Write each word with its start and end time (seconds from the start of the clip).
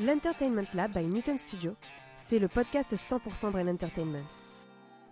L'Entertainment 0.00 0.68
Lab 0.74 0.92
by 0.92 1.04
Newton 1.04 1.38
Studio, 1.38 1.74
c'est 2.18 2.38
le 2.38 2.46
podcast 2.46 2.94
100% 2.94 3.50
Brain 3.50 3.66
Entertainment. 3.66 4.22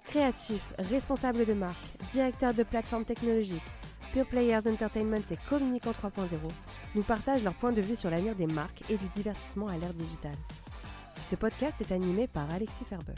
Créatifs, 0.05 0.75
responsables 0.79 1.45
de 1.45 1.55
marque, 1.55 1.85
directeurs 2.13 2.55
de 2.55 2.63
plateformes 2.63 3.05
technologiques, 3.05 3.65
Pure 4.13 4.29
Players 4.29 4.69
Entertainment 4.69 5.25
et 5.29 5.39
Communicant 5.49 5.91
3.0 5.91 6.29
nous 6.95 7.03
partagent 7.03 7.43
leur 7.43 7.55
point 7.55 7.73
de 7.73 7.81
vue 7.81 7.97
sur 7.97 8.11
l'avenir 8.11 8.37
des 8.37 8.47
marques 8.47 8.89
et 8.89 8.97
du 8.97 9.09
divertissement 9.09 9.67
à 9.67 9.77
l'ère 9.77 9.93
digitale. 9.93 10.39
Ce 11.27 11.35
podcast 11.35 11.81
est 11.81 11.91
animé 11.91 12.29
par 12.29 12.49
Alexis 12.53 12.85
Ferber. 12.85 13.15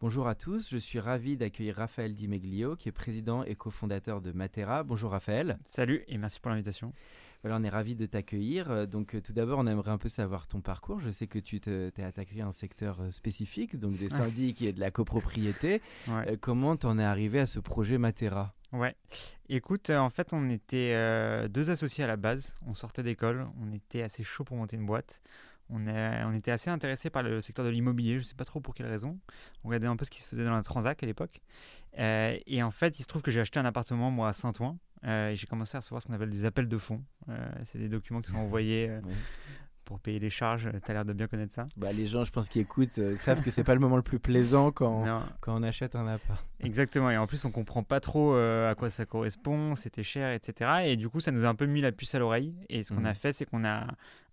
Bonjour 0.00 0.26
à 0.26 0.34
tous, 0.34 0.68
je 0.68 0.76
suis 0.76 0.98
ravi 0.98 1.36
d'accueillir 1.36 1.76
Raphaël 1.76 2.14
Dimeglio, 2.14 2.74
qui 2.74 2.88
est 2.88 2.92
président 2.92 3.44
et 3.44 3.54
cofondateur 3.54 4.20
de 4.20 4.32
Matera. 4.32 4.82
Bonjour 4.82 5.12
Raphaël. 5.12 5.58
Salut 5.66 6.04
et 6.08 6.18
merci 6.18 6.40
pour 6.40 6.50
l'invitation. 6.50 6.92
Voilà, 7.42 7.56
on 7.56 7.64
est 7.64 7.68
ravi 7.68 7.94
de 7.94 8.06
t'accueillir. 8.06 8.70
Euh, 8.70 8.86
donc, 8.86 9.14
euh, 9.14 9.20
tout 9.20 9.32
d'abord, 9.32 9.58
on 9.58 9.66
aimerait 9.66 9.90
un 9.90 9.98
peu 9.98 10.08
savoir 10.08 10.46
ton 10.46 10.60
parcours. 10.60 11.00
Je 11.00 11.10
sais 11.10 11.26
que 11.26 11.38
tu 11.38 11.60
t'es 11.60 12.02
attaqué 12.02 12.40
à 12.40 12.46
un 12.46 12.52
secteur 12.52 13.00
euh, 13.00 13.10
spécifique, 13.10 13.78
donc 13.78 13.96
des 13.98 14.08
syndics 14.08 14.62
et 14.62 14.72
de 14.72 14.80
la 14.80 14.90
copropriété. 14.90 15.80
comment 16.40 16.76
t'en 16.76 16.98
es 16.98 17.04
arrivé 17.04 17.40
à 17.40 17.46
ce 17.46 17.58
projet 17.58 17.98
Matera? 17.98 18.54
Ouais. 18.72 18.96
Écoute, 19.48 19.90
en 19.90 20.10
fait, 20.10 20.32
on 20.32 20.48
était 20.48 20.94
deux 21.48 21.70
associés 21.70 22.04
à 22.04 22.06
la 22.06 22.16
base. 22.16 22.58
On 22.66 22.74
sortait 22.74 23.02
d'école. 23.02 23.46
On 23.62 23.72
était 23.72 24.02
assez 24.02 24.24
chaud 24.24 24.44
pour 24.44 24.56
monter 24.56 24.76
une 24.76 24.86
boîte. 24.86 25.22
On, 25.70 25.86
est, 25.86 26.24
on 26.24 26.32
était 26.32 26.52
assez 26.52 26.70
intéressé 26.70 27.10
par 27.10 27.22
le 27.22 27.40
secteur 27.40 27.64
de 27.64 27.70
l'immobilier. 27.70 28.14
Je 28.14 28.18
ne 28.18 28.22
sais 28.22 28.34
pas 28.34 28.44
trop 28.44 28.60
pour 28.60 28.74
quelle 28.74 28.86
raison. 28.86 29.18
On 29.64 29.68
regardait 29.68 29.88
un 29.88 29.96
peu 29.96 30.04
ce 30.04 30.10
qui 30.10 30.20
se 30.20 30.26
faisait 30.26 30.44
dans 30.44 30.54
la 30.54 30.62
Transac 30.62 31.02
à 31.02 31.06
l'époque. 31.06 31.40
et 31.96 32.62
en 32.62 32.70
fait, 32.70 32.98
il 32.98 33.02
se 33.02 33.08
trouve 33.08 33.22
que 33.22 33.30
j'ai 33.30 33.40
acheté 33.40 33.58
un 33.58 33.64
appartement, 33.64 34.10
moi, 34.10 34.28
à 34.28 34.32
Saint-Ouen. 34.32 34.78
Euh, 35.04 35.30
et 35.30 35.36
j'ai 35.36 35.46
commencé 35.46 35.76
à 35.76 35.80
recevoir 35.80 36.02
ce 36.02 36.06
qu'on 36.06 36.14
appelle 36.14 36.30
des 36.30 36.44
appels 36.44 36.68
de 36.68 36.78
fonds. 36.78 37.02
Euh, 37.28 37.36
c'est 37.64 37.78
des 37.78 37.88
documents 37.88 38.20
qui 38.20 38.30
sont 38.30 38.38
envoyés 38.38 38.88
euh, 38.88 39.00
pour 39.84 40.00
payer 40.00 40.18
les 40.18 40.30
charges. 40.30 40.68
Tu 40.84 40.90
as 40.90 40.94
l'air 40.94 41.04
de 41.04 41.12
bien 41.12 41.28
connaître 41.28 41.54
ça. 41.54 41.68
Bah, 41.76 41.92
les 41.92 42.06
gens, 42.06 42.24
je 42.24 42.32
pense, 42.32 42.48
qui 42.48 42.58
écoutent, 42.58 43.00
savent 43.16 43.42
que 43.42 43.50
c'est 43.50 43.62
pas 43.62 43.74
le 43.74 43.80
moment 43.80 43.96
le 43.96 44.02
plus 44.02 44.18
plaisant 44.18 44.72
quand, 44.72 45.04
quand 45.40 45.54
on 45.54 45.62
achète 45.62 45.94
un 45.94 46.06
appart. 46.08 46.44
Exactement. 46.60 47.10
Et 47.10 47.16
en 47.16 47.26
plus, 47.26 47.44
on 47.44 47.50
comprend 47.50 47.82
pas 47.82 48.00
trop 48.00 48.34
à 48.34 48.74
quoi 48.76 48.90
ça 48.90 49.06
correspond, 49.06 49.74
c'était 49.74 50.02
cher, 50.02 50.32
etc. 50.32 50.70
Et 50.84 50.96
du 50.96 51.08
coup, 51.08 51.20
ça 51.20 51.30
nous 51.30 51.44
a 51.44 51.48
un 51.48 51.54
peu 51.54 51.66
mis 51.66 51.80
la 51.80 51.92
puce 51.92 52.14
à 52.14 52.18
l'oreille. 52.18 52.54
Et 52.68 52.82
ce 52.82 52.92
qu'on 52.92 53.04
a 53.04 53.12
mmh. 53.12 53.16
fait, 53.16 53.32
c'est 53.32 53.44
qu'on 53.44 53.64
a 53.64 53.86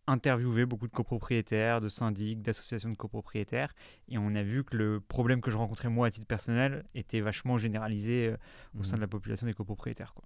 interviewé 0.07 0.65
beaucoup 0.65 0.87
de 0.87 0.91
copropriétaires, 0.93 1.81
de 1.81 1.89
syndics, 1.89 2.41
d'associations 2.41 2.89
de 2.89 2.97
copropriétaires, 2.97 3.73
et 4.09 4.17
on 4.17 4.35
a 4.35 4.43
vu 4.43 4.63
que 4.63 4.75
le 4.75 4.99
problème 4.99 5.41
que 5.41 5.51
je 5.51 5.57
rencontrais 5.57 5.89
moi 5.89 6.07
à 6.07 6.11
titre 6.11 6.27
personnel 6.27 6.83
était 6.93 7.21
vachement 7.21 7.57
généralisé 7.57 8.35
au 8.77 8.83
sein 8.83 8.93
mmh. 8.93 8.95
de 8.95 9.01
la 9.01 9.07
population 9.07 9.47
des 9.47 9.53
copropriétaires. 9.53 10.13
Quoi. 10.13 10.25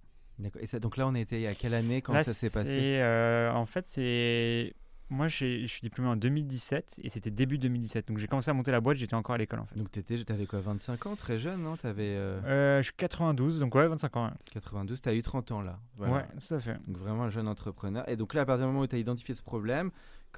Et 0.60 0.66
ça, 0.66 0.78
donc 0.78 0.96
là, 0.96 1.06
on 1.06 1.14
était 1.14 1.36
il 1.36 1.42
y 1.42 1.46
a 1.46 1.54
quelle 1.54 1.74
année? 1.74 2.00
Quand 2.00 2.22
ça 2.22 2.34
s'est 2.34 2.50
passé? 2.50 2.98
euh, 3.00 3.50
En 3.52 3.66
fait, 3.66 3.86
c'est 3.86 4.74
moi, 5.10 5.26
je 5.26 5.66
suis 5.66 5.80
diplômé 5.82 6.10
en 6.10 6.16
2017 6.16 7.00
et 7.02 7.08
c'était 7.08 7.30
début 7.30 7.58
2017. 7.58 8.08
Donc 8.08 8.18
j'ai 8.18 8.26
commencé 8.26 8.50
à 8.50 8.54
monter 8.54 8.70
la 8.70 8.80
boîte, 8.80 8.98
j'étais 8.98 9.14
encore 9.14 9.34
à 9.34 9.38
l'école 9.38 9.60
en 9.60 9.64
fait. 9.64 9.78
Donc 9.78 9.90
tu 9.90 10.32
avais 10.32 10.46
quoi 10.46 10.60
25 10.60 11.06
ans? 11.06 11.16
Très 11.16 11.38
jeune, 11.38 11.62
non? 11.62 11.74
Avais, 11.82 12.14
euh... 12.16 12.40
Euh, 12.44 12.78
Je 12.78 12.84
suis 12.84 12.94
92, 12.96 13.58
donc 13.58 13.74
ouais, 13.74 13.86
25 13.86 14.16
ans. 14.16 14.30
92, 14.52 15.00
tu 15.00 15.08
as 15.08 15.14
eu 15.14 15.22
30 15.22 15.52
ans 15.52 15.62
là. 15.62 15.78
Ouais, 15.98 16.24
tout 16.46 16.54
à 16.54 16.60
fait. 16.60 16.76
Donc 16.86 16.98
vraiment 16.98 17.24
un 17.24 17.30
jeune 17.30 17.48
entrepreneur. 17.48 18.08
Et 18.08 18.16
donc 18.16 18.34
là, 18.34 18.42
à 18.42 18.44
partir 18.44 18.66
du 18.66 18.72
moment 18.72 18.84
où 18.84 18.86
tu 18.86 18.96
as 18.96 18.98
identifié 18.98 19.34
ce 19.34 19.42
problème, 19.42 19.90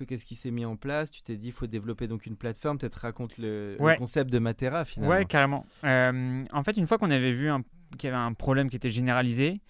qu'est-ce 0.06 0.24
qui 0.24 0.34
s'est 0.34 0.50
mis 0.52 0.64
en 0.64 0.76
place? 0.76 1.10
Tu 1.10 1.22
t'es 1.22 1.36
dit, 1.36 1.48
il 1.48 1.52
faut 1.52 1.66
développer 1.66 2.06
donc 2.06 2.26
une 2.26 2.36
plateforme. 2.36 2.78
Peut-être 2.78 2.96
raconte 2.96 3.38
le, 3.38 3.76
concept 3.98 4.30
de 4.30 4.38
Matera 4.38 4.84
finalement. 4.84 5.14
Ouais, 5.14 5.24
carrément. 5.24 5.66
Euh, 5.84 6.42
en 6.52 6.62
fait, 6.62 6.76
une 6.76 6.86
fois 6.86 6.98
qu'on 6.98 7.10
avait 7.10 7.32
vu 7.32 7.50
qu'il 7.98 8.08
y 8.08 8.12
avait 8.12 8.22
un 8.22 8.32
problème 8.34 8.70
qui 8.70 8.76
était 8.76 8.90
généralisé, 8.90 9.60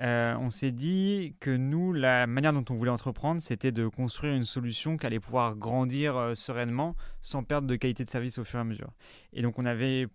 euh, 0.00 0.36
on 0.38 0.50
s'est 0.50 0.72
dit 0.72 1.34
que 1.40 1.50
nous, 1.50 1.92
la 1.92 2.26
manière 2.26 2.52
dont 2.52 2.64
on 2.70 2.74
voulait 2.74 2.90
entreprendre, 2.90 3.40
c'était 3.40 3.72
de 3.72 3.86
construire 3.86 4.34
une 4.34 4.44
solution 4.44 4.96
qui 4.96 5.06
allait 5.06 5.20
pouvoir 5.20 5.56
grandir 5.56 6.16
euh, 6.16 6.34
sereinement 6.34 6.94
sans 7.22 7.42
perdre 7.42 7.66
de 7.66 7.76
qualité 7.76 8.04
de 8.04 8.10
service 8.10 8.38
au 8.38 8.44
fur 8.44 8.58
et 8.58 8.62
à 8.62 8.64
mesure. 8.64 8.92
Et 9.32 9.42
donc 9.42 9.58
on 9.58 9.64
avait, 9.64 10.06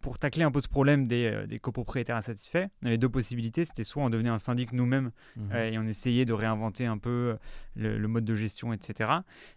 pour, 0.00 0.18
tacler 0.18 0.44
un 0.44 0.50
peu 0.50 0.60
ce 0.60 0.68
problème 0.68 1.06
des, 1.06 1.24
euh, 1.24 1.46
des, 1.46 1.58
copropriétaires 1.58 2.16
insatisfaits, 2.16 2.66
on 2.82 2.86
avait 2.86 2.98
deux 2.98 3.08
possibilités. 3.08 3.64
C'était 3.64 3.84
soit 3.84 4.02
on 4.02 4.10
devenait 4.10 4.30
un 4.30 4.38
syndic 4.38 4.72
nous-mêmes 4.72 5.12
mmh. 5.36 5.56
et 5.56 5.78
on 5.78 5.84
essayait 5.84 6.26
de 6.26 6.34
réinventer 6.34 6.84
un 6.86 6.98
peu 6.98 7.36
le, 7.74 8.06
mode 8.06 8.24
de 8.24 8.34
gestion, 8.34 8.72
etc. 8.72 9.10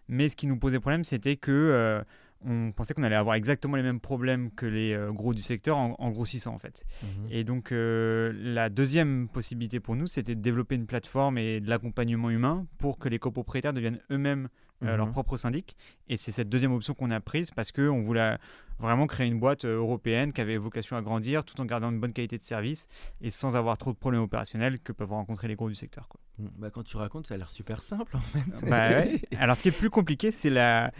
Mais 0.08 0.28
ce 0.30 0.36
qui 0.36 0.46
nous 0.46 0.58
posait 0.58 0.80
problème, 0.80 1.04
c'était 1.04 1.36
que 1.36 2.02
on 2.44 2.72
pensait 2.72 2.94
qu'on 2.94 3.02
allait 3.02 3.16
avoir 3.16 3.34
exactement 3.34 3.76
les 3.76 3.82
mêmes 3.82 4.00
problèmes 4.00 4.50
que 4.50 4.66
les 4.66 4.92
euh, 4.92 5.12
gros 5.12 5.34
du 5.34 5.42
secteur 5.42 5.76
en, 5.76 6.10
grossissant 6.10 6.54
en 6.54 6.58
fait. 6.58 6.84
Mhm. 7.02 7.08
Et 7.30 7.44
donc 7.44 7.72
euh, 7.72 8.32
la 8.36 8.68
deuxième 8.68 9.28
possibilité 9.28 9.80
pour 9.80 9.96
nous, 9.96 10.06
c'était 10.06 10.34
de 10.34 10.40
développer 10.40 10.74
une 10.74 10.86
plateforme 10.86 11.38
et 11.38 11.60
de 11.60 11.68
l'accompagnement 11.68 12.30
humain 12.30 12.66
pour 12.78 12.98
que 12.98 13.08
les 13.08 13.18
copropriétaires 13.18 13.72
deviennent 13.72 14.00
eux-mêmes 14.10 14.48
euh, 14.82 14.96
leur 14.96 15.06
mhm. 15.06 15.12
propre 15.12 15.36
syndic. 15.36 15.76
Et 16.08 16.16
c'est 16.16 16.32
cette 16.32 16.48
deuxième 16.48 16.72
option 16.72 16.94
qu'on 16.94 17.10
a 17.10 17.20
prise 17.20 17.50
parce 17.50 17.72
qu'on 17.72 18.00
voulait 18.00 18.36
vraiment 18.78 19.06
créer 19.06 19.26
une 19.26 19.38
boîte 19.38 19.64
européenne 19.64 20.32
qui 20.32 20.40
avait 20.40 20.56
vocation 20.56 20.96
à 20.96 21.02
grandir 21.02 21.44
tout 21.44 21.60
en 21.60 21.64
gardant 21.64 21.90
une 21.90 22.00
bonne 22.00 22.12
qualité 22.12 22.38
de 22.38 22.42
service 22.42 22.88
et 23.20 23.30
sans 23.30 23.56
avoir 23.56 23.78
trop 23.78 23.92
de 23.92 23.96
problèmes 23.96 24.22
opérationnels 24.22 24.80
que 24.80 24.92
peuvent 24.92 25.12
rencontrer 25.12 25.48
les 25.48 25.56
gros 25.56 25.68
du 25.68 25.74
secteur. 25.74 26.08
Quoi. 26.08 26.20
Bah, 26.38 26.70
quand 26.70 26.82
tu 26.82 26.96
racontes, 26.96 27.26
ça 27.26 27.34
a 27.34 27.36
l'air 27.38 27.50
super 27.50 27.82
simple 27.82 28.16
en 28.16 28.20
fait. 28.20 28.68
Bah, 28.68 29.04
Alors 29.38 29.56
ce 29.56 29.62
qui 29.62 29.68
est 29.68 29.72
plus 29.72 29.90
compliqué, 29.90 30.30
c'est 30.30 30.50
la 30.50 30.92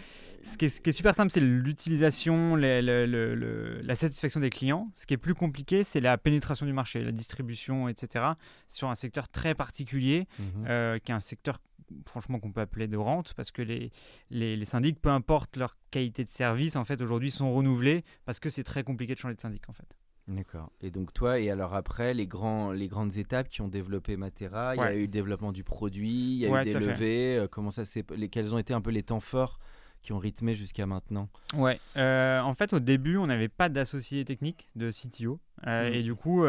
ce 0.47 0.57
qui, 0.57 0.67
est, 0.67 0.93
super 0.93 1.15
simple, 1.15 1.31
c'est 1.31 1.41
l'utilisation, 1.41 2.55
la 2.55 3.95
satisfaction 3.95 4.39
des 4.39 4.51
clients. 4.51 4.89
Ce 4.95 5.07
qui 5.07 5.15
est 5.15 5.19
plus 5.19 5.35
compliqué, 5.35 5.83
c'est 5.83 6.01
la 6.01 6.19
pénétration 6.19 6.67
du 6.67 6.73
marché, 6.73 7.03
la 7.03 7.11
distribution, 7.11 7.89
etc. 7.89 8.25
Sur 8.69 8.89
un 8.89 8.95
secteur 8.95 9.29
très 9.29 9.57
particulier, 9.57 10.29
mhm. 10.39 10.47
euh, 10.69 10.99
qui 11.01 11.11
est 11.11 11.15
un 11.15 11.21
secteur 11.21 11.59
franchement 12.05 12.39
qu'on 12.39 12.53
peut 12.53 12.61
appeler 12.61 12.89
de 12.89 12.97
rente, 12.97 13.35
parce 13.35 13.51
que 13.51 13.63
les, 13.63 13.91
les, 14.31 14.65
syndics, 14.65 15.01
peu 15.01 15.09
importe 15.09 15.57
leur 15.57 15.77
qualité 15.97 16.25
de 16.25 16.29
service, 16.29 16.77
en 16.77 16.85
fait, 16.85 17.01
aujourd'hui, 17.01 17.31
sont 17.31 17.53
renouvelés 17.55 18.05
parce 18.27 18.39
que 18.39 18.51
c'est 18.51 18.65
très 18.65 18.85
compliqué 18.85 19.15
de 19.15 19.19
changer 19.19 19.35
de 19.35 19.41
syndic, 19.41 19.69
en 19.71 19.73
fait. 19.73 19.97
D'accord. 20.29 20.71
Et 20.83 20.91
donc 20.91 21.15
toi, 21.15 21.39
et 21.39 21.51
alors 21.51 21.75
après, 21.75 22.13
les, 22.13 22.27
grands, 22.27 22.73
les 22.73 22.89
grandes 22.89 23.17
étapes 23.17 23.49
qui 23.49 23.63
ont 23.63 23.69
développé 23.69 24.17
Matera, 24.17 24.75
il 24.75 24.79
y 24.79 24.83
a 24.83 24.95
eu 24.95 25.03
le 25.03 25.09
développement 25.09 25.53
du 25.53 25.63
produit, 25.63 26.35
il 26.35 26.39
y 26.39 26.47
a 26.47 26.63
eu 26.63 26.65
des 26.65 26.75
levées, 26.75 27.37
euh, 27.39 27.49
comment 27.49 27.71
ça 27.71 27.85
quels 28.31 28.53
ont 28.53 28.59
été 28.59 28.75
un 28.75 28.81
peu 28.81 28.91
les 28.91 29.05
temps 29.05 29.21
forts 29.21 29.61
qui 30.03 30.13
ont 30.13 30.19
rythmé 30.19 30.55
jusqu'à 30.55 30.85
maintenant? 30.85 31.29
Ouais, 31.55 31.81
euh, 31.97 32.41
en 32.41 32.55
fait 32.55 32.73
au 32.73 32.81
début 32.81 33.17
on 33.19 33.29
n'avait 33.29 33.49
pas 33.49 33.69
d'associé 33.69 34.25
technique 34.25 34.69
de 34.75 34.91
CTO 34.91 35.39
euh, 35.69 35.91
mmh. 35.91 35.95
et 35.95 36.03
du 36.03 36.15
coup 36.17 36.45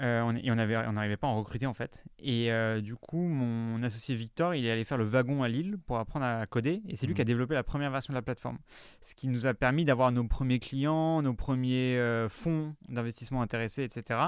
euh, 0.00 0.04
euh, 0.04 0.22
on, 0.22 0.36
et 0.36 0.50
on 0.50 0.54
n'arrivait 0.92 1.16
pas 1.16 1.26
à 1.26 1.30
en 1.30 1.38
recruter 1.38 1.66
en 1.66 1.74
fait. 1.74 2.04
Et 2.18 2.50
euh, 2.52 2.80
du 2.80 2.96
coup, 2.96 3.20
mon 3.20 3.82
associé 3.82 4.14
Victor, 4.14 4.54
il 4.54 4.66
est 4.66 4.70
allé 4.70 4.84
faire 4.84 4.98
le 4.98 5.04
wagon 5.04 5.42
à 5.42 5.48
Lille 5.48 5.76
pour 5.86 5.98
apprendre 5.98 6.26
à 6.26 6.44
coder. 6.46 6.82
Et 6.88 6.96
c'est 6.96 7.06
lui 7.06 7.14
qui 7.14 7.20
a 7.20 7.24
mhm. 7.24 7.28
développé 7.28 7.54
la 7.54 7.62
première 7.62 7.90
version 7.90 8.12
de 8.12 8.16
la 8.16 8.22
plateforme. 8.22 8.58
Ce 9.02 9.14
qui 9.14 9.28
nous 9.28 9.46
a 9.46 9.54
permis 9.54 9.84
d'avoir 9.84 10.12
nos 10.12 10.24
premiers 10.24 10.58
clients, 10.58 11.22
nos 11.22 11.34
premiers 11.34 11.96
euh, 11.96 12.28
fonds 12.28 12.74
d'investissement 12.88 13.42
intéressés, 13.42 13.84
etc. 13.84 14.20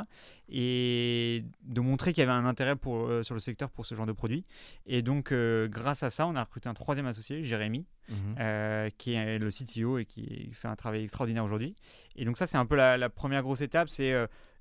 Et 0.49 1.45
de 1.65 1.81
montrer 1.81 2.13
qu'il 2.13 2.23
y 2.23 2.27
avait 2.27 2.37
un 2.37 2.47
intérêt 2.47 2.77
pour, 2.77 3.11
sur 3.25 3.35
le 3.35 3.41
secteur 3.41 3.71
pour 3.71 3.87
ce 3.87 3.95
genre 3.95 4.07
de 4.07 4.13
produit. 4.13 4.45
Et 4.87 5.03
donc, 5.03 5.33
grâce 5.33 6.03
à 6.05 6.11
ça, 6.11 6.27
on 6.27 6.37
a 6.37 6.45
recruté 6.45 6.69
un 6.69 6.75
troisième 6.75 7.07
associé, 7.07 7.43
Jérémy, 7.43 7.85
mhm. 8.09 8.91
qui 8.97 9.15
est 9.15 9.39
le 9.41 9.49
CTO 9.51 9.99
et 9.99 10.05
qui 10.05 10.51
fait 10.53 10.69
un 10.69 10.77
travail 10.77 11.03
extraordinaire 11.03 11.43
aujourd'hui. 11.43 11.75
Et 12.15 12.25
donc 12.25 12.39
ça, 12.39 12.47
c'est 12.47 12.59
un 12.59 12.67
peu 12.67 12.77
la, 12.77 12.97
la 12.97 13.09
première 13.09 13.43
grosse 13.43 13.61
étape, 13.61 13.89
c'est 13.89 14.15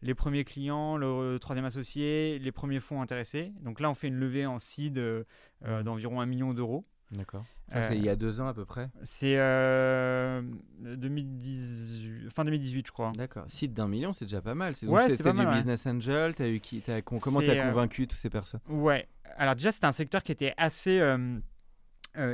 les 0.06 0.14
premiers 0.14 0.44
clients, 0.44 0.98
le 0.98 1.38
troisième 1.40 1.66
associé, 1.66 2.40
les 2.40 2.52
premiers 2.52 2.80
fonds 2.80 3.02
intéressés. 3.02 3.52
Donc 3.62 3.80
là, 3.80 3.90
on 3.90 3.94
fait 3.94 4.08
une 4.08 4.16
levée 4.16 4.46
en 4.46 4.60
seed 4.60 4.98
euh, 4.98 5.24
mmh. 5.66 5.84
d'environ 5.84 6.22
un 6.22 6.26
million 6.26 6.54
d'euros. 6.54 6.86
D'accord. 7.12 7.44
Ça, 7.70 7.82
c'est 7.82 7.98
il 7.98 8.06
y 8.06 8.10
a 8.10 8.16
deux 8.16 8.42
ans 8.42 8.48
à 8.48 8.54
peu 8.54 8.66
près 8.66 8.90
C'est 9.02 9.38
euh, 9.38 10.44
2018, 10.80 12.30
fin 12.30 12.46
2018, 12.46 12.86
je 12.86 12.92
crois. 12.92 13.12
D'accord. 13.16 13.46
Seed 13.48 13.74
d'un 13.74 13.88
million, 13.88 14.14
c'est 14.14 14.26
déjà 14.26 14.42
pas 14.42 14.54
mal. 14.54 14.76
C'est 14.76 14.86
ouais, 14.86 15.10
c'était 15.10 15.34
du 15.34 15.46
business 15.48 15.88
angel. 15.88 16.34
As 16.38 16.48
eu 16.48 16.60
qui, 16.60 16.84
as, 16.88 17.02
comment 17.02 17.42
tu 17.42 17.50
as 17.50 17.54
euh, 17.54 17.70
convaincu 17.70 18.08
toutes 18.08 18.20
ces 18.20 18.30
personnes? 18.30 18.62
Ouais. 18.70 19.08
Alors 19.38 19.56
déjà, 19.56 19.72
c'était 19.72 19.88
un 19.88 19.92
secteur 19.92 20.22
qui 20.22 20.32
était 20.32 20.54
assez... 20.58 21.02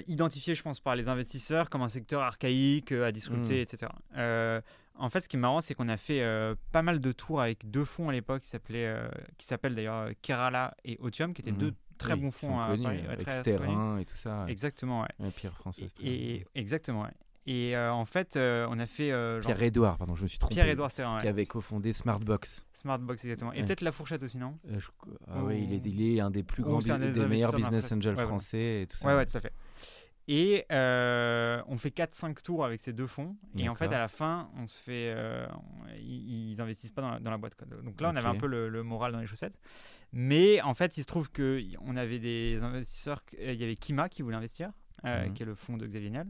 identifié, 0.07 0.55
je 0.55 0.61
pense, 0.61 0.81
par 0.81 0.97
les 0.97 1.07
investisseurs 1.07 1.69
comme 1.69 1.81
un 1.81 1.87
secteur 1.87 2.21
archaïque 2.21 2.91
à 2.91 3.13
disrupter, 3.13 3.59
mmh. 3.59 3.61
etc. 3.61 3.87
En 5.01 5.09
fait, 5.09 5.21
ce 5.21 5.29
qui 5.29 5.35
est 5.35 5.39
marrant, 5.39 5.61
c'est 5.61 5.73
qu'on 5.73 5.89
a 5.89 5.97
fait 5.97 6.21
euh, 6.21 6.55
pas 6.71 6.81
mal 6.81 7.01
de 7.01 7.11
tours 7.11 7.41
avec 7.41 7.69
deux 7.69 7.85
fonds 7.85 8.09
à 8.09 8.11
l'époque 8.11 8.41
qui 8.41 8.49
s'appelaient, 8.49 8.85
euh, 8.85 9.09
qui 9.37 9.47
s'appellent 9.47 9.75
d'ailleurs 9.75 10.09
Kerala 10.21 10.75
et 10.85 10.97
Otium, 11.01 11.33
qui 11.33 11.41
étaient 11.41 11.51
deux 11.51 11.71
mhm. 11.71 11.75
très 11.97 12.15
bons 12.15 12.31
fonds 12.31 12.59
à 12.59 12.77
Paris, 12.77 13.03
avec 13.09 13.31
Sterling 13.31 13.99
et 13.99 14.05
tout 14.05 14.17
ça. 14.17 14.45
Exactement, 14.47 15.01
ouais. 15.01 15.31
Pierre 15.35 15.55
François 15.57 15.87
et, 16.03 16.45
Exactement, 16.55 17.01
ouais. 17.03 17.09
Et 17.47 17.75
euh, 17.75 17.91
en 17.91 18.05
fait, 18.05 18.35
euh, 18.35 18.67
on 18.69 18.77
a 18.77 18.85
fait. 18.85 19.11
Euh, 19.11 19.39
Pierre-Édouard, 19.41 19.97
pardon, 19.97 20.15
je 20.15 20.23
me 20.23 20.27
suis 20.27 20.37
trompé. 20.37 20.53
Pierre-Édouard 20.53 20.91
Sterling, 20.91 21.21
Qui 21.21 21.27
avait 21.27 21.47
cofondé 21.47 21.91
Smartbox. 21.91 22.67
Smartbox, 22.73 23.25
exactement. 23.25 23.51
Et 23.53 23.63
peut-être 23.63 23.81
La 23.81 23.91
Fourchette 23.91 24.21
aussi, 24.21 24.37
non? 24.37 24.57
Ah 25.27 25.43
oui, 25.43 25.65
il 25.67 25.73
est, 25.73 25.81
il 25.85 26.17
est, 26.17 26.19
un 26.19 26.29
des 26.29 26.43
plus 26.43 26.61
grands, 26.61 26.79
des, 26.79 27.11
des 27.11 27.25
meilleurs 27.25 27.53
business 27.53 27.91
angels 27.91 28.17
français 28.17 28.83
et 28.83 28.87
tout 28.87 28.97
ça. 28.97 29.07
Ouais, 29.07 29.15
ouais, 29.15 29.25
tout 29.25 29.37
à 29.37 29.39
fait. 29.39 29.53
Et 30.27 30.65
on 30.69 31.77
fait 31.77 31.95
4-5 31.95 32.41
tours 32.41 32.65
avec 32.65 32.79
ces 32.79 32.93
deux 32.93 33.07
fonds. 33.07 33.35
Et 33.57 33.69
en 33.69 33.75
fait, 33.75 33.87
à 33.87 33.99
la 33.99 34.07
fin, 34.07 34.49
on 34.57 34.67
se 34.67 34.77
fait, 34.77 35.15
ils, 35.97 36.51
ils, 36.51 36.61
investissent 36.61 36.91
pas 36.91 37.01
dans 37.01 37.11
la, 37.11 37.19
dans 37.19 37.31
la 37.31 37.37
boîte. 37.37 37.53
Donc 37.83 37.99
là, 38.01 38.11
on 38.13 38.15
avait 38.15 38.27
un 38.27 38.35
peu 38.35 38.47
le, 38.47 38.69
le, 38.69 38.83
moral 38.83 39.11
dans 39.11 39.19
les 39.19 39.25
chaussettes. 39.25 39.59
Mais 40.13 40.61
en 40.61 40.73
fait, 40.73 40.97
il 40.97 41.01
se 41.01 41.07
trouve 41.07 41.29
qu'on 41.31 41.95
avait 41.95 42.19
des 42.19 42.59
investisseurs. 42.61 43.23
Il 43.39 43.53
y 43.53 43.63
avait 43.63 43.75
Kima 43.75 44.09
qui 44.09 44.21
voulait 44.21 44.37
investir, 44.37 44.71
mhm. 45.03 45.33
qui 45.33 45.43
est 45.43 45.45
le 45.45 45.55
fonds 45.55 45.77
de 45.77 45.85
Xavier 45.85 46.09
Niel. 46.09 46.27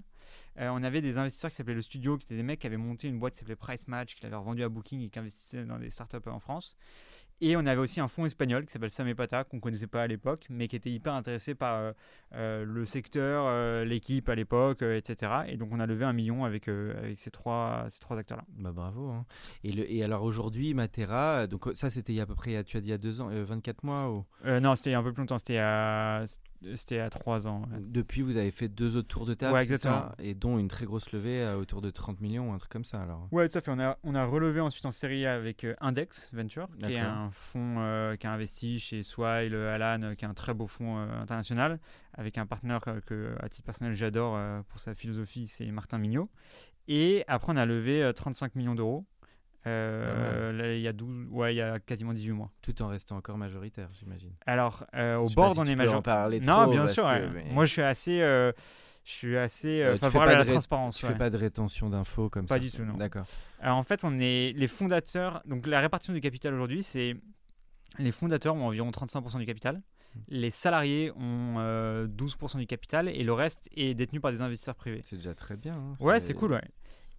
Euh, 0.60 0.70
on 0.70 0.84
avait 0.84 1.02
des 1.02 1.18
investisseurs 1.18 1.50
qui 1.50 1.58
s'appelaient 1.58 1.76
Le 1.76 1.82
Studio, 1.82 2.18
qui 2.18 2.26
étaient 2.26 2.36
des 2.36 2.44
mecs 2.44 2.60
qui 2.60 2.68
avaient 2.68 2.78
monté 2.78 3.08
une 3.08 3.20
boîte 3.20 3.34
qui 3.34 3.40
s'appelait 3.40 3.56
Price 3.56 3.88
Match, 3.88 4.16
qui 4.16 4.24
l'avaient 4.24 4.36
revendu 4.36 4.64
à 4.64 4.70
Booking 4.70 5.02
et 5.02 5.10
qui 5.10 5.20
investissaient 5.20 5.66
dans 5.66 5.80
des 5.80 5.90
startups 5.90 6.18
en 6.28 6.40
France. 6.40 6.76
Et 7.42 7.58
on 7.58 7.66
avait 7.66 7.82
aussi 7.82 8.00
un 8.00 8.08
fonds 8.08 8.26
espagnol 8.26 8.66
qui 8.66 8.72
s'appelle 8.72 8.92
Samepata, 8.92 9.44
qu'on 9.44 9.58
ne 9.58 9.62
connaissait 9.62 9.88
pas 9.88 10.04
à 10.04 10.08
l'époque, 10.08 10.46
mais 10.50 10.68
qui 10.68 10.76
était 10.76 10.92
hyper 10.92 11.14
intéressé 11.14 11.56
par 11.56 11.76
euh, 11.76 11.92
euh, 12.36 12.64
le 12.66 12.86
secteur, 12.86 13.86
l'équipe 13.86 14.30
à 14.30 14.36
l'époque, 14.36 14.84
etc. 14.84 15.32
Et 15.48 15.58
donc 15.58 15.70
on 15.72 15.80
a 15.80 15.86
levé 15.86 16.06
un 16.06 16.14
million 16.14 16.46
avec, 16.46 16.68
avec 16.68 17.18
ces 17.18 17.32
trois, 17.32 17.86
ces 17.90 18.00
trois 18.00 18.18
acteurs-là. 18.18 18.46
Bah 18.58 18.72
bravo. 18.72 19.10
Hein. 19.10 19.26
Et, 19.64 19.72
le, 19.72 19.92
et 19.92 20.04
alors 20.04 20.24
aujourd'hui, 20.24 20.74
Matera, 20.74 21.48
donc 21.48 21.70
ça 21.74 21.90
c'était 21.90 22.20
à 22.20 22.26
peu 22.26 22.36
près, 22.36 22.64
tu 22.64 22.78
as 22.78 22.82
dit 22.82 22.88
il 22.88 22.92
y 22.92 22.94
a 22.94 22.98
deux 22.98 23.22
ans, 23.22 23.30
24 23.32 23.84
mois 23.84 24.10
ou... 24.10 24.26
Non, 24.46 24.76
c'était 24.76 24.94
un 24.94 25.04
peu 25.04 25.12
plus 25.12 25.22
longtemps, 25.22 25.38
c'était 25.38 25.58
à 25.58 26.24
c'était 26.76 27.00
à 27.00 27.10
3 27.10 27.48
ans. 27.48 27.64
Depuis, 27.80 28.22
vous 28.22 28.38
avez 28.38 28.52
fait 28.52 28.68
deux 28.68 28.96
autres 28.96 29.08
tours 29.08 29.26
de 29.26 29.34
table, 29.34 29.54
ouais, 29.54 29.64
exactement. 29.64 30.12
et 30.20 30.34
dont 30.34 30.60
une 30.60 30.68
très 30.68 30.86
grosse 30.86 31.12
levée 31.12 31.44
à 31.44 31.58
autour 31.58 31.82
de 31.82 31.90
30 31.90 32.22
millions, 32.22 32.54
un 32.54 32.58
truc 32.58 32.72
comme 32.72 32.86
ça. 32.86 33.02
Alors. 33.02 33.28
Ouais, 33.32 33.48
tout 33.50 33.58
à 33.58 33.62
fait. 33.62 33.72
On 33.72 33.80
a, 33.80 33.98
on 34.04 34.16
a 34.16 34.26
relevé 34.26 34.60
ensuite 34.60 34.86
en 34.86 34.92
série 34.92 35.26
avec 35.26 35.64
euh, 35.64 35.76
Index 35.82 36.30
Venture, 36.34 36.68
qui 36.80 36.94
est 36.94 37.00
un 37.00 37.32
fonds 37.32 37.76
euh, 37.80 38.16
qui 38.16 38.28
a 38.28 38.32
investi 38.32 38.80
chez 38.80 39.04
Swile, 39.04 39.56
Alan, 39.56 40.02
euh, 40.04 40.16
qui 40.16 40.26
est 40.26 40.28
un 40.28 40.34
très 40.34 40.54
beau 40.54 40.68
fonds 40.68 40.98
international, 40.98 41.80
avec 42.14 42.38
un 42.38 42.46
partenaire 42.46 42.82
que, 43.06 43.36
à 43.40 43.50
titre 43.50 43.66
personnel, 43.66 43.94
j'adore 43.94 44.40
pour 44.66 44.80
sa 44.80 44.94
philosophie, 44.94 45.48
c'est 45.48 45.66
Martin 45.72 45.98
Mignot. 45.98 46.30
Et 46.88 47.24
après, 47.28 47.54
on 47.54 47.58
a 47.58 47.66
levé 47.66 48.12
35 48.14 48.56
millions 48.56 48.76
d'euros 48.76 49.06
euh, 49.68 50.52
là, 50.52 50.74
il 50.74 50.82
y 50.82 50.88
a 50.88 50.94
12, 50.94 51.28
ouais, 51.30 51.54
il 51.54 51.58
y 51.58 51.62
a 51.62 51.80
quasiment 51.80 52.14
18 52.14 52.32
mois. 52.32 52.52
Tout 52.62 52.82
en 52.82 52.88
restant 52.88 53.18
encore 53.18 53.38
majoritaire, 53.38 53.90
j'imagine. 53.94 54.32
Alors, 54.46 54.86
euh, 54.96 55.18
au 55.18 55.30
bord, 55.30 55.54
on 55.58 55.66
est 55.66 55.76
majoritaire. 55.76 56.30
Non, 56.44 56.68
bien 56.68 56.88
sûr. 56.88 57.08
Moi, 57.52 57.66
je 57.66 57.72
suis 57.72 57.82
assez, 57.82 58.22
euh, 58.22 58.52
je 59.04 59.12
suis 59.12 59.38
assez 59.38 59.98
favorable 60.00 60.32
à 60.32 60.38
la 60.40 60.46
transparence. 60.46 60.98
Tu 60.98 61.06
fais 61.06 61.16
pas 61.16 61.30
de 61.30 61.38
rétention 61.38 61.90
d'infos 61.90 62.30
comme 62.30 62.48
ça 62.48 62.56
Pas 62.56 62.60
du 62.60 62.72
tout, 62.72 62.84
non. 62.84 62.96
D'accord. 62.96 63.26
En 63.64 63.84
fait, 63.84 64.04
on 64.04 64.20
est 64.20 64.54
les 64.56 64.68
fondateurs. 64.68 65.42
Donc, 65.46 65.68
la 65.68 65.80
répartition 65.80 66.14
du 66.14 66.22
capital 66.22 66.54
aujourd'hui, 66.54 66.84
c'est 66.84 67.16
les 68.00 68.12
fondateurs 68.12 68.56
ont 68.56 68.68
environ 68.68 68.90
35% 68.90 69.38
du 69.40 69.46
capital. 69.46 69.82
Hmm. 70.16 70.20
Les 70.30 70.50
salariés 70.50 71.12
ont 71.12 71.58
12% 72.08 72.58
du 72.58 72.66
capital 72.66 73.10
et 73.10 73.24
le 73.24 73.34
reste 73.34 73.70
est 73.76 73.94
détenu 73.94 74.20
par 74.20 74.32
des 74.32 74.42
investisseurs 74.42 74.76
privés. 74.76 75.02
C'est 75.04 75.18
déjà 75.18 75.36
très 75.36 75.56
bien. 75.56 75.76
Hein. 75.76 75.96
Ouais, 76.00 76.20
c'est 76.20 76.34
cool, 76.34 76.54
ouais. 76.54 76.64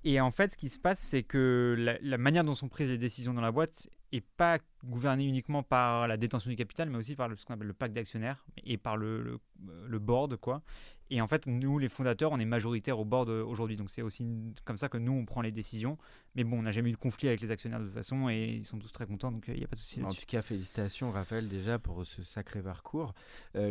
Et 0.05 0.21
en 0.21 0.31
fait, 0.31 0.53
ce 0.53 0.57
qui 0.57 0.69
se 0.69 0.79
passe, 0.79 0.99
c'est 0.99 1.23
que 1.23 1.77
la, 2.03 2.19
manière 2.19 2.45
dont 2.45 2.55
sont 2.55 2.69
prises 2.69 2.91
les 2.91 2.99
décisions 2.99 3.35
dans 3.35 3.41
la 3.41 3.53
boîte 3.53 3.89
n'est 4.13 4.21
pas 4.21 4.59
gouvernée 4.85 5.25
uniquement 5.25 5.63
par 5.63 6.09
la 6.09 6.17
détention 6.17 6.51
du 6.51 6.57
capital, 6.57 6.91
mais 6.91 6.99
aussi 6.99 7.15
par 7.15 7.29
le, 7.29 7.37
ce 7.37 7.47
qu'on 7.47 7.55
appelle 7.55 7.69
le 7.69 7.73
pacte 7.73 7.95
d'actionnaires 7.95 8.45
et 8.65 8.77
par 8.77 8.97
le, 8.97 9.39
le, 9.87 9.99
board. 10.01 10.37
Quoi. 10.37 10.61
Et 11.09 11.21
en 11.21 11.29
fait, 11.29 11.47
nous, 11.47 11.79
les 11.79 11.89
fondateurs, 11.89 12.33
on 12.33 12.39
est 12.41 12.45
majoritaires 12.45 12.99
au 12.99 13.05
board 13.05 13.29
aujourd'hui. 13.29 13.77
Donc 13.77 13.91
c'est 13.91 14.03
aussi 14.03 14.55
comme 14.65 14.77
ça 14.77 14.89
que 14.89 14.99
nous, 14.99 15.13
on 15.13 15.25
prend 15.25 15.41
les 15.41 15.53
décisions. 15.53 15.97
Mais 16.35 16.43
bon, 16.43 16.59
on 16.59 16.63
n'a 16.63 16.73
jamais 16.73 16.91
eu 16.91 16.93
de 16.93 16.97
conflit 16.97 17.29
avec 17.29 17.41
les 17.41 17.53
actionnaires 17.53 17.79
de 17.79 17.85
toute 17.85 17.95
façon 17.95 18.29
et 18.29 18.57
ils 18.57 18.65
sont 18.67 18.79
tous 18.79 18.91
très 18.91 19.07
contents, 19.07 19.31
donc 19.31 19.45
il 19.49 19.55
n'y 19.55 19.65
a 19.65 19.69
pas 19.69 19.77
de 19.77 19.81
souci. 19.81 20.03
En 20.03 20.13
tout 20.13 20.27
cas, 20.27 20.43
félicitations, 20.43 21.13
Raphaël, 21.13 21.49
déjà 21.49 21.79
pour 21.79 22.05
ce 22.05 22.23
sacré 22.23 22.61
parcours. 22.61 23.15
Euh, 23.55 23.71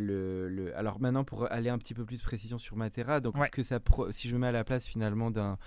le, 0.50 0.76
Alors 0.78 1.00
maintenant, 1.02 1.24
pour 1.24 1.52
aller 1.52 1.70
un 1.70 1.78
petit 1.78 1.94
peu 1.94 2.06
plus 2.06 2.18
de 2.18 2.24
précision 2.24 2.58
sur 2.58 2.78
Matera, 2.78 3.20
donc 3.20 3.36
ce 3.44 3.50
que 3.50 3.64
ça 3.64 3.80
si 4.12 4.30
je 4.30 4.36
me 4.36 4.40
mets 4.40 4.48
à 4.48 4.52
la 4.52 4.64
place 4.64 4.88
finalement 4.88 5.30
d'un 5.30 5.58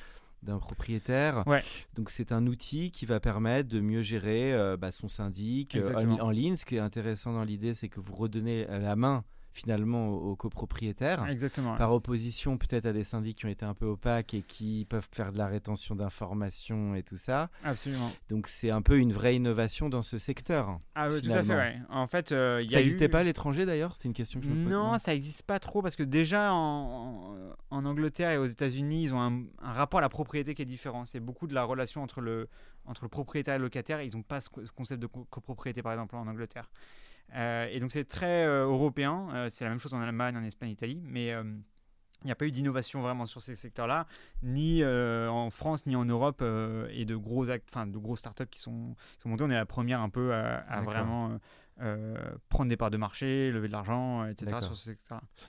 d'un 0.45 0.59
propriétaire. 0.59 1.45
Donc 1.95 2.11
c'est 2.11 2.33
un 2.33 2.47
outil 2.47 2.91
qui 2.91 3.07
va 3.07 3.21
permettre 3.21 3.69
de 3.69 3.81
mieux 3.81 4.03
gérer 4.03 4.53
euh, 4.53 4.77
bah, 4.77 4.93
son 4.93 5.09
syndic 5.09 5.77
euh, 5.77 5.93
en, 6.21 6.31
ligne. 6.31 6.57
Ce 6.57 6.65
qui 6.65 6.77
est 6.77 6.81
intéressant 6.81 7.33
dans 7.33 7.45
l'idée, 7.45 7.75
c'est 7.75 7.89
que 7.89 8.01
vous 8.01 8.15
redonnez 8.15 8.67
la 8.67 8.97
main 8.97 9.25
finalement 9.55 10.09
aux, 10.09 10.35
copropriétaires. 10.35 11.27
Exactement. 11.29 11.77
Par 11.77 11.93
opposition 11.93 12.59
peut-être 12.59 12.87
à 12.87 12.93
des 12.93 13.05
syndics 13.05 13.39
qui 13.39 13.47
ont 13.47 13.51
été 13.51 13.65
un 13.65 13.73
peu 13.73 13.87
opaques 13.87 14.35
et 14.35 14.43
qui 14.43 14.85
peuvent 14.91 15.07
faire 15.13 15.33
de 15.33 15.39
la 15.39 15.47
rétention 15.47 15.95
d'informations 15.95 16.97
et 16.97 17.05
tout 17.05 17.17
ça. 17.17 17.49
Absolument. 17.63 18.11
Donc 18.29 18.49
c'est 18.49 18.71
un 18.71 18.83
peu 18.83 18.99
une 18.99 19.13
vraie 19.13 19.37
innovation 19.37 19.89
dans 19.89 20.03
ce 20.03 20.19
secteur. 20.19 20.81
Ah 20.97 21.09
oui, 21.09 21.23
tout 21.23 21.31
à 21.31 21.45
fait. 21.45 21.55
Ouais. 21.55 21.77
En 21.89 22.09
fait, 22.09 22.33
euh, 22.33 22.61
ça 22.69 22.79
n'existait 22.79 23.09
pas 23.09 23.21
à 23.21 23.23
l'étranger 23.23 23.65
d'ailleurs? 23.65 23.95
C'est 23.97 24.09
une 24.09 24.15
question 24.15 24.41
que 24.41 24.47
je 24.47 24.51
me 24.51 24.65
pose. 24.65 24.73
Non, 24.73 24.99
ça 24.99 25.13
n'existe 25.13 25.45
pas 25.45 25.61
trop 25.61 25.83
parce 25.83 25.95
que 25.95 26.03
déjà 26.03 26.53
en, 26.53 27.37
en 27.71 27.85
Angleterre 27.85 28.33
et 28.33 28.39
aux 28.39 28.47
États-Unis, 28.47 29.05
ils 29.05 29.15
ont 29.15 29.21
un, 29.21 29.45
un, 29.63 29.73
rapport 29.73 29.99
à 29.99 30.03
la 30.03 30.09
propriété 30.09 30.55
qui 30.55 30.63
est 30.63 30.67
différent. 30.67 31.05
C'est 31.05 31.21
beaucoup 31.21 31.47
de 31.47 31.55
la 31.55 31.63
relation 31.63 32.03
entre 32.03 32.21
le, 32.21 32.49
entre 32.87 33.05
le 33.05 33.09
propriétaire 33.09 33.55
et 33.55 33.59
le 33.59 33.65
locataire. 33.65 34.03
Ils 34.03 34.17
n'ont 34.17 34.23
pas 34.23 34.41
ce, 34.41 34.49
concept 34.75 35.01
de 35.01 35.07
copropriété 35.07 35.81
par 35.81 35.93
exemple 35.93 36.17
en 36.17 36.27
Angleterre. 36.27 36.69
Euh, 37.35 37.69
et 37.71 37.81
donc 37.81 37.91
c'est 37.91 38.05
très 38.05 38.45
euh, 38.45 38.67
européen, 38.67 39.29
euh, 39.33 39.49
c'est 39.51 39.65
la 39.65 39.71
même 39.71 39.79
chose 39.79 39.95
en 39.95 40.01
Allemagne, 40.01 40.37
en 40.37 40.45
Espagne, 40.45 40.69
en 40.69 40.73
Italie, 40.73 41.03
mais 41.05 41.29
il 41.29 42.27
n'y 42.27 42.33
a 42.33 42.35
pas 42.35 42.47
eu 42.47 42.53
d'innovation 42.53 43.03
vraiment 43.03 43.27
sur 43.27 43.43
ces 43.43 43.55
secteurs-là, 43.55 44.07
ni 44.43 44.85
en 44.85 45.51
France, 45.51 45.87
ni 45.87 45.95
en 45.97 46.05
Europe, 46.05 46.43
et 46.91 47.05
de 47.05 47.17
gros, 47.17 47.51
enfin, 47.51 47.87
de 47.87 47.99
gros 47.99 48.17
startups 48.17 48.47
qui 48.47 48.61
sont, 48.61 48.95
qui 49.17 49.23
sont 49.23 49.29
montés. 49.29 49.45
On 49.45 49.51
est 49.51 49.55
la 49.55 49.67
première 49.67 50.01
un 50.01 50.09
peu 50.09 50.33
à 50.33 50.81
vraiment 50.83 51.39
euh, 51.81 52.17
prendre 52.51 52.69
des 52.69 52.77
parts 52.77 52.91
de 52.91 52.97
marché, 52.97 53.51
lever 53.51 53.67
de 53.67 53.73
l'argent, 53.73 54.23
euh, 54.23 54.29
etc. 54.29 54.57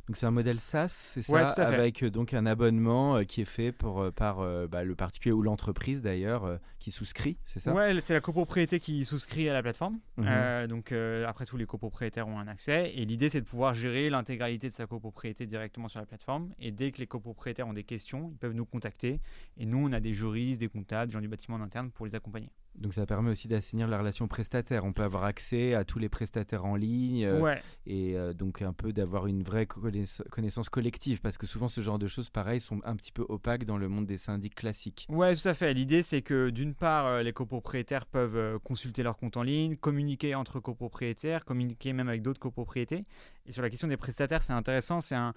Donc 0.08 0.18
c'est 0.18 0.26
un 0.26 0.32
modèle 0.32 0.60
SaaS, 0.60 0.88
c'est 0.90 1.22
ça, 1.22 1.46
avec 1.46 2.02
euh, 2.02 2.10
donc 2.10 2.34
un 2.34 2.48
abonnement 2.48 3.24
qui 3.26 3.42
est 3.42 3.46
fait 3.46 3.72
pour, 3.72 4.12
par 4.14 4.38
bah, 4.68 4.84
le 4.84 4.96
particulier 4.96 5.34
ou 5.34 5.44
l'entreprise 5.44 6.02
d'ailleurs 6.02 6.60
qui 6.80 6.90
souscrit, 6.90 7.38
c'est 7.46 7.60
ça? 7.60 7.74
Ouais, 7.74 8.00
c'est 8.02 8.14
la 8.14 8.22
copropriété 8.22 8.80
qui 8.80 9.06
souscrit 9.06 9.50
à 9.50 9.54
la 9.54 9.62
plateforme. 9.62 10.00
Mhm. 10.18 10.68
donc 10.68 10.92
après 10.92 11.46
tous 11.46 11.58
les 11.58 11.66
copropriétaires 11.66 12.28
ont 12.28 12.40
un 12.40 12.48
accès 12.48 12.92
et 12.96 13.06
l'idée 13.06 13.30
c'est 13.30 13.42
de 13.42 13.46
pouvoir 13.46 13.74
gérer 13.74 14.10
l'intégralité 14.10 14.68
de 14.70 14.74
sa 14.74 14.88
copropriété 14.88 15.46
directement 15.46 15.88
sur 15.88 16.00
la 16.00 16.06
plateforme. 16.06 16.50
Et 16.60 16.72
dès 16.72 16.92
que 16.92 17.00
les 17.00 17.08
copropriétaires 17.08 17.68
ont 17.68 17.74
des 17.74 17.84
questions, 17.84 18.30
ils 18.32 18.38
peuvent 18.38 18.54
nous 18.54 18.66
contacter 18.66 19.22
et 19.58 19.66
nous 19.66 19.78
on 19.78 19.92
a 19.92 20.00
des 20.00 20.14
juristes, 20.14 20.60
des 20.60 20.70
comptables, 20.70 21.08
des 21.08 21.14
gens 21.14 21.22
du 21.22 21.28
bâtiment 21.28 21.58
en 21.58 21.62
interne 21.62 21.92
pour 21.92 22.06
les 22.06 22.16
accompagner. 22.16 22.50
Donc 22.78 22.94
ça 22.94 23.06
permet 23.06 23.32
aussi 23.32 23.48
d'assainir 23.48 23.88
la 23.88 23.98
relation 23.98 24.28
prestataire. 24.28 24.84
On 24.84 24.94
peut 24.94 25.04
avoir 25.04 25.24
accès 25.24 25.74
à 25.74 25.86
tous 25.86 26.00
les 26.00 26.10
prestataires 26.10 26.66
en 26.66 26.76
ligne 26.76 27.26
euh, 27.26 27.56
et 27.86 28.18
euh, 28.18 28.34
donc 28.34 28.62
un 28.62 28.74
peu 28.74 28.92
d'avoir 28.92 29.28
une 29.28 29.44
vraie 29.44 29.66
connaissance 29.66 30.70
collective 30.70 31.22
parce 31.22 31.38
que 31.38 31.48
souvent 31.48 31.68
ce 31.68 31.82
genre 31.82 32.00
de 32.00 32.08
choses 32.08 32.30
pareil 32.30 32.60
sont 32.60 32.82
un 32.84 32.96
petit 32.96 33.12
peu 33.12 33.26
opaques 33.30 33.66
dans 33.66 33.78
le 33.78 33.88
monde 33.88 34.06
des 34.06 34.18
syndics 34.18 34.56
classiques. 34.56 35.08
Ouais, 35.10 35.36
tout 35.36 35.48
à 35.48 35.54
fait. 35.54 35.74
L'idée 35.74 36.04
c'est 36.04 36.22
que 36.22 36.50
d'une 36.50 36.74
part 36.74 37.06
euh, 37.06 37.24
les 37.24 37.34
copropriétaires 37.34 38.06
peuvent 38.06 38.60
consulter 38.60 39.04
leur 39.04 39.18
compte 39.18 39.38
en 39.38 39.44
ligne, 39.44 39.78
communiquer 39.78 40.36
entre 40.36 40.60
copropriétaires, 40.60 41.46
communiquer 41.46 41.94
même 41.94 42.10
avec 42.10 42.22
d'autres 42.22 42.40
copropriétés. 42.40 43.06
Et 43.48 43.52
sur 43.52 43.62
la 43.62 43.70
question 43.70 43.88
des 43.88 43.98
prestataires, 43.98 44.42
c'est 44.42 44.54
intéressant, 44.54 45.02
c'est 45.02 45.16
un 45.16 45.34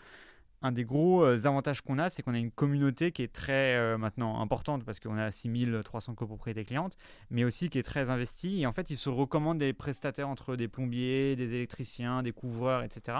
un 0.62 0.72
des 0.72 0.84
gros 0.84 1.24
euh, 1.24 1.46
avantages 1.46 1.82
qu'on 1.82 1.98
a, 1.98 2.08
c'est 2.08 2.22
qu'on 2.22 2.34
a 2.34 2.38
une 2.38 2.50
communauté 2.50 3.12
qui 3.12 3.22
est 3.22 3.32
très 3.32 3.76
euh, 3.76 3.98
maintenant 3.98 4.40
importante 4.40 4.84
parce 4.84 4.98
qu'on 5.00 5.16
a 5.16 5.30
6300 5.30 6.14
copropriétés 6.14 6.64
clientes, 6.64 6.96
mais 7.30 7.44
aussi 7.44 7.70
qui 7.70 7.78
est 7.78 7.84
très 7.84 8.10
investie. 8.10 8.60
Et 8.60 8.66
en 8.66 8.72
fait, 8.72 8.90
ils 8.90 8.96
se 8.96 9.08
recommandent 9.08 9.58
des 9.58 9.72
prestataires 9.72 10.28
entre 10.28 10.56
des 10.56 10.68
plombiers, 10.68 11.36
des 11.36 11.54
électriciens, 11.54 12.22
des 12.22 12.32
couvreurs, 12.32 12.82
etc. 12.82 13.18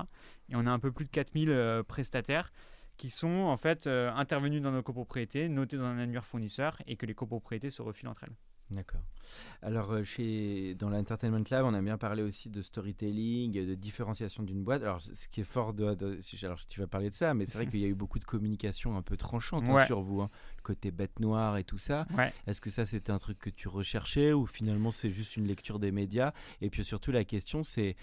Et 0.51 0.57
on 0.57 0.67
a 0.67 0.71
un 0.71 0.79
peu 0.79 0.91
plus 0.91 1.05
de 1.05 1.11
4000 1.11 1.51
euh, 1.51 1.83
prestataires 1.83 2.53
qui 2.97 3.11
sont 3.11 3.29
en 3.29 3.57
fait 3.57 3.87
intervenus 3.87 4.61
dans 4.61 4.73
nos 4.73 4.83
copropriétés, 4.83 5.49
notés 5.49 5.77
dans 5.77 5.85
un 5.85 5.99
annuaire 6.01 6.27
fournisseur 6.27 6.79
et 6.89 6.97
que 6.97 7.07
les 7.07 7.15
copropriétés 7.15 7.71
se 7.71 7.81
refilent 7.81 8.09
entre 8.09 8.25
elles. 8.25 8.35
D'accord. 8.71 9.01
Alors, 9.63 9.93
euh, 9.93 10.05
chez, 10.05 10.75
dans 10.75 10.91
l'Entertainment 10.91 11.45
Lab, 11.51 11.65
on 11.65 11.75
a 11.75 11.81
bien 11.81 11.97
parlé 11.97 12.23
aussi 12.23 12.51
de 12.51 12.61
storytelling, 12.61 13.53
de 13.53 13.75
différenciation 13.75 14.43
d'une 14.43 14.63
boîte. 14.63 14.83
Alors, 14.83 15.01
ce 15.01 15.27
qui 15.29 15.41
est 15.41 15.45
fort 15.45 15.73
de. 15.73 15.85
alors, 16.43 16.67
tu 16.67 16.81
vas 16.81 16.87
parler 16.87 17.09
de 17.11 17.15
ça, 17.15 17.33
mais 17.35 17.47
c'est 17.47 17.57
vrai 17.57 17.67
qu'il 17.71 17.81
y 17.81 17.85
a 17.85 17.89
eu 17.89 17.95
beaucoup 17.95 18.19
de 18.19 18.25
communication 18.25 18.97
un 18.97 19.03
peu 19.03 19.17
tranchante 19.17 19.65
hein, 19.69 19.85
sur 19.85 20.01
vous. 20.01 20.21
Hein. 20.21 20.31
le 20.57 20.63
côté 20.63 20.91
bête 20.91 21.19
noire 21.21 21.57
et 21.57 21.65
tout 21.65 21.79
ça. 21.79 22.07
Est-ce 22.47 22.61
que 22.61 22.71
ça, 22.71 22.85
c'était 22.85 23.13
un 23.13 23.19
truc 23.19 23.39
que 23.39 23.51
tu 23.51 23.69
recherchais 23.69 24.33
ou 24.33 24.47
finalement, 24.47 24.91
c'est 24.91 25.11
juste 25.11 25.37
une 25.37 25.47
lecture 25.47 25.79
des 25.79 25.93
médias? 25.93 26.33
Et 26.61 26.69
puis 26.69 26.85
surtout, 26.85 27.13
la 27.13 27.25
question, 27.25 27.65
c'est 27.65 27.97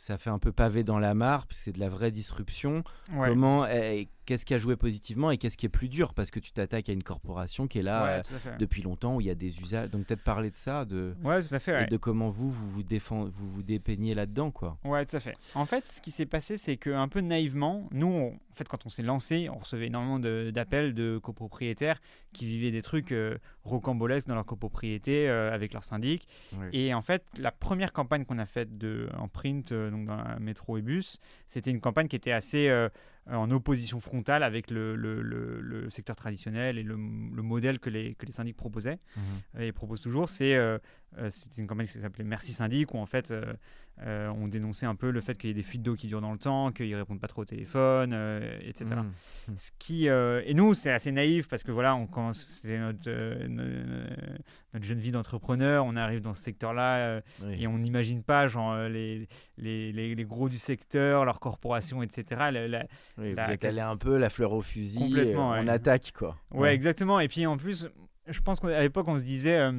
ça 0.00 0.16
fait 0.16 0.30
un 0.30 0.38
peu 0.38 0.50
pavé 0.50 0.82
dans 0.82 0.98
la 0.98 1.14
mare, 1.14 1.46
c'est 1.50 1.72
de 1.72 1.78
la 1.78 1.88
vraie 1.88 2.10
disruption. 2.10 2.82
Comment, 3.14 3.66
eh, 3.66 4.08
qu'est-ce 4.24 4.46
qui 4.46 4.54
a 4.54 4.58
joué 4.58 4.76
positivement 4.76 5.30
et 5.30 5.38
qu'est-ce 5.38 5.56
qui 5.56 5.66
est 5.66 5.70
plus 5.70 5.88
dur? 5.88 6.14
Parce 6.14 6.30
que 6.30 6.38
tu 6.40 6.52
t'attaques 6.52 6.88
à 6.88 6.92
une 6.92 7.02
corporation 7.02 7.66
qui 7.66 7.80
est 7.80 7.82
là 7.82 8.06
euh, 8.06 8.22
depuis 8.58 8.80
longtemps, 8.80 9.16
où 9.16 9.20
il 9.20 9.26
y 9.26 9.30
a 9.30 9.34
des 9.34 9.60
usages. 9.60 9.90
Donc 9.90 10.06
peut-être 10.06 10.22
parler 10.22 10.50
de 10.50 10.54
ça, 10.54 10.84
de, 10.84 11.14
ouais, 11.22 11.42
tout 11.42 11.54
à 11.54 11.58
fait, 11.58 11.90
de 11.90 11.96
comment 11.96 12.30
vous, 12.30 12.50
vous 12.50 12.70
vous, 12.70 12.82
défend, 12.82 13.24
vous, 13.24 13.50
vous 13.50 13.62
dépeignez 13.62 14.14
là-dedans. 14.14 14.50
quoi. 14.50 14.78
Ouais, 14.84 15.04
tout 15.04 15.16
à 15.16 15.20
fait. 15.20 15.36
En 15.54 15.66
fait, 15.66 15.84
ce 15.90 16.00
qui 16.00 16.12
s'est 16.12 16.26
passé, 16.26 16.56
c'est 16.56 16.76
qu'un 16.76 17.08
peu 17.08 17.20
naïvement, 17.20 17.88
nous, 17.90 18.32
en 18.52 18.54
fait, 18.54 18.68
quand 18.68 18.86
on 18.86 18.88
s'est 18.88 19.02
lancé, 19.02 19.48
on 19.50 19.58
recevait 19.58 19.88
énormément 19.88 20.18
d'appels 20.18 20.94
de, 20.94 21.18
copropriétaires 21.18 22.00
qui 22.32 22.46
vivaient 22.46 22.70
des 22.70 22.82
trucs 22.82 23.12
euh, 23.12 23.36
rocambolesques 23.64 24.28
dans 24.28 24.34
leur 24.34 24.46
copropriété 24.46 25.28
euh, 25.28 25.52
avec 25.52 25.72
leur 25.72 25.84
syndic. 25.84 26.28
Et 26.72 26.94
en 26.94 27.02
fait, 27.02 27.24
la 27.36 27.50
première 27.50 27.92
campagne 27.92 28.24
qu'on 28.24 28.38
a 28.38 28.46
faite 28.46 28.78
de, 28.78 29.08
en 29.18 29.28
print, 29.28 29.72
donc 29.90 30.06
dans 30.06 30.22
métro 30.40 30.78
et 30.78 30.82
bus, 30.82 31.18
c'était 31.48 31.70
une 31.70 31.80
campagne 31.80 32.08
qui 32.08 32.16
était 32.16 32.32
assez 32.32 32.68
en 33.26 33.50
opposition 33.50 34.00
frontale 34.00 34.42
avec 34.42 34.70
le, 34.70 34.96
le, 34.96 35.22
le, 35.22 35.90
secteur 35.90 36.16
traditionnel 36.16 36.78
et 36.78 36.82
le, 36.82 36.96
modèle 36.96 37.78
que 37.78 37.90
les, 37.90 38.14
que 38.14 38.26
les 38.26 38.32
syndics 38.32 38.56
proposaient 38.56 38.98
mhm. 39.16 39.62
et 39.62 39.72
proposent 39.72 40.00
toujours. 40.00 40.30
C'est 40.30 40.54
euh, 40.54 40.78
euh, 41.18 41.30
une 41.58 41.66
campagne 41.66 41.86
qui 41.86 42.00
s'appelait 42.00 42.24
Merci 42.24 42.52
Syndic, 42.52 42.94
où 42.94 42.98
en 42.98 43.06
fait 43.06 43.30
euh, 43.30 43.52
euh, 44.06 44.32
on 44.38 44.48
dénonçait 44.48 44.86
un 44.86 44.94
peu 44.94 45.10
le 45.10 45.20
fait 45.20 45.36
qu'il 45.36 45.48
y 45.48 45.50
ait 45.50 45.54
des 45.54 45.62
fuites 45.62 45.82
d'eau 45.82 45.94
qui 45.94 46.06
durent 46.06 46.22
dans 46.22 46.32
le 46.32 46.38
temps, 46.38 46.72
qu'ils 46.72 46.94
répondent 46.94 47.20
pas 47.20 47.28
trop 47.28 47.42
au 47.42 47.44
téléphone, 47.44 48.12
euh, 48.14 48.58
etc. 48.62 48.86
Mmh. 48.96 49.52
Mmh. 49.52 49.56
Ce 49.58 49.70
qui, 49.78 50.08
euh, 50.08 50.42
et 50.46 50.54
nous, 50.54 50.72
c'est 50.72 50.90
assez 50.90 51.12
naïf 51.12 51.48
parce 51.48 51.62
que 51.62 51.70
voilà, 51.70 51.94
on 51.94 52.06
commence, 52.06 52.38
c'est 52.38 52.78
notre, 52.78 53.10
notre, 53.48 54.84
jeune 54.84 55.00
vie 55.00 55.10
d'entrepreneur, 55.10 55.84
on 55.84 55.96
arrive 55.96 56.22
dans 56.22 56.32
ce 56.32 56.42
secteur-là 56.42 57.20
et 57.50 57.66
on 57.66 57.78
n'imagine 57.78 58.22
pas 58.22 58.46
genre 58.46 58.76
les, 58.88 59.28
les, 59.58 59.92
les, 59.92 60.24
gros 60.24 60.48
du 60.48 60.58
secteur, 60.58 61.24
leurs 61.24 61.40
corporations, 61.40 62.02
etc. 62.02 62.50
La, 62.50 62.86
oui, 63.20 63.34
vous 63.34 63.52
êtes 63.52 63.64
allé 63.64 63.80
un 63.80 63.96
peu 63.96 64.16
la 64.16 64.30
fleur 64.30 64.52
au 64.52 64.62
fusil, 64.62 64.98
complètement, 64.98 65.50
on 65.50 65.68
attaque 65.68 66.12
quoi. 66.12 66.36
Ouais, 66.52 66.74
exactement. 66.74 67.20
Et 67.20 67.28
puis 67.28 67.46
en 67.46 67.56
plus, 67.56 67.88
je 68.26 68.40
pense 68.40 68.60
qu'à 68.60 68.80
l'époque, 68.80 69.08
on 69.08 69.18
se 69.18 69.24
disait 69.24 69.70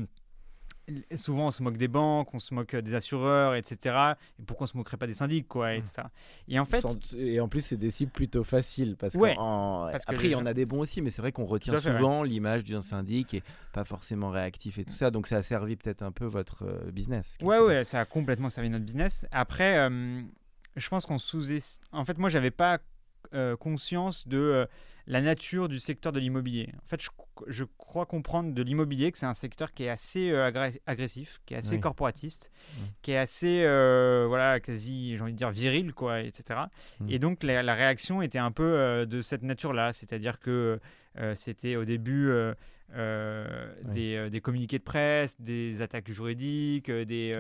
souvent 1.16 1.48
on 1.48 1.52
se 1.52 1.64
moque 1.64 1.78
des 1.78 1.88
banques, 1.88 2.34
on 2.34 2.40
se 2.40 2.54
moque 2.54 2.76
des 2.76 2.94
assureurs, 2.94 3.56
etc. 3.56 4.14
Et 4.40 4.44
pourquoi 4.44 4.66
on 4.66 4.68
se 4.68 4.78
moquerait 4.78 4.98
pas 4.98 5.08
des 5.08 5.14
syndics, 5.14 5.48
quoi, 5.48 5.76
etc. 5.76 6.04
Et 6.48 6.60
en 6.60 6.66
fait, 6.66 6.84
et 7.16 7.40
en 7.40 7.48
plus 7.48 7.62
c'est 7.62 7.78
des 7.78 7.92
cibles 7.92 8.12
plutôt 8.12 8.44
faciles 8.44 8.96
parce, 8.98 9.16
ouais, 9.16 9.36
après 9.38 10.28
il 10.28 10.32
y 10.32 10.36
en 10.36 10.46
a 10.46 10.54
des 10.54 10.66
bons 10.66 10.80
aussi, 10.80 11.02
mais 11.02 11.10
c'est 11.10 11.22
vrai 11.22 11.32
qu'on 11.32 11.46
retient 11.46 11.80
souvent 11.80 12.24
l'image 12.24 12.64
d'un 12.64 12.82
syndic 12.82 13.34
et 13.34 13.44
pas 13.74 13.84
forcément 13.84 14.30
réactif 14.30 14.78
et 14.80 14.86
tout 14.86 14.96
ça. 14.96 15.12
Donc 15.12 15.28
ça 15.28 15.38
a 15.38 15.42
servi 15.42 15.76
peut-être 15.76 16.02
un 16.02 16.12
peu 16.12 16.26
votre 16.26 16.66
euh, 16.66 16.92
business. 16.92 17.38
Ouais, 17.42 17.60
ouais, 17.60 17.84
ça 17.84 18.02
a 18.02 18.06
complètement 18.06 18.50
servi 18.50 18.70
notre 18.70 18.86
business. 18.86 19.26
Après, 19.32 19.78
euh, 19.78 20.22
je 20.76 20.90
pense 20.90 21.06
qu'on 21.06 21.18
sous, 21.18 21.44
en 21.92 22.06
fait, 22.06 22.18
moi 22.18 22.30
j'avais 22.30 22.52
pas 22.52 22.80
euh, 23.34 23.56
conscience 23.56 24.28
de 24.28 24.68
la 25.08 25.22
nature 25.22 25.68
du 25.68 25.80
secteur 25.80 26.12
de 26.12 26.20
l'immobilier. 26.20 26.70
En 26.84 26.88
fait, 26.88 27.02
je, 27.48 27.64
crois 27.78 28.06
comprendre 28.06 28.54
de 28.54 28.62
l'immobilier 28.62 29.12
que 29.12 29.18
c'est 29.18 29.26
un 29.26 29.34
secteur 29.34 29.74
qui 29.74 29.84
est 29.84 29.90
assez 29.90 30.32
euh, 30.32 30.52
agressif, 30.86 31.42
qui 31.46 31.54
est 31.54 31.58
assez 31.58 31.80
corporatiste, 31.80 32.52
qui 33.02 33.12
est 33.12 33.18
assez, 33.18 33.64
euh, 33.64 34.26
voilà, 34.28 34.60
quasi, 34.60 35.18
j'ai 35.18 35.22
envie 35.22 35.34
de 35.34 35.38
dire, 35.38 35.52
viril, 35.52 35.94
quoi, 35.94 36.22
etc. 36.22 36.62
Mm. 37.00 37.10
Et 37.10 37.20
donc, 37.20 37.44
la, 37.44 37.74
réaction 37.74 38.22
était 38.22 38.40
un 38.40 38.52
peu 38.52 38.64
euh, 38.64 39.06
de 39.06 39.22
cette 39.22 39.44
nature-là, 39.44 39.92
c'est-à-dire 39.92 40.40
que 40.40 40.80
c'était 41.36 41.76
au 41.76 41.86
début 41.86 42.30
euh, 42.94 43.72
des, 43.94 44.16
euh, 44.16 44.30
des, 44.30 44.42
communiqués 44.42 44.78
de 44.78 44.84
presse, 44.84 45.40
des 45.40 45.82
attaques 45.82 46.12
juridiques, 46.12 46.90
euh, 46.90 47.06
des, 47.06 47.34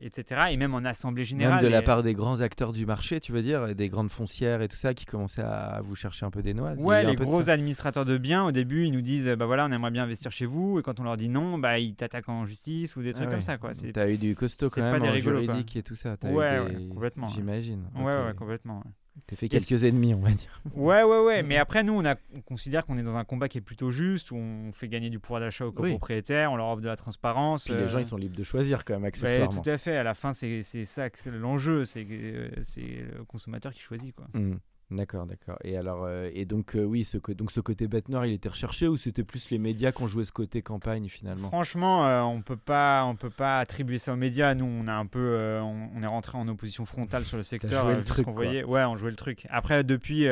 etc. 0.00 0.46
Et 0.50 0.56
même 0.56 0.74
en 0.74 0.84
assemblée 0.84 1.24
générale. 1.24 1.56
Même 1.56 1.64
de 1.64 1.68
la 1.68 1.82
part 1.82 2.02
des 2.02 2.14
grands 2.14 2.40
acteurs 2.40 2.72
du 2.72 2.86
marché, 2.86 3.20
tu 3.20 3.32
veux 3.32 3.42
dire, 3.42 3.74
des 3.74 3.88
grandes 3.90 4.10
foncières 4.10 4.62
et 4.62 4.68
tout 4.68 4.76
ça 4.76 4.94
qui 4.94 5.04
commençaient 5.04 5.42
à 5.42 5.80
vous 5.84 5.96
chercher 5.96 6.24
un 6.24 6.30
peu 6.30 6.42
des 6.42 6.54
noix. 6.54 6.72
Ouais, 6.74 7.04
les 7.04 7.16
gros 7.16 7.50
administrateurs 7.50 8.04
de 8.04 8.16
biens, 8.16 8.44
au 8.44 8.52
début, 8.52 8.86
ils 8.86 8.92
nous 8.92 9.02
disent 9.02 9.28
bah 9.28 9.46
voilà, 9.46 9.66
on 9.66 9.72
aimerait 9.72 9.90
bien 9.90 10.04
investir 10.04 10.32
chez 10.32 10.46
vous. 10.46 10.78
Et 10.78 10.82
quand 10.82 10.98
on 10.98 11.04
leur 11.04 11.16
dit 11.16 11.28
non, 11.28 11.58
bah 11.58 11.78
ils 11.78 11.94
t'attaquent 11.94 12.28
en 12.28 12.46
justice 12.46 12.96
ou 12.96 13.02
des 13.02 13.12
trucs 13.12 13.28
ah 13.28 13.32
comme 13.32 13.42
ça. 13.42 13.58
quoi. 13.58 13.72
T'as 13.92 14.08
eu 14.08 14.16
du 14.16 14.34
costaud 14.34 14.70
quand 14.70 14.82
même, 14.82 15.02
en 15.02 15.14
juridique 15.14 15.76
et 15.76 15.82
tout 15.82 15.94
ça. 15.94 16.16
ouais, 16.24 16.60
complètement. 16.90 17.28
J'imagine. 17.28 17.84
Ouais, 17.96 18.04
ouais, 18.04 18.34
complètement. 18.34 18.82
T'as 19.26 19.36
fait 19.36 19.48
quelques 19.48 19.84
ennemis, 19.84 20.14
on 20.14 20.20
va 20.20 20.30
dire. 20.30 20.62
Ouais, 20.74 21.02
ouais, 21.02 21.24
ouais. 21.24 21.42
Mais 21.42 21.56
après, 21.56 21.82
nous, 21.82 21.94
on, 21.94 22.04
a, 22.04 22.16
on 22.36 22.40
considère 22.42 22.86
qu'on 22.86 22.98
est 22.98 23.02
dans 23.02 23.16
un 23.16 23.24
combat 23.24 23.48
qui 23.48 23.58
est 23.58 23.62
plutôt 23.62 23.90
juste, 23.90 24.30
où 24.30 24.36
on 24.36 24.72
fait 24.72 24.88
gagner 24.88 25.10
du 25.10 25.18
pouvoir 25.18 25.40
d'achat 25.40 25.66
aux 25.66 25.72
copropriétaires, 25.72 26.52
on 26.52 26.56
leur 26.56 26.68
offre 26.68 26.82
de 26.82 26.88
la 26.88 26.96
transparence. 26.96 27.64
Puis 27.64 27.74
les 27.74 27.88
gens, 27.88 27.98
ils 27.98 28.04
sont 28.04 28.16
libres 28.16 28.36
de 28.36 28.44
choisir 28.44 28.84
quand 28.84 28.94
même, 28.94 29.04
accessoirement. 29.04 29.62
tout 29.62 29.68
à 29.68 29.78
fait. 29.78 29.96
À 29.96 30.02
la 30.02 30.14
fin, 30.14 30.32
c'est 30.32 30.62
ça, 30.62 31.08
c'est 31.12 31.30
l'enjeu. 31.30 31.84
C'est 31.84 32.04
le 32.04 33.24
consommateur 33.24 33.72
qui 33.72 33.80
choisit. 33.80 34.14
Quoi. 34.14 34.26
Mmh. 34.34 34.56
D'accord, 34.90 35.26
d'accord. 35.26 35.58
Et 35.64 35.76
alors, 35.76 36.04
euh, 36.04 36.30
et 36.32 36.44
donc 36.44 36.76
euh, 36.76 36.84
oui, 36.84 37.04
ce, 37.04 37.18
donc 37.32 37.50
ce 37.50 37.58
côté 37.58 37.88
bête 37.88 38.08
noire, 38.08 38.24
il 38.24 38.32
était 38.32 38.48
recherché 38.48 38.86
ou 38.86 38.96
c'était 38.96 39.24
plus 39.24 39.50
les 39.50 39.58
médias 39.58 39.90
qui 39.90 40.02
ont 40.02 40.06
joué 40.06 40.24
ce 40.24 40.30
côté 40.30 40.62
campagne 40.62 41.08
finalement? 41.08 41.48
Franchement, 41.48 42.06
euh, 42.06 42.20
on 42.22 42.40
peut 42.40 42.56
pas, 42.56 43.04
on 43.04 43.16
peut 43.16 43.30
pas 43.30 43.58
attribuer 43.58 43.98
ça 43.98 44.12
aux 44.12 44.16
médias. 44.16 44.54
Nous, 44.54 44.64
on 44.64 44.86
a 44.86 44.94
un 44.94 45.06
peu, 45.06 45.58
on, 45.60 46.00
est 46.02 46.06
rentré 46.06 46.38
en 46.38 46.46
opposition 46.46 46.84
frontale 46.84 47.24
sur 47.24 47.36
le 47.36 47.42
secteur. 47.42 47.88
le 47.90 48.04
truc, 48.04 48.28
voyait. 48.28 48.62
Ouais, 48.62 48.84
on 48.84 48.96
jouait 48.96 49.10
le 49.10 49.16
truc. 49.16 49.46
Après, 49.50 49.82
depuis, 49.82 50.26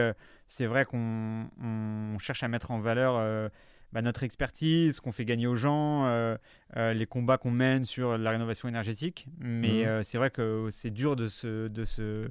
c'est 0.47 0.67
vrai 0.67 0.85
qu'on 0.85 1.49
cherche 2.21 2.45
à 2.45 2.49
mettre 2.49 2.71
en 2.71 2.79
valeur. 2.79 3.51
Bah, 3.93 4.03
notre 4.03 4.25
expertise, 4.25 4.97
ce 4.97 5.01
qu'on 5.01 5.13
fait 5.13 5.25
gagner 5.25 5.49
aux 5.49 5.57
gens, 5.57 6.07
les 6.77 7.07
combats 7.07 7.39
qu'on 7.39 7.51
mène 7.51 7.85
sur 7.85 8.17
la 8.17 8.31
rénovation 8.31 8.69
énergétique. 8.69 9.27
Mais 9.41 9.85
mmh. 9.85 10.05
c'est 10.05 10.19
vrai 10.19 10.31
que 10.31 10.69
c'est 10.71 10.93
dur 10.93 11.17
de 11.17 11.27
se, 11.27 11.67
de 11.67 11.85
se, 11.85 12.29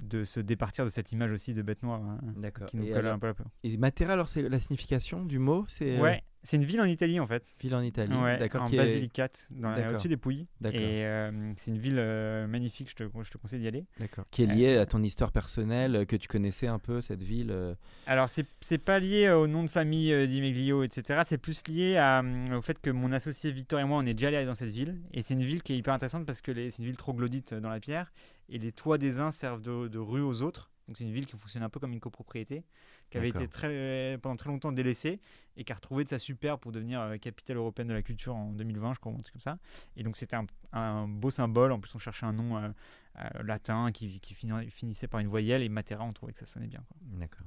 de 0.00 0.24
se 0.24 0.40
départir 0.40 0.84
de 0.84 0.90
cette 0.90 1.12
image 1.12 1.30
aussi 1.30 1.54
de 1.54 1.62
bête 1.62 1.82
noire 1.82 2.02
hein, 2.02 2.18
D'accord. 2.36 2.66
qui 2.66 2.76
nous 2.76 2.92
colle 2.92 3.06
un 3.06 3.18
peu 3.18 3.28
à 3.28 3.34
peu. 3.34 3.44
Et 3.62 3.76
Matera, 3.76 4.12
alors 4.12 4.28
c'est 4.28 4.42
la 4.42 4.58
signification 4.58 5.24
du 5.24 5.38
mot 5.38 5.64
c'est 5.68 5.98
euh, 5.98 6.02
Ouais, 6.02 6.22
c'est 6.42 6.56
une 6.56 6.64
ville 6.64 6.80
en 6.80 6.84
Italie 6.84 7.20
en 7.20 7.26
fait. 7.26 7.56
Ville 7.60 7.74
en 7.74 7.80
Italie, 7.80 8.10
d'accord. 8.38 8.62
En 8.62 8.68
Basilicate, 8.68 9.50
au-dessus 9.88 10.08
des 10.08 10.16
Pouilles. 10.16 10.46
D'accord. 10.60 10.80
Et 10.80 11.06
euh, 11.06 11.52
c'est 11.56 11.70
une 11.70 11.78
ville 11.78 11.98
euh, 11.98 12.46
magnifique, 12.46 12.90
je 12.90 12.96
te, 12.96 13.04
je 13.22 13.30
te 13.30 13.38
conseille 13.38 13.60
d'y 13.60 13.68
aller. 13.68 13.86
D'accord. 13.98 14.24
Qui 14.30 14.42
est 14.42 14.46
liée 14.46 14.76
à 14.76 14.86
ton 14.86 15.02
histoire 15.02 15.32
personnelle, 15.32 16.06
que 16.06 16.16
tu 16.16 16.28
connaissais 16.28 16.66
un 16.66 16.78
peu 16.78 17.00
cette 17.00 17.22
ville 17.22 17.76
Alors 18.06 18.28
c'est 18.28 18.78
pas 18.78 18.98
lié 18.98 19.30
au 19.30 19.46
nom 19.46 19.62
de 19.62 19.70
famille 19.70 20.26
d'Imeglio, 20.26 20.82
etc. 20.82 21.22
C'est 21.24 21.38
plus 21.38 21.66
lié 21.68 21.96
à, 21.96 22.22
au 22.54 22.62
fait 22.62 22.80
que 22.80 22.90
mon 22.90 23.12
associé 23.12 23.52
Victor 23.52 23.80
et 23.80 23.84
moi, 23.84 23.98
on 23.98 24.06
est 24.06 24.14
déjà 24.14 24.28
allés 24.28 24.44
dans 24.44 24.54
cette 24.54 24.70
ville. 24.70 25.00
Et 25.12 25.22
c'est 25.22 25.34
une 25.34 25.44
ville 25.44 25.62
qui 25.62 25.72
est 25.72 25.76
hyper 25.76 25.94
intéressante 25.94 26.26
parce 26.26 26.40
que 26.40 26.52
c'est 26.52 26.78
une 26.78 26.84
ville 26.84 26.96
troglodyte 26.96 27.54
dans 27.54 27.70
la 27.70 27.80
pierre 27.80 28.12
et 28.48 28.58
les 28.58 28.72
toits 28.72 28.98
des 28.98 29.20
uns 29.20 29.30
servent 29.30 29.62
de, 29.62 29.98
rue 29.98 30.22
aux 30.22 30.42
autres. 30.42 30.70
Donc 30.86 30.98
c'est 30.98 31.04
une 31.04 31.12
ville 31.12 31.24
qui 31.24 31.36
fonctionne 31.36 31.62
un 31.62 31.70
peu 31.70 31.80
comme 31.80 31.92
une 31.92 32.00
copropriété, 32.00 32.62
qui 33.08 33.16
avait 33.16 33.30
été 33.30 33.48
très, 33.48 34.18
pendant 34.20 34.36
très 34.36 34.50
longtemps 34.50 34.70
délaissée 34.70 35.18
et 35.56 35.64
qui 35.64 35.72
a 35.72 35.74
retrouvé 35.74 36.04
de 36.04 36.10
sa 36.10 36.18
super 36.18 36.58
pour 36.58 36.72
devenir 36.72 37.00
euh, 37.00 37.16
capitale 37.16 37.56
européenne 37.56 37.88
de 37.88 37.94
la 37.94 38.02
culture 38.02 38.34
en 38.34 38.50
2020, 38.52 38.94
je 38.94 39.00
crois, 39.00 39.12
un 39.12 39.22
truc 39.22 39.32
comme 39.32 39.40
ça. 39.40 39.58
Et 39.96 40.02
donc 40.02 40.18
c'était 40.18 40.36
un, 40.72 41.08
beau 41.08 41.30
symbole. 41.30 41.72
En 41.72 41.80
plus, 41.80 41.94
on 41.94 41.98
cherchait 41.98 42.26
un 42.26 42.34
nom 42.34 42.58
euh, 42.58 42.68
euh, 43.16 43.42
latin 43.44 43.92
qui, 43.92 44.18
qui, 44.18 44.34
finissait 44.34 45.06
par 45.06 45.20
une 45.20 45.28
voyelle 45.28 45.62
et 45.62 45.68
Matera, 45.68 46.02
on 46.02 46.12
trouvait 46.12 46.32
que 46.32 46.38
ça 46.40 46.46
sonnait 46.46 46.66
bien. 46.66 46.80
D'accord. 47.00 47.46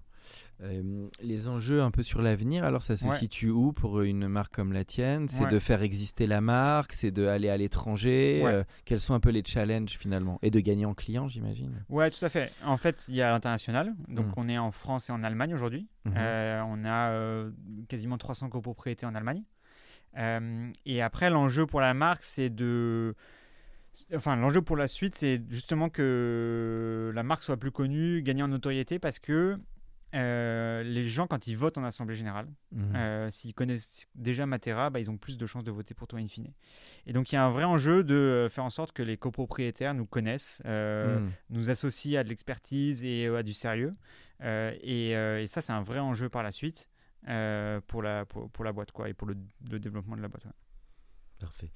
Euh, 0.62 1.10
les 1.22 1.50
enjeux 1.50 1.82
un 1.82 1.92
peu 1.92 2.04
sur 2.04 2.22
l'avenir, 2.22 2.64
alors 2.64 2.84
ça 2.84 2.96
se 2.96 3.10
situe 3.12 3.50
où 3.50 3.74
pour 3.74 4.02
une 4.02 4.30
marque 4.30 4.56
comme 4.56 4.72
la 4.72 4.86
tienne? 4.86 5.28
C'est 5.28 5.50
de 5.50 5.60
faire 5.60 5.82
exister 5.82 6.26
la 6.26 6.40
marque, 6.40 6.94
c'est 6.94 7.12
d'aller 7.12 7.50
à 7.50 7.58
l'étranger. 7.58 8.44
Euh, 8.46 8.64
quels 8.86 9.02
sont 9.02 9.14
un 9.14 9.20
peu 9.20 9.30
les 9.30 9.44
challenges 9.46 9.98
finalement? 9.98 10.40
Et 10.42 10.52
de 10.52 10.60
gagner 10.62 10.86
en 10.86 10.94
clients, 10.94 11.28
j'imagine? 11.28 11.84
Ouais, 11.90 12.10
tout 12.12 12.24
à 12.24 12.30
fait. 12.30 12.54
En 12.64 12.78
fait, 12.78 13.04
il 13.10 13.16
y 13.16 13.22
a 13.22 13.32
l'international. 13.32 13.94
Donc, 14.08 14.28
mmh. 14.28 14.34
on 14.38 14.48
est 14.48 14.58
en 14.58 14.72
France 14.72 15.10
et 15.10 15.12
en 15.12 15.22
Allemagne 15.22 15.54
aujourd'hui. 15.54 15.90
Mmh. 16.06 16.12
On 16.16 16.86
a 16.86 17.50
quasiment 17.90 18.18
300 18.18 18.48
copropriétés 18.50 19.06
en 19.06 19.16
Allemagne. 19.16 19.44
et 20.86 21.02
après, 21.02 21.30
l'enjeu 21.30 21.66
pour 21.66 21.82
la 21.82 21.94
marque, 21.94 22.24
c'est 22.24 22.50
de 22.50 23.16
enfin 24.16 24.36
l'enjeu 24.36 24.62
pour 24.62 24.78
la 24.78 24.88
suite 24.88 25.16
c'est 25.16 25.42
justement 25.50 25.90
que 25.90 27.12
la 27.14 27.24
marque 27.24 27.44
soit 27.44 27.58
plus 27.58 27.72
connue, 27.72 28.22
gagner 28.22 28.44
en 28.44 28.48
notoriété 28.48 29.00
parce 29.00 29.20
que 29.20 29.60
euh, 30.16 30.84
les 30.84 31.06
gens, 31.06 31.28
quand 31.28 31.48
ils 31.48 31.58
votent 31.58 31.78
en 31.78 31.84
Assemblée 31.84 32.16
Générale, 32.16 32.48
mhm. 32.72 32.96
euh, 32.96 33.30
s'ils 33.30 33.54
connaissent 33.54 34.08
déjà 34.16 34.46
Matera, 34.46 34.90
bah, 34.90 35.00
ils 35.00 35.12
ont 35.12 35.18
plus 35.18 35.38
de 35.38 35.46
chances 35.46 35.64
de 35.64 35.72
voter 35.72 35.94
pour 35.94 36.08
toi 36.08 36.20
in 36.20 36.28
fine. 36.28 36.54
Et 37.06 37.14
donc, 37.14 37.32
il 37.32 37.36
y 37.36 37.38
a 37.38 37.44
un 37.44 37.50
vrai 37.50 37.66
enjeu 37.66 38.04
de 38.04 38.16
euh, 38.16 38.50
faire 38.50 38.64
en 38.64 38.70
sorte 38.70 38.94
que 38.94 39.04
les 39.04 39.18
copropriétaires 39.18 39.94
nous 39.94 40.06
connaissent, 40.06 40.62
mhm. 40.66 41.30
nous 41.50 41.70
associent 41.70 42.20
à 42.20 42.24
de 42.24 42.30
l'expertise 42.30 43.04
et 43.04 43.28
à 43.28 43.44
du 43.44 43.54
sérieux. 43.54 43.96
Et, 44.42 45.46
ça, 45.48 45.62
c'est 45.62 45.74
un 45.74 45.82
vrai 45.82 46.00
enjeu 46.00 46.30
par 46.30 46.44
la 46.44 46.52
suite 46.52 46.88
pour, 47.88 48.02
la, 48.02 48.26
pour, 48.26 48.64
la 48.64 48.72
boîte 48.72 48.92
quoi, 48.92 49.10
et 49.10 49.14
pour 49.14 49.28
le, 49.28 49.36
développement 49.80 50.16
de 50.16 50.22
la 50.22 50.30
boîte. 50.30 50.48
Parfait. 51.40 51.70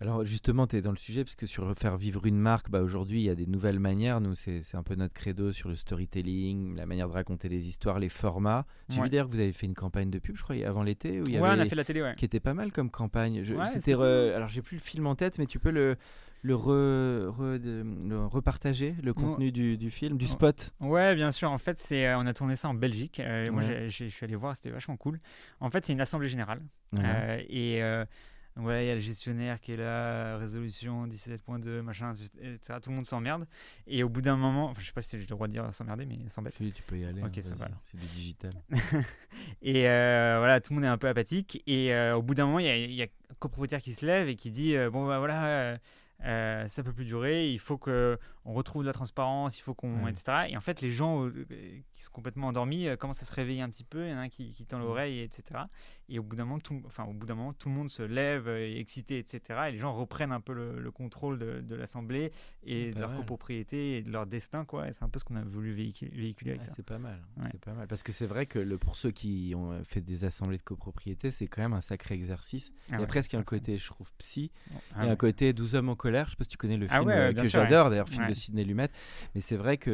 Alors 0.00 0.24
justement, 0.24 0.66
tu 0.66 0.76
es 0.76 0.82
dans 0.82 0.90
le 0.90 0.96
sujet, 0.96 1.24
parce 1.24 1.36
que 1.36 1.46
sur 1.46 1.74
faire 1.76 1.96
vivre 1.96 2.26
une 2.26 2.38
marque, 2.38 2.70
bah, 2.70 2.82
aujourd'hui, 2.82 3.20
il 3.20 3.24
y 3.24 3.30
a 3.30 3.34
des 3.34 3.46
nouvelles 3.46 3.80
manières. 3.80 4.20
Nous, 4.20 4.34
c'est 4.34 4.74
un 4.74 4.82
peu 4.82 4.94
notre 4.94 5.14
credo 5.14 5.52
sur 5.52 5.68
le 5.68 5.74
storytelling, 5.74 6.76
la 6.76 6.86
manière 6.86 7.08
de 7.08 7.14
raconter 7.14 7.48
les 7.48 7.66
histoires, 7.68 7.98
les 7.98 8.08
formats. 8.08 8.66
J'ai 8.88 9.00
vu 9.00 9.08
d'ailleurs 9.08 9.26
que 9.26 9.32
vous 9.32 9.40
avez 9.40 9.52
fait 9.52 9.66
une 9.66 9.74
campagne 9.74 10.10
de 10.10 10.18
pub, 10.18 10.36
je 10.36 10.42
crois, 10.42 10.56
avant 10.66 10.82
l'été. 10.82 11.20
Ouais, 11.20 11.38
on 11.40 11.44
a 11.44 11.66
fait 11.66 11.74
la 11.74 11.84
télé, 11.84 12.02
ouais. 12.02 12.14
Qui 12.16 12.24
était 12.24 12.40
pas 12.40 12.54
mal 12.54 12.72
comme 12.72 12.90
campagne. 12.90 13.42
C'était 13.66 13.94
Alors, 13.94 14.48
j'ai 14.48 14.62
plus 14.62 14.76
le 14.76 14.82
film 14.82 15.06
en 15.06 15.14
tête, 15.14 15.38
mais 15.38 15.46
tu 15.46 15.58
peux 15.58 15.70
le 15.70 15.96
le, 16.46 18.26
repartager, 18.26 18.94
le 19.02 19.14
contenu 19.14 19.52
du, 19.52 19.90
film, 19.90 20.16
du 20.16 20.26
spot? 20.26 20.74
Ouais, 20.80 21.14
bien 21.14 21.32
sûr. 21.32 21.50
En 21.50 21.58
fait, 21.58 21.78
c'est, 21.78 22.06
euh, 22.06 22.18
on 22.18 22.26
a 22.26 22.34
tourné 22.34 22.56
ça 22.56 22.68
en 22.68 22.74
Belgique. 22.74 23.20
Euh, 23.20 23.50
moi, 23.50 23.62
je 23.62 23.88
suis 23.88 24.24
allé 24.24 24.36
voir, 24.36 24.54
c'était 24.56 24.70
vachement 24.70 24.96
cool. 24.96 25.20
En 25.60 25.70
fait, 25.70 25.84
c'est 25.84 25.92
une 25.92 26.00
assemblée 26.00 26.28
générale. 26.28 26.62
Euh, 26.98 27.40
et 27.48 27.80
Ouais, 28.56 28.86
il 28.86 28.88
y 28.88 28.90
a 28.90 28.94
le 28.94 29.00
gestionnaire 29.00 29.60
qui 29.60 29.72
est 29.72 29.76
là, 29.76 30.38
résolution 30.38 31.06
17.2, 31.06 31.82
machin, 31.82 32.14
etc. 32.14 32.78
Tout 32.82 32.88
le 32.88 32.96
monde 32.96 33.06
s'emmerde. 33.06 33.46
Et 33.86 34.02
au 34.02 34.08
bout 34.08 34.22
d'un 34.22 34.36
moment, 34.36 34.70
enfin, 34.70 34.80
je 34.80 34.86
sais 34.86 34.92
pas 34.92 35.02
si 35.02 35.10
j'ai 35.10 35.18
le 35.18 35.26
droit 35.26 35.46
de 35.46 35.52
dire 35.52 35.74
s'emmerder, 35.74 36.06
mais 36.06 36.16
sans 36.28 36.40
bête. 36.40 36.54
Oui, 36.60 36.72
tu 36.72 36.82
peux 36.82 36.96
y 36.96 37.04
aller. 37.04 37.22
Ok, 37.22 37.36
hein, 37.36 37.42
ça 37.42 37.54
va. 37.54 37.68
C'est 37.84 37.98
du 37.98 38.06
digital. 38.06 38.54
et 39.62 39.88
euh, 39.88 40.36
voilà, 40.38 40.60
tout 40.62 40.72
le 40.72 40.76
monde 40.76 40.84
est 40.84 40.88
un 40.88 40.96
peu 40.96 41.08
apathique. 41.08 41.62
Et 41.66 41.92
euh, 41.92 42.16
au 42.16 42.22
bout 42.22 42.34
d'un 42.34 42.46
moment, 42.46 42.58
il 42.60 42.94
y, 42.94 43.02
a 43.02 43.04
un 43.04 43.34
copropriétaire 43.38 43.82
qui 43.82 43.92
se 43.92 44.06
lève 44.06 44.28
et 44.28 44.36
qui 44.36 44.50
dit 44.50 44.74
euh, 44.74 44.90
Bon, 44.90 45.06
bah 45.06 45.18
voilà. 45.18 45.78
Euh, 46.24 46.66
ça 46.68 46.82
peut 46.82 46.94
plus 46.94 47.04
durer, 47.04 47.50
il 47.50 47.58
faut 47.58 47.76
que 47.76 48.18
on 48.46 48.54
retrouve 48.54 48.82
de 48.82 48.86
la 48.86 48.94
transparence, 48.94 49.58
il 49.58 49.60
faut 49.60 49.74
qu'on, 49.74 50.06
etc. 50.06 50.46
Et 50.48 50.56
en 50.56 50.62
fait, 50.62 50.80
les 50.80 50.90
gens 50.90 51.28
qui 51.92 52.00
sont 52.00 52.10
complètement 52.10 52.46
endormis 52.46 52.88
commencent 52.98 53.22
à 53.22 53.26
se 53.26 53.34
réveiller 53.34 53.60
un 53.60 53.68
petit 53.68 53.84
peu, 53.84 54.06
il 54.06 54.10
y 54.10 54.14
en 54.14 54.16
a 54.16 54.20
un 54.22 54.28
qui, 54.30 54.50
qui 54.50 54.64
tend 54.64 54.78
l'oreille, 54.78 55.20
etc. 55.20 55.64
Et 56.08 56.18
au 56.18 56.22
bout 56.22 56.36
d'un 56.36 56.44
moment, 56.44 56.60
tout, 56.60 56.80
enfin, 56.86 57.04
au 57.04 57.12
bout 57.12 57.26
d'un 57.26 57.34
moment, 57.34 57.52
tout 57.52 57.68
le 57.68 57.74
monde 57.74 57.90
se 57.90 58.02
lève, 58.02 58.48
est 58.48 58.78
excité, 58.78 59.18
etc. 59.18 59.40
Et 59.68 59.72
les 59.72 59.78
gens 59.78 59.92
reprennent 59.92 60.32
un 60.32 60.40
peu 60.40 60.52
le, 60.52 60.90
contrôle 60.90 61.38
de, 61.38 61.60
de 61.60 61.74
l'assemblée 61.74 62.32
et 62.64 62.92
de 62.92 63.00
leur 63.00 63.14
copropriété 63.16 63.96
et 63.96 64.02
de 64.02 64.10
leur 64.10 64.26
destin, 64.26 64.64
quoi. 64.64 64.92
c'est 64.92 65.02
un 65.02 65.08
peu 65.08 65.18
ce 65.18 65.24
qu'on 65.24 65.36
a 65.36 65.42
voulu 65.42 65.72
véhiculer, 65.72 66.52
avec 66.52 66.62
ça. 66.62 66.72
C'est 66.76 66.84
pas 66.84 66.98
mal, 66.98 67.22
c'est 67.52 67.60
pas 67.60 67.72
mal. 67.72 67.86
Parce 67.88 68.02
que 68.02 68.12
c'est 68.12 68.26
vrai 68.26 68.46
que 68.46 68.58
le, 68.58 68.78
pour 68.78 68.96
ceux 68.96 69.10
qui 69.10 69.52
ont 69.56 69.82
fait 69.84 70.00
des 70.00 70.24
assemblées 70.24 70.58
de 70.58 70.62
copropriété, 70.62 71.30
c'est 71.30 71.46
quand 71.46 71.62
même 71.62 71.72
un 71.72 71.80
sacré 71.80 72.14
exercice. 72.14 72.72
Ah 72.90 72.96
il 72.96 73.00
y 73.00 73.02
a 73.02 73.06
presque 73.06 73.34
un 73.34 73.42
côté, 73.42 73.78
je 73.78 73.86
trouve, 73.86 74.10
psy, 74.18 74.50
ah 74.94 75.06
et 75.06 75.10
un 75.10 75.16
côté 75.16 75.52
12 75.52 75.74
hommes 75.74 75.88
en 75.88 75.96
colère. 75.96 76.26
Je 76.26 76.30
sais 76.30 76.36
pas 76.36 76.44
si 76.44 76.50
tu 76.50 76.56
connais 76.56 76.76
le 76.76 76.86
ah 76.90 76.98
film 76.98 77.10
euh, 77.10 77.32
que 77.32 77.46
j'adore, 77.46 77.90
d'ailleurs, 77.90 78.08
film 78.08 78.28
de 78.28 78.34
Sidney 78.34 78.64
Lumet. 78.64 78.88
Mais 79.34 79.40
c'est 79.40 79.56
vrai 79.56 79.78
qu'on 79.78 79.92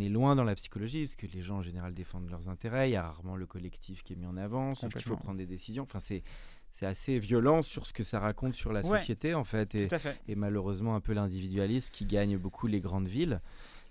est 0.00 0.08
loin 0.08 0.36
dans 0.36 0.44
la 0.44 0.54
psychologie, 0.54 1.04
parce 1.04 1.16
que 1.16 1.26
les 1.26 1.42
gens 1.42 1.58
en 1.58 1.62
général 1.62 1.94
défendent 1.94 2.30
leurs 2.30 2.48
intérêts. 2.48 2.90
Il 2.90 2.92
y 2.92 2.96
a 2.96 3.02
rarement 3.02 3.36
le 3.36 3.46
collectif 3.46 4.02
qui 4.02 4.14
est 4.14 4.16
mis 4.16 4.26
en 4.26 4.36
avant, 4.36 4.74
qu'il 5.04 5.12
faut 5.12 5.22
prendre 5.22 5.38
des 5.38 5.46
décisions. 5.46 5.84
Enfin, 5.84 6.00
c'est 6.00 6.22
c'est 6.70 6.86
assez 6.86 7.20
violent 7.20 7.62
sur 7.62 7.86
ce 7.86 7.92
que 7.92 8.02
ça 8.02 8.18
raconte 8.18 8.54
sur 8.54 8.72
la 8.72 8.82
société 8.82 9.32
en 9.32 9.44
fait 9.44 9.76
et, 9.76 9.86
et, 10.26 10.34
malheureusement 10.34 10.96
un 10.96 11.00
peu 11.00 11.12
l'individualisme 11.12 11.88
qui 11.92 12.04
gagne 12.04 12.36
beaucoup 12.36 12.66
les 12.66 12.80
grandes 12.80 13.06
villes. 13.06 13.40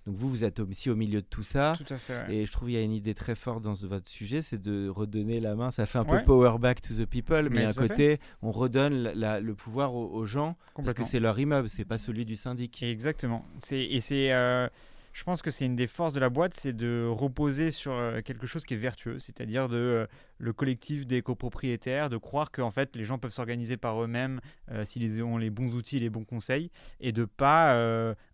Donc 0.05 0.15
vous, 0.15 0.29
vous 0.29 0.43
êtes 0.43 0.59
aussi 0.59 0.89
au 0.89 0.95
milieu 0.95 1.21
de 1.21 1.25
tout 1.25 1.43
ça. 1.43 1.73
Tout 1.77 1.93
à 1.93 1.97
fait. 1.97 2.25
Et 2.29 2.45
je 2.45 2.51
trouve 2.51 2.67
qu'il 2.67 2.77
y 2.77 2.81
a 2.81 2.83
une 2.83 2.91
idée 2.91 3.13
très 3.13 3.35
forte 3.35 3.61
dans 3.61 3.73
votre 3.73 4.09
sujet, 4.09 4.41
c'est 4.41 4.61
de 4.61 4.89
redonner 4.89 5.39
la 5.39 5.55
main. 5.55 5.71
Ça 5.71 5.85
fait 5.85 5.97
un 5.97 6.03
peu 6.03 6.21
power 6.25 6.57
back 6.59 6.81
to 6.81 6.93
the 6.93 7.05
people, 7.05 7.49
mais, 7.49 7.63
à 7.65 7.73
côté, 7.73 8.19
on 8.41 8.51
redonne 8.51 9.13
le 9.13 9.53
pouvoir 9.53 9.95
aux, 9.95 10.25
gens 10.25 10.57
parce 10.75 10.93
que 10.93 11.03
c'est 11.03 11.19
leur 11.19 11.39
immeuble, 11.39 11.69
c'est 11.69 11.85
pas 11.85 11.97
celui 11.97 12.25
du 12.25 12.35
syndic. 12.35 12.83
Exactement. 12.83 13.45
Et 13.71 14.01
c'est 14.01 14.33
euh, 14.33 14.67
je 15.13 15.23
pense 15.23 15.43
que 15.43 15.51
c'est 15.51 15.65
une 15.65 15.75
des 15.75 15.85
forces 15.85 16.11
de 16.11 16.19
la 16.19 16.29
boîte, 16.29 16.53
c'est 16.55 16.73
de 16.73 17.07
reposer 17.07 17.69
sur 17.69 17.93
euh, 17.93 18.21
quelque 18.21 18.47
chose 18.47 18.65
qui 18.65 18.73
est 18.73 18.77
vertueux, 18.77 19.19
c'est-à-dire 19.19 19.69
de 19.69 19.77
euh, 19.77 20.07
le 20.39 20.53
collectif 20.53 21.05
des 21.05 21.21
copropriétaires, 21.21 22.09
de 22.09 22.17
croire 22.17 22.49
que 22.49 22.67
fait 22.71 22.95
les 22.95 23.03
gens 23.03 23.19
peuvent 23.19 23.31
s'organiser 23.31 23.77
par 23.77 24.03
eux-mêmes 24.03 24.41
euh, 24.71 24.83
s'ils 24.83 25.23
ont 25.23 25.37
les 25.37 25.51
bons 25.51 25.75
outils, 25.75 25.99
les 25.99 26.09
bons 26.09 26.25
conseils, 26.25 26.71
et 26.99 27.11
de 27.11 27.25
pas 27.25 27.73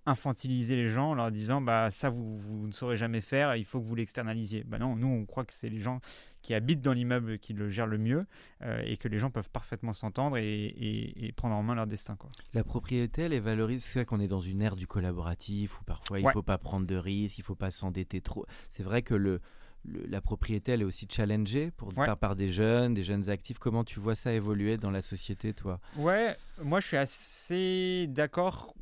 infantiliser 0.06 0.76
les 0.76 0.88
gens 0.88 1.12
en 1.12 1.14
leur 1.16 1.32
disant 1.32 1.62
bah 1.62 1.92
ça 1.92 2.10
vous, 2.10 2.38
vous, 2.38 2.68
ne 2.68 2.72
saurez 2.72 2.96
jamais 2.96 3.22
faire, 3.22 3.56
il 3.56 3.66
faut 3.66 3.80
que 3.82 3.86
vous 3.86 3.96
l'externalisiez. 3.96 4.64
Bah 4.64 4.80
non, 4.80 4.96
nous 4.96 5.08
on 5.08 5.26
croit 5.26 5.44
que 5.44 5.54
c'est 5.54 5.70
les 5.70 5.82
gens 5.82 6.00
qui 6.50 6.56
habitent 6.56 6.82
dans 6.82 6.94
l'immeuble 6.94 7.38
qui 7.38 7.54
le 7.54 7.70
gèrent 7.70 7.86
le 7.86 8.00
mieux 8.00 8.26
euh, 8.64 8.82
et 8.84 8.98
que 8.98 9.08
les 9.08 9.20
gens 9.20 9.30
peuvent 9.30 9.52
parfaitement 9.52 9.94
s'entendre 9.94 10.36
et, 10.38 11.32
prendre 11.38 11.54
en 11.54 11.62
main 11.62 11.76
leur 11.76 11.86
destin. 11.86 12.16
Quoi. 12.16 12.32
La 12.56 12.64
propriété, 12.64 13.22
elle 13.22 13.34
est 13.34 13.40
valorisée. 13.40 13.84
C'est 13.86 14.00
vrai 14.00 14.06
qu'on 14.06 14.20
est 14.20 14.28
dans 14.28 14.42
une 14.42 14.64
ère 14.64 14.76
du 14.76 14.88
collaboratif 14.88 15.80
où 15.80 15.84
parfois 15.84 16.20
il 16.20 16.26
ne 16.26 16.32
faut 16.32 16.42
pas 16.42 16.58
prendre 16.58 16.88
de 16.88 16.96
risques, 16.96 17.38
il 17.38 17.42
ne 17.42 17.46
faut 17.46 17.54
pas 17.54 17.70
s'endetter 17.70 18.20
trop. 18.22 18.48
C'est 18.72 18.82
vrai 18.82 19.04
que 19.04 19.14
le, 19.14 19.42
la 19.86 20.22
propriété, 20.22 20.74
elle 20.74 20.82
est 20.82 20.86
aussi 20.86 21.08
challengée 21.10 21.72
pour, 21.72 21.94
par, 21.94 22.18
par 22.18 22.36
des 22.36 22.50
jeunes, 22.50 22.94
des 22.94 23.04
jeunes 23.04 23.30
actifs. 23.30 23.60
Comment 23.60 23.84
tu 23.84 24.00
vois 24.00 24.16
ça 24.16 24.34
évoluer 24.34 24.78
dans 24.78 24.92
la 24.92 25.02
société, 25.02 25.54
toi? 25.54 25.80
Ouais, 25.96 26.36
moi 26.62 26.80
je 26.80 26.88
suis 26.88 26.98
assez 26.98 28.08
d'accord 28.08 28.74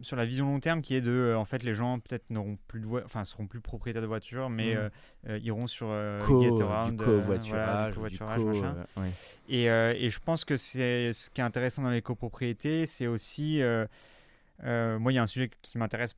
sur 0.00 0.16
la 0.16 0.24
vision 0.24 0.46
long 0.46 0.60
terme 0.60 0.82
qui 0.82 0.94
est 0.94 1.00
de 1.00 1.10
euh, 1.10 1.38
en 1.38 1.44
fait 1.44 1.62
les 1.62 1.74
gens 1.74 1.98
peut-être 1.98 2.30
n'auront 2.30 2.56
plus 2.68 2.80
de 2.80 2.86
enfin 3.04 3.24
seront 3.24 3.46
plus 3.46 3.60
propriétaires 3.60 4.02
de 4.02 4.06
voitures 4.06 4.48
mais 4.48 4.74
mm. 4.74 4.78
euh, 4.78 4.88
euh, 5.28 5.38
iront 5.42 5.66
sur 5.66 5.88
du 5.88 6.96
covoiturage, 6.96 7.98
machin. 7.98 8.76
et, 9.48 9.64
et, 9.64 10.10
je 10.10 10.18
pense 10.20 10.44
que 10.44 10.56
c'est 10.56 11.12
ce 11.12 11.30
qui 11.30 11.40
est 11.40 11.44
intéressant 11.44 11.82
dans 11.82 11.90
les 11.90 12.02
copropriétés 12.02 12.86
c'est 12.86 13.06
aussi 13.06 13.60
moi 14.62 15.12
il 15.12 15.14
y 15.14 15.18
a 15.18 15.22
un 15.22 15.26
sujet 15.26 15.50
qui 15.62 15.78
m'intéresse 15.78 16.14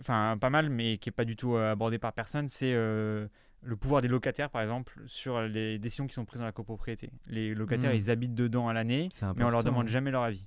enfin 0.00 0.36
pas 0.40 0.50
mal 0.50 0.70
mais 0.70 0.98
qui 0.98 1.08
est 1.08 1.12
pas 1.12 1.24
du 1.24 1.36
tout 1.36 1.56
abordé 1.56 1.98
par 1.98 2.12
personne 2.12 2.48
c'est 2.48 2.72
le 2.72 3.76
pouvoir 3.76 4.00
des 4.02 4.06
locataires, 4.06 4.50
par 4.50 4.62
exemple, 4.62 5.02
sur 5.06 5.42
les 5.42 5.80
décisions 5.80 6.06
qui 6.06 6.14
sont 6.14 6.24
prises 6.24 6.38
dans 6.38 6.46
la 6.46 6.52
copropriété. 6.52 7.10
Les 7.26 7.56
locataires, 7.56 7.92
mm. 7.92 7.96
ils 7.96 8.08
habitent 8.08 8.34
dedans 8.34 8.68
à 8.68 8.72
l'année, 8.72 9.08
mais 9.34 9.42
on 9.42 9.50
leur 9.50 9.64
demande 9.64 9.88
jamais 9.88 10.12
leur 10.12 10.22
avis. 10.22 10.46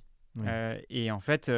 et 0.88 1.10
en 1.10 1.20
fait, 1.20 1.50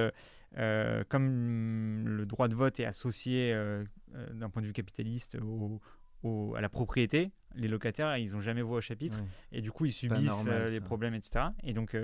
euh, 0.56 1.02
comme 1.08 2.06
le 2.06 2.26
droit 2.26 2.46
de 2.48 2.54
vote 2.54 2.78
est 2.78 2.84
associé 2.84 3.52
euh, 3.52 3.82
euh, 4.14 4.32
d'un 4.34 4.48
point 4.50 4.62
de 4.62 4.68
vue 4.68 4.72
capitaliste 4.72 5.36
à 5.36 6.60
la 6.60 6.68
propriété, 6.68 7.32
les 7.56 7.68
locataires, 7.68 8.16
ils 8.16 8.32
n'ont 8.32 8.40
jamais 8.40 8.62
voix 8.62 8.78
au 8.78 8.82
chapitre. 8.82 9.18
Et 9.52 9.60
du 9.60 9.70
coup, 9.70 9.86
ils 9.86 9.92
subissent 9.92 10.46
les 10.68 10.80
problèmes, 10.80 11.14
etc. 11.14 11.46
Et 11.62 11.72
donc, 11.72 11.96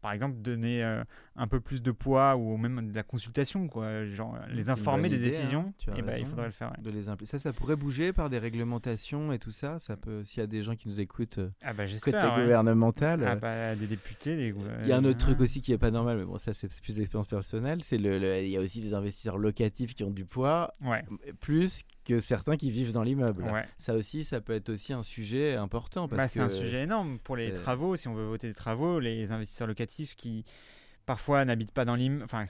par 0.00 0.12
exemple, 0.12 0.36
donner 0.38 0.84
euh, 0.84 1.02
un 1.36 1.48
peu 1.48 1.60
plus 1.60 1.82
de 1.82 1.90
poids 1.90 2.36
ou 2.36 2.56
même 2.56 2.90
de 2.90 2.94
la 2.94 3.02
consultation, 3.02 3.66
quoi, 3.68 4.04
genre 4.06 4.38
les 4.48 4.70
informer 4.70 5.08
des 5.08 5.16
hein, 5.16 5.20
décisions, 5.20 5.74
et 5.88 5.92
eh 5.98 6.02
ben, 6.02 6.18
il 6.18 6.26
faudrait 6.26 6.46
le 6.46 6.52
faire. 6.52 6.72
De 6.78 6.90
les 6.90 7.04
ça, 7.24 7.38
ça 7.38 7.52
pourrait 7.52 7.76
bouger 7.76 8.12
par 8.12 8.30
des 8.30 8.38
réglementations 8.38 9.32
et 9.32 9.38
tout 9.38 9.50
ça. 9.50 9.78
Ça 9.78 9.96
peut, 9.96 10.22
s'il 10.24 10.40
y 10.40 10.44
a 10.44 10.46
des 10.46 10.62
gens 10.62 10.76
qui 10.76 10.88
nous 10.88 11.00
écoutent, 11.00 11.38
euh, 11.38 11.50
ah 11.62 11.72
bah, 11.72 11.84
côté 12.02 12.18
gouvernemental. 12.36 13.24
Ah 13.26 13.36
bah, 13.36 13.74
des 13.74 13.86
députés, 13.86 14.36
des 14.36 14.54
Il 14.82 14.88
y 14.88 14.92
a 14.92 14.96
un 14.96 15.04
autre 15.04 15.18
truc 15.18 15.40
aussi 15.40 15.60
qui 15.60 15.72
est 15.72 15.78
pas 15.78 15.90
normal, 15.90 16.18
mais 16.18 16.24
bon, 16.24 16.38
ça 16.38 16.52
c'est 16.52 16.68
plus 16.80 16.96
d'expérience 16.96 17.28
personnelle. 17.28 17.82
C'est 17.82 17.98
le, 17.98 18.42
il 18.42 18.50
y 18.50 18.56
a 18.56 18.60
aussi 18.60 18.80
des 18.80 18.94
investisseurs 18.94 19.38
locatifs 19.38 19.94
qui 19.94 20.04
ont 20.04 20.10
du 20.10 20.24
poids, 20.24 20.72
ouais. 20.82 21.04
plus 21.40 21.82
que 22.04 22.20
certains 22.20 22.56
qui 22.56 22.70
vivent 22.70 22.92
dans 22.92 23.02
l'immeuble. 23.02 23.44
Ça 23.76 23.94
aussi, 23.94 24.24
ça 24.24 24.40
peut 24.40 24.54
être 24.54 24.68
aussi 24.68 24.92
un 24.92 24.97
sujet 25.02 25.54
important. 25.54 26.08
Bah, 26.08 26.28
c'est 26.28 26.40
un 26.40 26.48
sujet 26.48 26.82
énorme 26.82 27.18
pour 27.18 27.36
les 27.36 27.52
euh, 27.52 27.54
travaux. 27.54 27.96
Si 27.96 28.08
on 28.08 28.14
veut 28.14 28.26
voter 28.26 28.48
des 28.48 28.54
travaux, 28.54 29.00
les 29.00 29.32
investisseurs 29.32 29.68
locatifs 29.68 30.16
qui 30.16 30.44
parfois 31.08 31.42
n'habitent 31.46 31.72
pas 31.72 31.86
dans 31.86 31.94
l'immeuble, 31.94 32.24
enfin, 32.24 32.44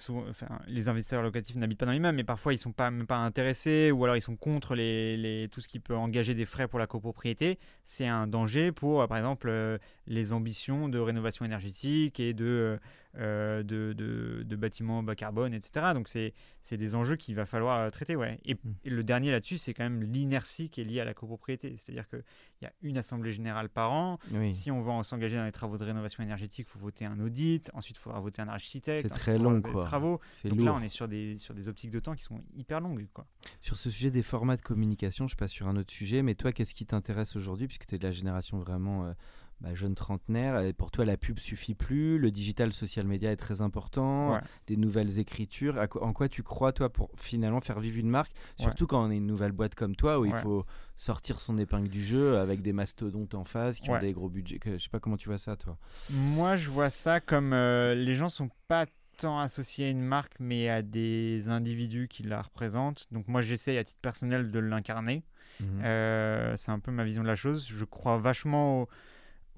les 0.67 0.89
investisseurs 0.89 1.23
locatifs 1.23 1.55
n'habitent 1.55 1.79
pas 1.79 1.87
dans 1.87 1.93
l'immeuble, 1.93 2.17
mais 2.17 2.25
parfois 2.25 2.53
ils 2.53 2.59
sont 2.59 2.73
pas 2.73 2.91
même 2.91 3.07
pas 3.07 3.19
intéressés 3.19 3.93
ou 3.93 4.03
alors 4.03 4.17
ils 4.17 4.21
sont 4.21 4.35
contre 4.35 4.75
les, 4.75 5.17
les, 5.17 5.49
tout 5.49 5.61
ce 5.61 5.69
qui 5.69 5.79
peut 5.79 5.97
engager 5.97 6.35
des 6.35 6.45
frais 6.45 6.67
pour 6.67 6.81
la 6.81 6.89
copropriété. 6.89 7.61
C'est 7.85 8.09
un 8.09 8.27
danger 8.27 8.73
pour, 8.73 9.07
par 9.07 9.17
exemple, 9.17 9.49
euh, 9.49 9.79
les 10.09 10.33
ambitions 10.33 10.89
de 10.89 10.99
rénovation 10.99 11.45
énergétique 11.45 12.19
et 12.19 12.35
de 12.35 12.81
euh, 13.17 13.63
de, 13.63 13.95
de, 13.95 14.57
bâtiments 14.57 15.03
bas 15.03 15.15
carbone, 15.15 15.55
etc. 15.55 15.93
Donc 15.95 16.09
c'est 16.09 16.35
des 16.77 16.95
enjeux 16.95 17.17
qu'il 17.17 17.35
va 17.35 17.47
falloir 17.47 17.81
euh, 17.81 17.91
traiter. 17.91 18.17
Ouais. 18.17 18.39
Et, 18.45 18.55
mm. 18.55 18.59
le 18.85 19.03
dernier 19.03 19.31
là-dessus, 19.31 19.57
c'est 19.57 19.73
quand 19.73 19.85
même 19.85 20.03
l'inertie 20.03 20.69
qui 20.69 20.83
est 20.83 20.85
liée 20.85 21.01
à 21.01 21.05
la 21.05 21.15
copropriété. 21.15 21.77
C'est-à-dire 21.79 22.07
qu'il 22.09 22.23
y 22.63 22.67
a 22.67 22.73
une 22.83 22.99
assemblée 22.99 23.33
générale 23.33 23.71
par 23.71 23.93
an. 23.93 24.19
Si 24.51 24.71
on 24.71 24.83
veut 24.83 25.03
s'engager 25.03 25.37
dans 25.37 25.45
les 25.45 25.53
travaux 25.53 25.79
de 25.79 25.85
rénovation 25.85 26.23
énergétique, 26.23 26.67
il 26.69 26.71
faut 26.71 26.79
voter 26.79 27.07
un 27.07 27.19
audit. 27.21 27.71
Ensuite, 27.73 27.97
il 27.97 28.01
faudra 28.01 28.21
voter 28.21 28.43
un 28.43 28.49
architecte. 28.49 29.09
C'est 29.11 29.19
très 29.19 29.39
long. 29.39 29.63
Quoi. 29.63 29.85
Travaux. 29.85 30.21
Donc 30.45 30.61
là, 30.61 30.75
on 30.75 30.81
est 30.81 30.89
sur 30.89 31.09
des, 31.09 31.37
sur 31.37 31.55
des 31.55 31.69
optiques 31.69 31.91
de 31.91 32.01
temps 32.01 32.15
qui 32.15 32.25
sont 32.25 32.43
hyper 32.55 32.81
longues. 32.81 33.07
Quoi. 33.15 33.27
Sur 33.63 33.79
ce 33.79 33.91
sujet 33.91 34.11
des 34.11 34.23
formats 34.23 34.57
de 34.57 34.63
communication, 34.63 35.29
je 35.29 35.37
passe 35.37 35.51
sur 35.51 35.67
un 35.67 35.77
autre 35.77 35.93
sujet. 35.93 36.23
Mais 36.23 36.35
toi, 36.35 36.53
qu'est-ce 36.53 36.75
qui 36.75 36.85
t'intéresse 36.85 37.37
aujourd'hui, 37.37 37.67
puisque 37.67 37.87
tu 37.87 37.95
es 37.95 37.99
de 37.99 38.05
la 38.05 38.13
génération 38.13 38.59
vraiment... 38.59 39.07
Euh, 39.07 39.13
bah, 39.61 39.75
jeune 39.75 39.95
trentenaire, 39.95 40.73
pour 40.75 40.91
toi 40.91 41.05
la 41.05 41.17
pub 41.17 41.39
suffit 41.39 41.75
plus, 41.75 42.19
le 42.19 42.31
digital 42.31 42.73
social 42.73 43.07
media 43.07 43.33
est 43.33 43.37
très 43.37 43.61
important, 43.61 44.41
des 44.67 44.77
nouvelles 44.77 45.19
écritures. 45.19 45.79
en 46.01 46.13
quoi 46.13 46.29
tu 46.29 46.43
crois 46.43 46.73
toi 46.73 46.89
pour 46.89 47.11
finalement 47.17 47.61
faire 47.61 47.81
vivre 47.81 47.99
une 47.99 48.09
marque, 48.09 48.33
surtout 48.59 48.87
quand 48.87 49.05
on 49.05 49.11
est 49.11 49.17
une 49.17 49.27
nouvelle 49.27 49.53
boîte 49.53 49.75
comme 49.75 49.97
toi 49.97 50.21
où 50.21 50.27
il 50.27 50.35
faut 50.35 50.65
sortir 50.97 51.41
son 51.41 51.59
épingle 51.59 51.89
du 51.89 52.05
jeu 52.05 52.39
avec 52.39 52.61
des 52.61 52.73
mastodontes 52.73 53.35
en 53.35 53.45
face 53.45 53.81
qui 53.81 53.91
ont 53.91 53.99
des 53.99 54.13
gros 54.13 54.29
budgets. 54.29 54.59
Je 54.65 54.79
sais 54.79 54.89
pas 54.91 55.01
comment 55.01 55.17
tu 55.17 55.29
vois 55.29 55.39
ça 55.39 55.57
toi. 55.57 55.79
Moi 56.11 56.57
je 56.57 56.71
vois 56.71 56.91
ça 56.91 57.21
comme 57.21 57.53
euh, 57.53 57.95
les 57.95 58.15
gens 58.15 58.29
sont 58.29 58.51
pas 58.67 58.87
tant 59.19 59.41
associés 59.41 59.87
à 59.87 59.91
une 59.91 60.03
marque 60.03 60.35
mais 60.39 60.69
à 60.69 60.83
des 60.83 61.49
individus 61.49 62.09
qui 62.09 62.23
la 62.25 62.43
représentent. 62.43 63.07
Donc 63.13 63.29
moi 63.29 63.41
j'essaye 63.41 63.79
à 63.79 63.85
titre 63.85 64.01
personnel 64.01 64.51
de 64.51 64.59
l'incarner. 64.59 65.25
Mhm. 65.61 65.83
Euh, 65.85 66.57
c'est 66.57 66.71
un 66.71 66.79
peu 66.79 66.91
ma 66.91 67.05
vision 67.05 67.23
de 67.23 67.29
la 67.29 67.37
chose. 67.37 67.67
Je 67.69 67.85
crois 67.85 68.19
vachement 68.19 68.83
au 68.83 68.89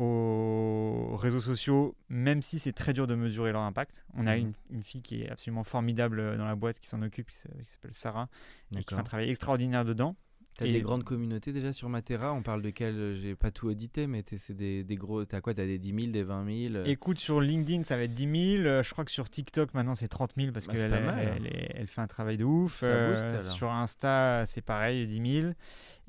aux 0.01 1.15
réseaux 1.17 1.43
sociaux, 1.43 1.95
même 2.09 2.41
si 2.41 2.59
c'est 2.59 2.73
très 2.73 2.95
dur 2.95 3.07
de 3.07 3.15
mesurer 3.15 3.53
leur 3.53 3.61
impact. 3.61 4.07
On 4.15 4.27
a 4.27 4.37
mhm. 4.37 4.55
une, 4.71 4.83
fille 4.83 5.03
qui 5.03 5.23
est 5.23 5.31
absolument 5.31 5.63
formidable 5.63 6.39
dans 6.39 6.47
la 6.47 6.55
boîte 6.55 6.81
qui 6.81 6.89
s'en 6.89 7.03
occupe, 7.03 7.31
qui 7.31 7.37
s'appelle 7.37 7.93
Sarah, 7.93 8.29
et 8.75 8.83
qui 8.83 8.95
fait 8.95 9.01
un 9.01 9.05
travail 9.05 9.29
extraordinaire 9.29 9.85
dedans. 9.85 10.17
T'as 10.59 10.67
des 10.67 10.81
grandes 10.83 11.05
communautés 11.05 11.53
déjà 11.53 11.73
sur 11.73 11.89
Matera? 11.89 12.33
On 12.33 12.43
parle 12.43 12.63
de 12.63 12.71
quelles 12.71 12.95
euh, 12.95 13.15
J'ai 13.15 13.35
pas 13.35 13.51
tout 13.51 13.69
audité, 13.69 14.07
mais 14.07 14.23
c'est 14.37 14.55
des, 14.55 14.85
des, 14.85 14.97
gros. 14.97 15.25
T'as 15.25 15.41
quoi? 15.41 15.55
T'as 15.55 15.65
des 15.65 15.79
10 15.79 15.95
000, 15.95 16.13
des 16.13 16.23
20 16.23 16.71
000 16.73 16.85
Écoute, 16.85 17.19
sur 17.19 17.41
LinkedIn, 17.41 17.85
ça 17.85 17.97
va 17.97 18.03
être 18.03 18.15
10 18.15 18.57
000. 18.57 18.67
Euh, 18.67 18.83
je 18.83 18.93
crois 18.93 19.05
que 19.05 19.11
sur 19.11 19.31
TikTok, 19.31 19.73
maintenant, 19.75 19.95
c'est 19.95 20.09
30 20.09 20.33
000 20.37 20.53
parce 20.53 20.67
bah, 20.67 20.75
qu'elle 20.75 20.93
elle, 20.93 21.71
elle, 21.75 21.87
fait 21.87 22.01
un 22.01 22.07
travail 22.07 22.37
de 22.37 22.45
ouf. 22.45 22.81
Euh, 22.83 23.41
sur 23.41 23.71
Insta, 23.71 24.45
c'est 24.45 24.61
pareil, 24.61 25.07
10 25.07 25.41
000. 25.43 25.53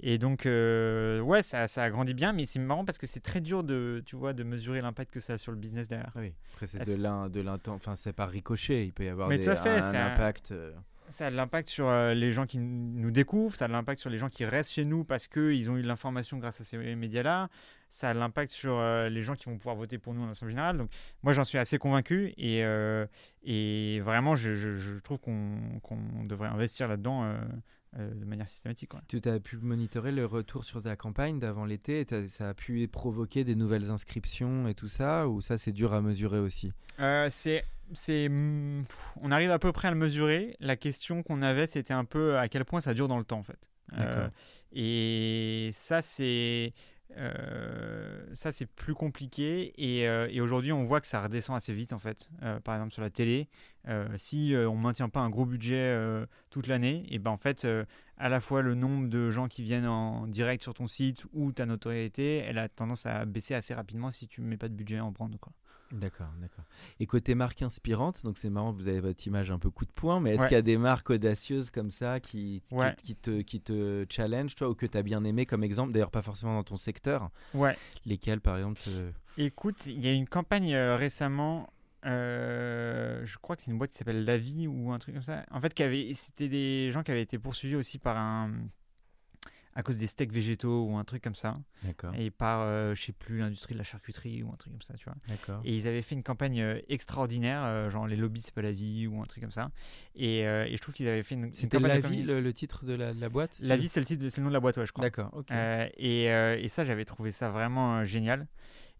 Et 0.03 0.17
donc, 0.17 0.41
ouais, 0.45 1.41
ça, 1.43 1.67
ça 1.67 1.83
a 1.83 1.89
grandi 1.89 2.13
bien, 2.13 2.33
mais 2.33 2.45
c'est 2.45 2.59
marrant 2.59 2.83
parce 2.83 2.97
que 2.97 3.07
c'est 3.07 3.19
très 3.19 3.39
dur 3.39 3.63
de, 3.63 4.03
tu 4.05 4.15
vois, 4.15 4.33
de 4.33 4.43
mesurer 4.43 4.81
l'impact 4.81 5.11
que 5.11 5.19
ça 5.19 5.33
a 5.33 5.37
sur 5.37 5.51
le 5.51 5.57
business 5.57 5.87
derrière. 5.87 6.11
Oui, 6.15 6.33
après, 6.53 6.67
c'est 6.67 6.79
de 6.83 7.41
l'intent. 7.41 7.73
Enfin, 7.73 7.95
c'est 7.95 8.13
par 8.13 8.29
ricochet. 8.29 8.85
Il 8.85 8.93
peut 8.93 9.05
y 9.05 9.09
avoir 9.09 9.29
des, 9.29 9.47
un, 9.47 9.55
impact 9.55 10.53
ça 11.11 11.27
a 11.27 11.31
de 11.31 11.35
l'impact 11.35 11.69
sur 11.69 11.87
euh, 11.87 12.13
les 12.13 12.31
gens 12.31 12.45
qui 12.45 12.57
nous 12.57 13.11
découvrent, 13.11 13.55
ça 13.55 13.65
a 13.65 13.67
de 13.67 13.73
l'impact 13.73 13.99
sur 13.99 14.09
les 14.09 14.17
gens 14.17 14.29
qui 14.29 14.45
restent 14.45 14.71
chez 14.71 14.85
nous 14.85 15.03
parce 15.03 15.27
qu'ils 15.27 15.69
ont 15.69 15.77
eu 15.77 15.81
de 15.81 15.87
l'information 15.87 16.37
grâce 16.37 16.61
à 16.61 16.63
ces 16.63 16.77
médias-là, 16.95 17.49
ça 17.89 18.09
a 18.09 18.13
de 18.13 18.19
l'impact 18.19 18.51
sur 18.51 18.77
euh, 18.77 19.09
les 19.09 19.21
gens 19.21 19.35
qui 19.35 19.45
vont 19.45 19.57
pouvoir 19.57 19.75
voter 19.75 19.97
pour 19.97 20.13
nous 20.13 20.23
en 20.23 20.29
Assemblée 20.29 20.53
Générale. 20.53 20.77
Donc 20.77 20.89
moi 21.23 21.33
j'en 21.33 21.43
suis 21.43 21.57
assez 21.57 21.77
convaincu 21.77 22.33
et, 22.37 22.63
euh, 22.63 23.05
et 23.43 23.99
vraiment 24.01 24.35
je, 24.35 24.99
trouve 24.99 25.19
qu'on 25.19 26.25
devrait 26.25 26.49
investir 26.49 26.87
là-dedans 26.87 27.35
de 27.97 28.25
manière 28.25 28.47
systématique. 28.47 28.91
Tu 29.07 29.21
as 29.25 29.39
pu 29.39 29.57
monitorer 29.57 30.11
le 30.11 30.25
retour 30.25 30.63
sur 30.63 30.81
ta 30.81 30.95
campagne 30.95 31.39
d'avant 31.39 31.65
l'été 31.65 32.05
Ça 32.27 32.49
a 32.49 32.53
pu 32.53 32.87
provoquer 32.87 33.43
des 33.43 33.55
nouvelles 33.55 33.91
inscriptions 33.91 34.67
et 34.67 34.73
tout 34.73 34.87
ça 34.87 35.27
Ou 35.27 35.41
ça 35.41 35.57
c'est 35.57 35.73
dur 35.73 35.93
à 35.93 36.01
mesurer 36.01 36.39
aussi? 36.39 36.71
C'est 37.29 37.65
c'est, 37.93 38.29
mm, 38.29 38.85
on 39.21 39.31
arrive 39.31 39.51
à 39.51 39.59
peu 39.59 39.71
près 39.71 39.87
à 39.87 39.91
le 39.91 39.97
mesurer. 39.97 40.55
La 40.59 40.75
question 40.75 41.23
qu'on 41.23 41.41
avait, 41.41 41.67
c'était 41.67 41.93
un 41.93 42.05
peu 42.05 42.37
à 42.37 42.47
quel 42.47 42.65
point 42.65 42.81
ça 42.81 42.93
dure 42.93 43.07
dans 43.07 43.17
le 43.17 43.25
temps, 43.25 43.39
en 43.39 43.43
fait. 43.43 43.69
Euh, 43.97 44.29
et 44.71 45.71
ça, 45.73 46.01
c'est 46.01 46.71
euh, 47.17 47.80
ça 48.33 48.51
c'est 48.51 48.65
plus 48.65 48.93
compliqué 48.93 49.73
et, 49.77 50.07
euh, 50.07 50.27
et 50.29 50.41
aujourd'hui 50.41 50.71
on 50.71 50.85
voit 50.85 51.01
que 51.01 51.07
ça 51.07 51.21
redescend 51.21 51.55
assez 51.55 51.73
vite 51.73 51.93
en 51.93 51.99
fait. 51.99 52.29
par 52.63 52.75
exemple 52.75 52.93
sur 52.93 53.01
la 53.01 53.09
télé, 53.09 53.47
si 54.15 54.53
on 54.55 54.75
maintient 54.75 55.09
pas 55.09 55.21
un 55.21 55.29
gros 55.29 55.45
budget 55.45 55.95
toute 56.49 56.67
l'année, 56.67 57.05
et 57.09 57.19
ben 57.19 57.31
en 57.31 57.37
fait 57.37 57.67
à 58.17 58.29
la 58.29 58.39
fois 58.39 58.61
le 58.61 58.75
nombre 58.75 59.09
de 59.09 59.31
gens 59.31 59.47
qui 59.47 59.63
viennent 59.63 59.87
en 59.87 60.27
direct 60.27 60.63
sur 60.63 60.73
ton 60.73 60.87
site 60.87 61.25
ou 61.33 61.51
ta 61.51 61.65
notoriété, 61.65 62.37
elle 62.37 62.57
a 62.57 62.69
tendance 62.69 63.05
à 63.05 63.25
baisser 63.25 63.53
assez 63.53 63.73
rapidement 63.73 64.11
si 64.11 64.27
tu 64.27 64.41
mets 64.41 64.57
pas 64.57 64.69
de 64.69 64.75
budget 64.75 64.99
en 64.99 65.11
prendre 65.11 65.39
quoi. 65.39 65.53
D'accord, 65.91 66.29
d'accord. 66.39 66.63
Et 66.99 67.05
côté 67.05 67.35
marque 67.35 67.61
inspirante, 67.61 68.23
donc 68.23 68.37
c'est 68.37 68.49
marrant, 68.49 68.71
vous 68.71 68.87
avez 68.87 69.01
votre 69.01 69.25
image 69.27 69.51
un 69.51 69.59
peu 69.59 69.69
coup 69.69 69.85
de 69.85 69.91
poing, 69.91 70.19
mais 70.19 70.35
est-ce 70.35 70.43
qu'il 70.43 70.53
y 70.53 70.55
a 70.55 70.61
des 70.61 70.77
marques 70.77 71.09
audacieuses 71.09 71.69
comme 71.69 71.91
ça 71.91 72.19
qui, 72.19 72.63
qui, 73.03 73.15
te, 73.15 73.41
qui 73.41 73.59
te 73.61 74.05
challenge, 74.09 74.55
toi, 74.55 74.69
ou 74.69 74.75
que 74.75 74.85
tu 74.85 74.97
as 74.97 75.03
bien 75.03 75.23
aimé 75.23 75.45
comme 75.45 75.63
exemple, 75.63 75.91
d'ailleurs 75.91 76.11
pas 76.11 76.21
forcément 76.21 76.55
dans 76.55 76.63
ton 76.63 76.77
secteur? 76.77 77.29
Ouais. 77.53 77.77
Lesquelles, 78.05 78.41
par 78.41 78.57
exemple 78.57 78.81
Écoute, 79.37 79.85
il 79.85 80.03
y 80.03 80.07
a 80.07 80.11
une 80.11 80.27
campagne 80.27 80.73
euh, 80.73 80.95
récemment, 80.95 81.69
euh, 82.05 83.21
je 83.25 83.37
crois 83.37 83.55
que 83.55 83.61
c'est 83.61 83.71
une 83.71 83.77
boîte 83.77 83.91
qui 83.91 83.97
s'appelle 83.97 84.25
La 84.25 84.37
Vie 84.37 84.67
ou 84.67 84.91
un 84.91 84.99
truc 84.99 85.15
comme 85.15 85.23
ça. 85.23 85.45
En 85.51 85.59
fait, 85.59 85.73
c'était 86.13 86.49
des 86.49 86.91
gens 86.91 87.03
qui 87.03 87.11
avaient 87.11 87.21
été 87.21 87.37
poursuivis 87.37 87.75
aussi 87.75 87.97
par 87.97 88.17
un 88.17 88.51
à 89.73 89.83
cause 89.83 89.97
des 89.97 90.07
steaks 90.07 90.31
végétaux 90.31 90.85
ou 90.85 90.97
un 90.97 91.03
truc 91.03 91.23
comme 91.23 91.35
ça. 91.35 91.57
D'accord. 91.83 92.13
Et 92.17 92.29
par, 92.29 92.61
euh, 92.61 92.93
je 92.93 93.03
sais 93.03 93.11
plus, 93.13 93.39
l'industrie 93.39 93.73
de 93.73 93.77
la 93.77 93.83
charcuterie 93.83 94.43
ou 94.43 94.49
un 94.51 94.55
truc 94.57 94.73
comme 94.73 94.81
ça, 94.81 94.95
tu 94.95 95.05
vois. 95.05 95.15
D'accord. 95.27 95.61
Et 95.63 95.75
ils 95.75 95.87
avaient 95.87 96.01
fait 96.01 96.15
une 96.15 96.23
campagne 96.23 96.61
euh, 96.61 96.79
extraordinaire, 96.89 97.63
euh, 97.63 97.89
genre 97.89 98.07
les 98.07 98.15
lobbies 98.17 98.41
c'est 98.41 98.53
pas 98.53 98.61
la 98.61 98.71
vie 98.71 99.07
ou 99.07 99.21
un 99.21 99.25
truc 99.25 99.43
comme 99.43 99.51
ça. 99.51 99.71
Et, 100.15 100.39
et 100.39 100.75
je 100.75 100.81
trouve 100.81 100.93
qu'ils 100.93 101.07
avaient 101.07 101.23
fait 101.23 101.35
une. 101.35 101.53
C'était 101.53 101.79
la 101.79 101.99
vie 101.99 102.23
le, 102.23 102.53
titre 102.53 102.85
de 102.85 102.93
la, 102.93 103.29
boîte 103.29 103.59
La 103.61 103.77
vie 103.77 103.87
c'est 103.87 103.99
le 103.99 104.05
titre, 104.05 104.27
c'est 104.29 104.41
le 104.41 104.43
nom 104.43 104.49
de 104.49 104.53
la 104.53 104.59
boîte, 104.59 104.77
ouais, 104.77 104.85
je 104.85 104.91
crois. 104.91 105.05
D'accord. 105.05 105.29
ok. 105.33 105.51
et, 105.51 106.25
et 106.25 106.67
ça 106.67 106.83
j'avais 106.83 107.05
trouvé 107.05 107.31
ça 107.31 107.49
vraiment 107.49 108.03
génial. 108.03 108.47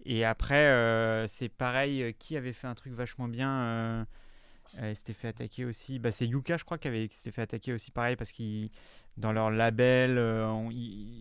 Et 0.06 0.26
après 0.26 1.26
c'est 1.28 1.50
pareil, 1.50 2.16
qui 2.18 2.38
avait 2.38 2.54
fait 2.54 2.68
un 2.68 2.76
truc 2.76 2.94
vachement 2.94 3.28
bien. 3.28 4.08
Il 4.82 4.96
s'était 4.96 5.14
fait 5.14 5.30
attaquer 5.30 5.66
aussi. 5.66 6.00
Bah, 6.00 6.12
c'est 6.12 6.28
Yuka, 6.28 6.58
je 6.58 6.64
crois, 6.64 6.78
qui, 6.78 6.88
avait, 6.88 7.08
s'était 7.10 7.32
fait 7.32 7.42
attaquer 7.42 7.74
aussi 7.74 7.92
pareil 7.92 8.16
parce 8.16 8.32
qu'il 8.32 8.70
dans 9.18 9.32
leur 9.32 9.52
label. 9.52 10.18
Euh, 10.18 10.70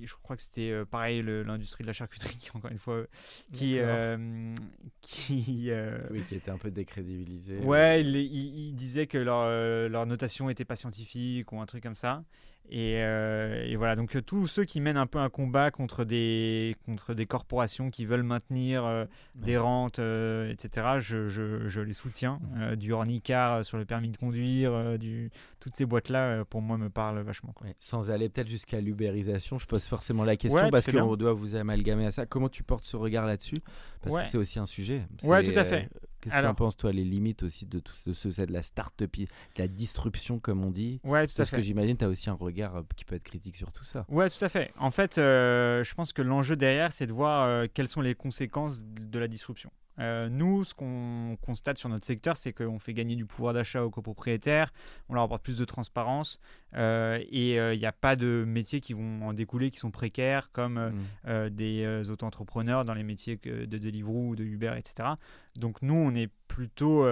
je 0.04 0.14
crois 0.22 0.36
que 0.36 0.42
c'était 0.42 0.70
euh, 0.70 0.84
pareil 0.84 1.22
l'industrie 1.22 1.82
de 1.82 1.86
la 1.86 1.92
charcuterie, 1.92 2.48
encore 2.54 2.70
une 2.70 2.78
fois, 2.78 3.04
qui, 3.52 3.78
euh, 3.78 4.54
qui, 5.00 5.70
oui, 6.10 6.22
qui 6.24 6.34
était 6.34 6.50
un 6.50 6.58
peu 6.58 6.70
décrédibilisé. 6.70 7.58
Ouais, 7.58 8.02
ils 8.02 8.16
il, 8.16 8.74
disaient 8.74 9.06
que 9.06 9.18
leur, 9.18 9.48
leur 9.88 10.06
notation 10.06 10.48
n'était 10.48 10.64
pas 10.64 10.76
scientifique 10.76 11.52
ou 11.52 11.60
un 11.60 11.66
truc 11.66 11.82
comme 11.82 11.94
ça. 11.94 12.24
Euh, 12.72 13.64
et, 13.66 13.76
voilà, 13.76 13.96
donc 13.96 14.14
euh, 14.14 14.22
tous 14.22 14.46
ceux 14.46 14.64
qui 14.64 14.80
mènent 14.80 14.96
un 14.96 15.06
peu 15.06 15.18
un 15.18 15.28
combat 15.28 15.70
contre 15.70 16.04
des, 16.04 16.76
contre 16.86 17.14
des 17.14 17.26
corporations 17.26 17.90
qui 17.90 18.04
veulent 18.04 18.22
maintenir 18.22 18.84
euh, 18.84 19.04
des 19.34 19.56
rentes, 19.56 19.98
etc., 19.98 20.98
je, 20.98 21.28
je, 21.28 21.68
je, 21.68 21.80
les 21.80 21.92
soutiens. 21.92 22.40
du 22.76 22.92
Hornicar 22.92 23.64
sur 23.64 23.78
le 23.78 23.84
permis 23.84 24.10
de 24.10 24.16
conduire, 24.16 24.98
du, 24.98 25.30
toutes 25.58 25.76
ces 25.76 25.84
boîtes-là, 25.84 26.44
pour 26.44 26.62
moi, 26.62 26.78
me 26.78 26.90
parlent 26.90 27.20
vachement. 27.20 27.54
sans 27.78 28.10
aller 28.10 28.28
peut-être 28.28 28.48
jusqu'à 28.48 28.80
l'ubérisation, 28.80 29.58
je 29.58 29.66
pose 29.66 29.84
forcément 29.84 30.24
la 30.24 30.36
question 30.36 30.70
parce 30.70 30.86
qu'on 30.86 31.16
doit 31.16 31.32
vous 31.32 31.56
amalgamer 31.56 32.06
à 32.06 32.10
ça. 32.10 32.26
Comment 32.26 32.48
tu 32.48 32.62
portes 32.62 32.84
ce 32.84 32.96
regard 32.96 33.26
là-dessus? 33.26 33.58
Parce 34.02 34.16
que 34.16 34.24
c'est 34.24 34.38
aussi 34.38 34.58
un 34.58 34.66
sujet. 34.66 35.02
Ouais, 35.24 35.42
tout 35.42 35.58
à 35.58 35.64
fait. 35.64 35.88
Qu'est-ce 36.20 36.36
que 36.36 36.40
tu 36.40 36.46
en 36.46 36.54
penses, 36.54 36.76
toi, 36.76 36.92
les 36.92 37.04
limites 37.04 37.42
aussi 37.42 37.66
de 37.66 37.78
tout 37.78 37.94
ce, 37.94 38.12
c'est 38.12 38.46
de 38.46 38.52
la 38.52 38.62
start-up, 38.62 39.16
de 39.16 39.26
la 39.58 39.68
disruption, 39.68 40.38
comme 40.38 40.64
on 40.64 40.70
dit? 40.70 41.00
Ouais, 41.04 41.26
tout 41.26 41.32
à 41.32 41.36
Parce 41.38 41.50
que 41.50 41.60
j'imagine 41.60 41.96
tu 41.96 42.04
as 42.04 42.08
aussi 42.08 42.28
un 42.28 42.34
regard 42.34 42.76
euh, 42.76 42.82
qui 42.94 43.04
peut 43.04 43.14
être 43.14 43.24
critique 43.24 43.56
sur 43.56 43.72
tout 43.72 43.84
ça. 43.84 44.04
Ouais, 44.08 44.28
tout 44.28 44.44
à 44.44 44.48
fait. 44.48 44.72
En 44.78 44.90
fait, 44.90 45.18
euh, 45.18 45.82
je 45.82 45.94
pense 45.94 46.12
que 46.12 46.22
l'enjeu 46.22 46.56
derrière, 46.56 46.92
c'est 46.92 47.06
de 47.06 47.12
voir 47.12 47.46
euh, 47.46 47.66
quelles 47.72 47.88
sont 47.88 48.02
les 48.02 48.14
conséquences 48.14 48.84
de 48.84 49.18
la 49.18 49.28
disruption. 49.28 49.70
Euh, 49.98 50.28
nous, 50.28 50.64
ce 50.64 50.74
qu'on 50.74 51.36
constate 51.42 51.78
sur 51.78 51.88
notre 51.88 52.06
secteur, 52.06 52.36
c'est 52.36 52.52
qu'on 52.52 52.78
fait 52.78 52.94
gagner 52.94 53.16
du 53.16 53.26
pouvoir 53.26 53.52
d'achat 53.52 53.84
aux 53.84 53.90
copropriétaires, 53.90 54.72
on 55.08 55.14
leur 55.14 55.24
apporte 55.24 55.42
plus 55.42 55.58
de 55.58 55.64
transparence 55.64 56.40
euh, 56.74 57.18
et 57.30 57.54
il 57.54 57.58
euh, 57.58 57.76
n'y 57.76 57.86
a 57.86 57.92
pas 57.92 58.16
de 58.16 58.44
métiers 58.46 58.80
qui 58.80 58.94
vont 58.94 59.28
en 59.28 59.32
découler 59.32 59.70
qui 59.70 59.78
sont 59.78 59.90
précaires 59.90 60.50
comme 60.52 60.92
mmh. 61.26 61.48
des 61.50 62.10
auto-entrepreneurs 62.10 62.84
dans 62.84 62.94
les 62.94 63.02
métiers 63.02 63.36
de 63.36 63.78
Deliveroo 63.78 64.28
ou 64.28 64.36
de 64.36 64.44
Uber, 64.44 64.74
etc. 64.78 65.10
Donc 65.56 65.82
nous, 65.82 65.94
on 65.94 66.14
est 66.14 66.30
plutôt, 66.48 67.06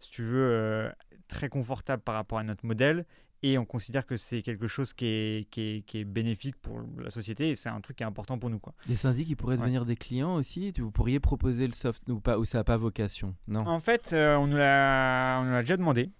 si 0.00 0.10
tu 0.10 0.22
veux, 0.22 0.92
très 1.28 1.48
confortable 1.48 2.02
par 2.02 2.14
rapport 2.14 2.38
à 2.38 2.44
notre 2.44 2.66
modèle 2.66 3.04
et 3.42 3.58
on 3.58 3.64
considère 3.64 4.04
que 4.04 4.16
c'est 4.16 4.42
quelque 4.42 4.66
chose 4.66 4.92
qui 4.92 5.06
est, 5.06 5.50
qui, 5.50 5.84
est, 5.94 6.04
bénéfique 6.04 6.56
pour 6.56 6.80
la 6.98 7.10
société 7.10 7.50
et 7.50 7.56
c'est 7.56 7.68
un 7.68 7.80
truc 7.80 7.96
qui 7.96 8.02
est 8.02 8.06
important 8.06 8.38
pour 8.38 8.50
nous. 8.50 8.58
Quoi. 8.58 8.74
Les 8.88 8.96
syndics, 8.96 9.28
ils 9.28 9.36
pourraient 9.36 9.56
devenir 9.56 9.84
des 9.84 9.96
clients 9.96 10.34
aussi? 10.34 10.72
Vous 10.78 10.90
pourriez 10.90 11.20
proposer 11.20 11.66
le 11.66 11.72
soft 11.72 12.08
ou, 12.08 12.20
pas, 12.20 12.38
ou 12.38 12.44
ça 12.44 12.58
n'a 12.58 12.64
pas 12.64 12.76
vocation? 12.76 13.34
Non? 13.46 13.60
En 13.66 13.80
fait, 13.80 14.12
euh, 14.12 14.36
on 14.36 14.46
nous 14.46 14.56
l'a 14.56 15.60
déjà 15.60 15.76
demandé, 15.76 16.10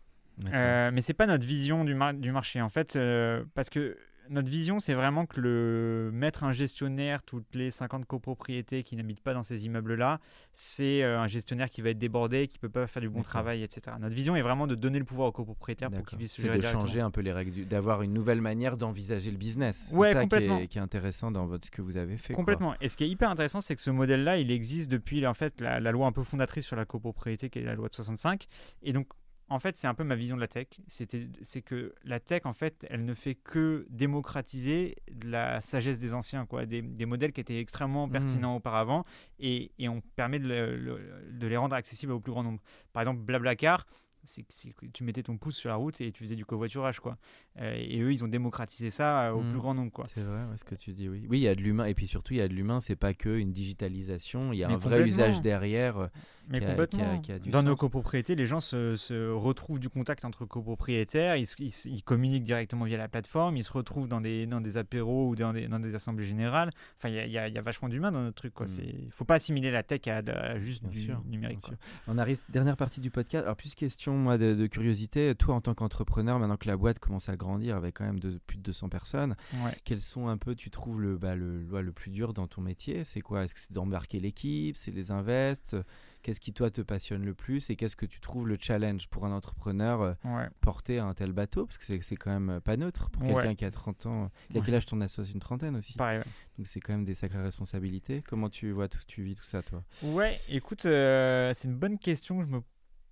euh, 0.52 0.90
mais 0.92 1.00
c'est 1.00 1.14
pas 1.14 1.26
notre 1.26 1.46
vision 1.46 1.84
du, 1.84 1.96
du 2.14 2.32
marché. 2.32 2.60
En 2.60 2.68
fait, 2.68 2.96
euh, 2.96 3.44
parce 3.54 3.70
que 3.70 3.96
notre 4.30 4.50
vision, 4.50 4.80
c'est 4.80 4.94
vraiment 4.94 5.26
que 5.26 5.40
le 5.40 6.10
mettre 6.12 6.44
un 6.44 6.52
gestionnaire 6.52 7.22
toutes 7.22 7.54
les 7.54 7.70
50 7.70 8.04
copropriétés 8.04 8.82
qui 8.82 8.96
n'habitent 8.96 9.22
pas 9.22 9.34
dans 9.34 9.42
ces 9.42 9.66
immeubles-là, 9.66 10.20
c'est 10.52 11.02
euh, 11.02 11.20
un 11.20 11.26
gestionnaire 11.26 11.70
qui 11.70 11.82
va 11.82 11.90
être 11.90 11.98
débordé, 11.98 12.48
qui 12.48 12.58
peut 12.58 12.68
pas 12.68 12.86
faire 12.86 13.02
du 13.02 13.08
bon 13.08 13.22
travail, 13.22 13.62
etc. 13.62 13.96
Notre 14.00 14.14
vision 14.14 14.36
est 14.36 14.42
vraiment 14.42 14.66
de 14.66 14.74
donner 14.74 14.98
le 14.98 15.04
pouvoir 15.04 15.28
aux 15.28 15.32
copropriétaires 15.32 15.90
pour 15.90 16.04
qu'ils 16.04 16.18
puissent 16.18 16.32
se 16.32 16.42
gérer. 16.42 16.60
C'est 16.60 16.66
de 16.66 16.72
changer 16.72 17.00
un 17.00 17.10
peu 17.10 17.20
les 17.20 17.32
règles, 17.32 17.66
d'avoir 17.66 18.02
une 18.02 18.12
nouvelle 18.12 18.40
manière 18.40 18.76
d'envisager 18.76 19.30
le 19.30 19.36
business. 19.36 19.90
Ouais, 19.92 20.12
ça 20.12 20.22
complètement. 20.22 20.58
Qui 20.58 20.64
est, 20.64 20.68
qui 20.68 20.78
est, 20.78 20.82
intéressant 20.82 21.30
dans 21.30 21.46
votre, 21.46 21.66
ce 21.66 21.70
que 21.70 21.82
vous 21.82 21.96
avez 21.96 22.16
fait. 22.16 22.34
Complètement. 22.34 22.74
Et 22.80 22.88
ce 22.88 22.96
qui 22.96 23.04
est 23.04 23.08
hyper 23.08 23.30
intéressant, 23.30 23.60
c'est 23.60 23.74
que 23.74 23.82
ce 23.82 23.90
modèle-là, 23.90 24.38
il 24.38 24.50
existe 24.50 24.90
depuis 24.90 25.26
en 25.26 25.34
fait 25.34 25.60
la, 25.60 25.80
la, 25.80 25.92
loi 25.92 26.06
un 26.06 26.12
peu 26.12 26.24
fondatrice 26.24 26.66
sur 26.66 26.76
la 26.76 26.84
copropriété, 26.84 27.50
qui 27.50 27.58
est 27.58 27.64
la 27.64 27.74
loi 27.74 27.88
de 27.88 27.94
65. 27.94 28.46
Et 28.82 28.92
donc 28.92 29.08
en 29.50 29.58
fait, 29.58 29.76
c'est 29.76 29.86
un 29.86 29.94
peu 29.94 30.04
ma 30.04 30.14
vision 30.14 30.36
de 30.36 30.40
la 30.40 30.48
tech. 30.48 30.68
C'est 30.88 31.62
que 31.62 31.94
la 32.04 32.20
tech, 32.20 32.42
en 32.44 32.52
fait, 32.52 32.86
elle 32.90 33.04
ne 33.04 33.14
fait 33.14 33.34
que 33.34 33.86
démocratiser 33.88 34.96
la 35.24 35.60
sagesse 35.60 35.98
des 35.98 36.12
anciens, 36.12 36.44
quoi, 36.46 36.66
des, 36.66 36.82
modèles 37.06 37.32
qui 37.32 37.40
étaient 37.40 37.58
extrêmement 37.58 38.06
mmh. 38.06 38.12
pertinents 38.12 38.56
auparavant, 38.56 39.04
et, 39.38 39.72
on 39.80 40.00
permet 40.16 40.38
de, 40.38 41.00
les 41.40 41.56
rendre 41.56 41.74
accessibles 41.74 42.12
au 42.12 42.20
plus 42.20 42.32
grand 42.32 42.42
nombre. 42.42 42.60
Par 42.92 43.02
exemple, 43.02 43.20
Blablacar, 43.20 43.86
c'est 44.28 44.72
que 44.72 44.86
tu 44.86 45.04
mettais 45.04 45.22
ton 45.22 45.36
pouce 45.36 45.56
sur 45.56 45.68
la 45.68 45.76
route 45.76 46.00
et 46.00 46.12
tu 46.12 46.22
faisais 46.22 46.36
du 46.36 46.44
covoiturage, 46.44 47.00
quoi. 47.00 47.16
Euh, 47.60 47.74
et 47.76 48.00
eux, 48.00 48.12
ils 48.12 48.24
ont 48.24 48.28
démocratisé 48.28 48.90
ça 48.90 49.34
au 49.34 49.40
plus 49.40 49.50
mmh. 49.50 49.58
grand 49.58 49.74
nombre, 49.74 49.92
quoi. 49.92 50.04
C'est 50.12 50.22
vrai, 50.22 50.40
ce 50.56 50.64
que 50.64 50.74
tu 50.74 50.92
dis, 50.92 51.08
oui. 51.08 51.26
Oui, 51.28 51.38
il 51.38 51.42
y 51.42 51.48
a 51.48 51.54
de 51.54 51.60
l'humain, 51.60 51.86
et 51.86 51.94
puis 51.94 52.06
surtout, 52.06 52.34
il 52.34 52.38
y 52.38 52.42
a 52.42 52.48
de 52.48 52.54
l'humain, 52.54 52.80
c'est 52.80 52.96
pas 52.96 53.14
que 53.14 53.28
une 53.28 53.52
digitalisation, 53.52 54.52
il 54.52 54.58
y 54.58 54.64
a 54.64 54.68
un 54.68 54.76
vrai 54.76 55.06
usage 55.06 55.40
derrière. 55.40 56.10
Mais 56.48 56.60
complètement. 56.60 57.20
Dans 57.46 57.62
nos 57.62 57.76
copropriétés, 57.76 58.34
les 58.34 58.46
gens 58.46 58.60
se, 58.60 59.30
retrouvent 59.32 59.80
du 59.80 59.88
contact 59.88 60.24
entre 60.24 60.44
copropriétaires, 60.44 61.36
ils, 61.36 61.46
ils, 61.58 62.02
communiquent 62.02 62.44
directement 62.44 62.84
via 62.84 62.96
la 62.96 63.08
plateforme, 63.08 63.56
ils 63.56 63.64
se 63.64 63.72
retrouvent 63.72 64.08
dans 64.08 64.20
des, 64.20 64.46
dans 64.46 64.60
des 64.60 64.78
apéros 64.78 65.28
ou 65.28 65.36
dans 65.36 65.52
des, 65.52 65.68
dans 65.68 65.78
des 65.78 65.94
assemblées 65.94 66.24
générales. 66.24 66.70
Enfin, 66.96 67.08
il 67.08 67.28
y, 67.28 67.32
y 67.32 67.38
a, 67.38 67.62
vachement 67.62 67.88
d'humain 67.88 68.12
dans 68.12 68.22
notre 68.22 68.36
truc. 68.36 68.54
Il 68.60 68.64
ne 68.64 69.06
mmh. 69.06 69.10
faut 69.10 69.24
pas 69.24 69.34
assimiler 69.34 69.70
la 69.70 69.82
tech 69.82 70.06
à, 70.06 70.58
juste 70.58 70.84
du 70.86 71.10
numérique. 71.26 71.70
On 72.06 72.18
arrive, 72.18 72.40
dernière 72.48 72.76
partie 72.76 73.00
du 73.00 73.10
podcast. 73.10 73.44
Alors, 73.44 73.56
plus 73.56 73.74
question 73.74 74.17
moi, 74.18 74.38
de, 74.38 74.66
curiosité, 74.66 75.34
toi 75.34 75.54
en 75.54 75.60
tant 75.60 75.74
qu'entrepreneur, 75.74 76.38
maintenant 76.38 76.56
que 76.56 76.68
la 76.68 76.76
boîte 76.76 76.98
commence 76.98 77.28
à 77.28 77.36
grandir 77.36 77.76
avec 77.76 77.96
quand 77.96 78.04
même 78.04 78.20
de, 78.20 78.38
plus 78.46 78.58
de 78.58 78.62
200 78.62 78.88
personnes, 78.88 79.36
quels 79.84 80.00
sont 80.00 80.28
un 80.28 80.36
peu, 80.36 80.54
tu 80.54 80.70
trouves, 80.70 81.00
le, 81.00 81.16
bah, 81.16 81.34
le, 81.34 81.62
le 81.62 81.92
plus 81.92 82.10
dur 82.10 82.34
dans 82.34 82.46
ton 82.46 82.60
métier? 82.60 83.04
C'est 83.04 83.20
quoi? 83.20 83.44
Est-ce 83.44 83.54
que 83.54 83.60
c'est 83.60 83.72
d'embarquer 83.72 84.20
l'équipe? 84.20 84.76
C'est 84.76 84.90
les 84.90 85.10
invests? 85.10 85.76
Qu'est-ce 86.22 86.40
qui, 86.40 86.52
toi, 86.52 86.70
te 86.70 86.80
passionne 86.80 87.24
le 87.24 87.32
plus? 87.32 87.70
Et 87.70 87.76
qu'est-ce 87.76 87.96
que 87.96 88.06
tu 88.06 88.20
trouves 88.20 88.46
le 88.46 88.58
challenge 88.60 89.08
pour 89.08 89.24
un 89.24 89.32
entrepreneur 89.32 90.02
euh, 90.02 90.14
porter 90.60 90.98
un 90.98 91.14
tel 91.14 91.32
bateau? 91.32 91.64
Parce 91.64 91.78
que 91.78 91.84
c'est 92.02 92.16
quand 92.16 92.38
même 92.38 92.60
pas 92.60 92.76
neutre 92.76 93.08
pour 93.10 93.22
quelqu'un 93.22 93.54
qui 93.54 93.64
a 93.64 93.70
30 93.70 94.06
ans. 94.06 94.30
Il 94.50 94.58
a 94.58 94.60
quel 94.60 94.74
âge 94.74 94.86
ton 94.86 95.00
associé? 95.00 95.34
Une 95.34 95.40
trentaine 95.40 95.76
aussi. 95.76 95.94
Pareil, 95.94 96.20
Donc 96.56 96.66
c'est 96.66 96.80
quand 96.80 96.92
même 96.92 97.04
des 97.04 97.14
sacrées 97.14 97.42
responsabilités. 97.42 98.22
Comment 98.22 98.48
tu 98.48 98.72
vois, 98.72 98.88
tout, 98.88 98.98
tu 99.06 99.22
vis 99.22 99.34
tout 99.34 99.44
ça, 99.44 99.62
toi? 99.62 99.82
Ouais, 100.02 100.40
écoute, 100.48 100.86
euh, 100.86 101.52
c'est 101.54 101.68
une 101.68 101.76
bonne 101.76 101.98
question 101.98 102.38
que 102.38 102.44
je 102.44 102.50
me 102.50 102.60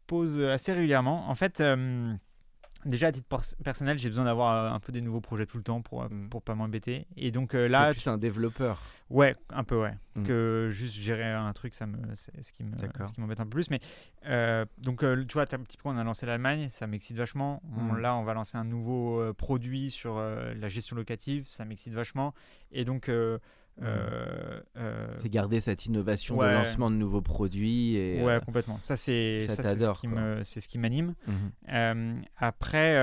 pose 0.07 0.41
assez 0.41 0.73
régulièrement. 0.73 1.29
En 1.29 1.35
fait, 1.35 1.61
euh, 1.61 2.15
déjà 2.87 3.09
à 3.09 3.13
titre 3.13 3.27
personnel, 3.63 3.99
j'ai 3.99 4.09
besoin 4.09 4.25
d'avoir 4.25 4.53
euh, 4.53 4.75
un 4.75 4.81
peu 4.81 4.93
des 4.93 5.01
nouveaux 5.01 5.21
projets 5.21 5.47
tout 5.47 5.57
le 5.57 5.63
temps 5.63 5.83
pour, 5.83 6.03
euh, 6.03 6.09
mm. 6.09 6.29
pour 6.29 6.43
pas 6.43 6.55
m'embêter. 6.55 7.07
Et 7.17 7.31
donc 7.31 7.55
euh, 7.55 7.69
là. 7.69 7.91
plus 7.91 8.07
un 8.07 8.19
développeur. 8.19 8.83
Ouais, 9.11 9.37
un 9.51 9.65
peu, 9.65 9.81
ouais. 9.81 9.95
Mm. 10.15 10.25
Que 10.25 10.69
juste 10.71 10.95
gérer 10.95 11.31
un 11.31 11.53
truc, 11.53 11.75
ça 11.75 11.87
me, 11.87 11.99
c'est 12.15 12.43
ce 12.43 12.53
qui 12.53 12.65
m'embête 13.19 13.41
un 13.41 13.45
peu 13.45 13.51
plus. 13.51 13.71
Mais 13.71 13.81
donc, 14.79 15.01
tu 15.01 15.33
vois, 15.33 15.43
un 15.43 15.63
petit 15.63 15.77
peu, 15.77 15.89
on 15.89 15.97
a 15.97 16.05
lancé 16.05 16.27
l'Allemagne, 16.27 16.69
ça 16.69 16.87
m'excite 16.87 17.17
vachement. 17.17 17.63
Mm. 17.65 17.99
là, 17.99 18.17
on 18.17 18.25
va 18.25 18.35
lancer 18.35 18.57
un 18.57 18.65
nouveau 18.65 19.33
produit 19.35 19.91
sur 19.91 20.19
la 20.19 20.69
gestion 20.69 20.97
locative, 20.97 21.47
ça 21.49 21.65
m'excite 21.65 21.93
vachement. 21.93 22.35
Et 22.73 22.85
donc, 22.85 23.11
euh, 23.83 24.61
euh, 24.77 25.15
c'est 25.19 25.29
garder 25.29 25.61
cette 25.61 25.85
innovation 25.85 26.37
de 26.37 26.45
lancement 26.47 26.91
de 26.91 26.97
nouveaux 26.97 27.21
produits. 27.21 27.97
Et, 27.97 28.23
ouais, 28.23 28.35
euh, 28.35 28.41
complètement. 28.41 28.79
Ça, 28.79 28.97
c'est 28.97 29.41
ce 29.43 30.69
qui 30.69 30.79
m'anime. 30.79 31.15
Mhm. 31.27 32.23
après, 32.37 32.95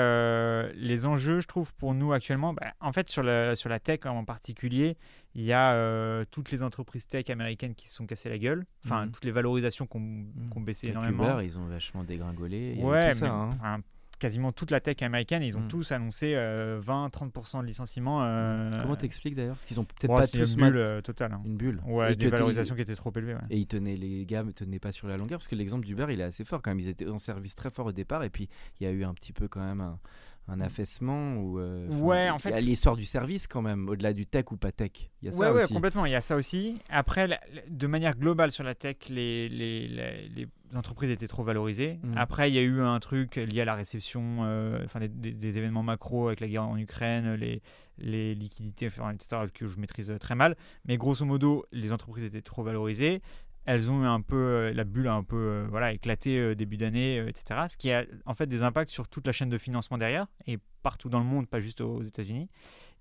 les 0.76 1.06
enjeux, 1.06 1.40
je 1.40 1.48
trouve, 1.48 1.74
pour 1.76 1.94
nous 1.94 2.14
actuellement, 2.14 2.54
bah, 2.54 2.74
en 2.80 2.92
fait, 2.92 3.10
sur 3.10 3.24
la, 3.24 3.56
sur 3.56 3.70
la 3.70 3.80
tech 3.80 4.06
en 4.06 4.26
particulier, 4.26 4.98
il 5.36 5.44
y 5.44 5.54
a 5.54 6.26
toutes 6.32 6.52
les 6.52 6.64
entreprises 6.64 7.08
tech 7.08 7.30
américaines 7.30 7.76
qui 7.76 7.88
se 7.88 7.96
sont 7.96 8.06
cassées 8.06 8.30
la 8.30 8.38
gueule. 8.38 8.66
Enfin, 8.86 9.06
mhm. 9.06 9.12
toutes 9.12 9.26
les 9.26 9.32
valorisations 9.32 9.86
qui 9.86 9.98
ont, 9.98 10.62
baissé 10.62 10.88
énormément. 10.88 11.40
ils 11.40 11.58
ont 11.60 11.66
vachement 11.66 12.04
dégringolé. 12.04 12.80
ouais, 12.82 13.14
ça, 13.14 13.30
hein 13.30 13.82
quasiment 14.24 14.54
toute 14.54 14.72
la 14.72 14.80
tech 14.80 15.02
américaine, 15.02 15.44
ils 15.44 15.58
ont 15.58 15.64
mm. 15.64 15.68
tous 15.68 15.92
annoncé 15.92 16.28
20-30% 16.28 17.58
euh, 17.58 17.62
de 17.62 17.68
licenciements. 17.68 18.24
Euh, 18.24 18.70
Comment 18.82 18.96
t'expliques 18.96 19.36
d'ailleurs? 19.36 19.56
Parce 19.56 19.66
qu'ils 19.66 19.82
ont 19.82 19.84
peut-être 19.84 20.08
pas 20.08 20.26
tous 20.26 20.54
une 20.54 20.62
bulle 20.62 20.78
euh, 20.78 21.02
totale. 21.02 21.34
Hein. 21.34 21.42
Une 21.44 21.58
bulle. 21.58 21.82
Ouais, 21.86 22.16
des 22.16 22.30
valorisations 22.30 22.74
qui 22.74 22.82
étaient 22.82 22.96
trop 22.96 23.12
élevées. 23.14 23.36
Et 23.50 23.58
ils 23.58 23.68
tenaient 23.68 23.98
les 23.98 24.26
gars, 24.26 24.46
tenaient 24.56 24.80
pas 24.80 24.94
sur 24.94 25.10
la 25.10 25.18
longueur 25.18 25.40
parce 25.40 25.50
que 25.50 25.56
l'exemple 25.56 25.86
d'Uber, 25.86 26.06
il 26.10 26.22
est 26.22 26.24
assez 26.24 26.46
fort 26.46 26.62
quand 26.62 26.72
même. 26.72 26.80
Ils 26.80 26.88
étaient 26.88 27.06
en 27.06 27.18
service 27.18 27.54
très 27.54 27.70
fort 27.70 27.88
au 27.88 27.92
départ 27.92 28.24
et 28.24 28.30
puis 28.30 28.48
il 28.80 28.86
y 28.86 28.90
a 28.90 28.94
eu 28.94 29.04
un 29.04 29.14
petit 29.14 29.34
peu 29.34 29.50
quand 29.50 29.60
même 29.60 29.82
un 29.82 30.00
un 30.48 30.60
affaissement 30.60 31.38
ou 31.38 31.60
ouais 31.90 32.30
en 32.30 32.38
fait 32.38 32.50
il 32.50 32.56
y 32.56 32.58
a 32.58 32.62
l'histoire 32.62 32.98
du 32.98 33.06
service 33.06 33.48
quand 33.48 33.62
même 33.62 33.88
au-delà 33.88 34.12
du 34.12 34.26
tech 34.26 34.52
ou 34.52 34.58
pas 34.58 34.74
tech 34.74 34.92
il 35.22 35.30
y 35.30 35.32
a 35.32 35.36
ouais, 35.36 35.46
ça 35.46 35.54
ouais, 35.54 35.68
complètement 35.68 36.06
il 36.06 36.12
y 36.12 36.16
a 36.16 36.22
ça 36.22 36.36
aussi 36.36 36.78
après 36.90 37.40
de 37.70 37.88
manière 37.88 38.18
globale 38.18 38.52
sur 38.52 38.66
la 38.66 38.76
tech 38.76 38.98
les, 39.10 39.48
les, 39.48 39.88
les 39.88 40.48
entreprises 40.76 41.12
étaient 41.12 41.28
trop 41.28 41.44
valorisées. 41.44 42.00
Mm. 42.04 42.18
Après, 42.18 42.50
il 42.50 42.56
y 42.56 42.58
a 42.58 42.62
eu 42.62 42.82
un 42.82 43.00
truc 43.00 43.36
lié 43.36 43.62
à 43.62 43.66
la 43.66 43.76
réception, 43.76 44.40
euh, 44.42 44.82
enfin 44.84 45.00
des, 45.02 45.58
événements 45.58 45.84
macro 45.84 46.28
avec 46.28 46.40
la 46.40 46.48
guerre 46.48 46.64
en 46.64 46.78
Ukraine, 46.78 47.36
les, 47.36 47.62
les 47.98 48.36
liquidités, 48.36 48.88
etc., 48.88 49.44
que 49.54 49.68
je 49.68 49.78
maîtrise 49.78 50.14
très 50.20 50.36
mal. 50.36 50.56
Mais 50.86 50.98
grosso 50.98 51.26
modo, 51.26 51.66
les 51.72 51.92
entreprises 51.92 52.26
étaient 52.26 52.42
trop 52.42 52.64
valorisées. 52.64 53.22
Elles 53.66 53.90
ont 53.90 54.04
eu 54.04 54.06
un 54.06 54.22
peu, 54.22 54.36
euh, 54.36 54.74
la 54.74 54.84
bulle 54.84 55.08
a 55.08 55.14
un 55.14 55.24
peu 55.24 55.38
euh, 55.38 55.68
voilà, 55.70 55.94
éclaté 55.94 56.56
début 56.56 56.78
d'année, 56.78 57.18
etc. 57.28 57.62
Ce 57.70 57.78
qui 57.78 57.92
a 57.92 58.06
en 58.26 58.34
fait 58.34 58.48
des 58.48 58.64
impacts 58.64 58.90
sur 58.90 59.08
toute 59.08 59.26
la 59.26 59.32
chaîne 59.32 59.50
de 59.50 59.58
financement 59.58 59.98
derrière 59.98 60.28
et 60.48 60.60
partout 60.82 61.10
dans 61.10 61.20
le 61.20 61.26
monde, 61.26 61.48
pas 61.48 61.60
juste 61.60 61.82
aux 61.82 62.02
États-Unis. 62.02 62.50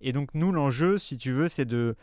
Et 0.00 0.12
donc, 0.12 0.34
nous, 0.34 0.52
l'enjeu, 0.52 0.98
si 0.98 1.18
tu 1.18 1.32
veux, 1.32 1.48
c'est 1.48 1.64
de 1.64 1.96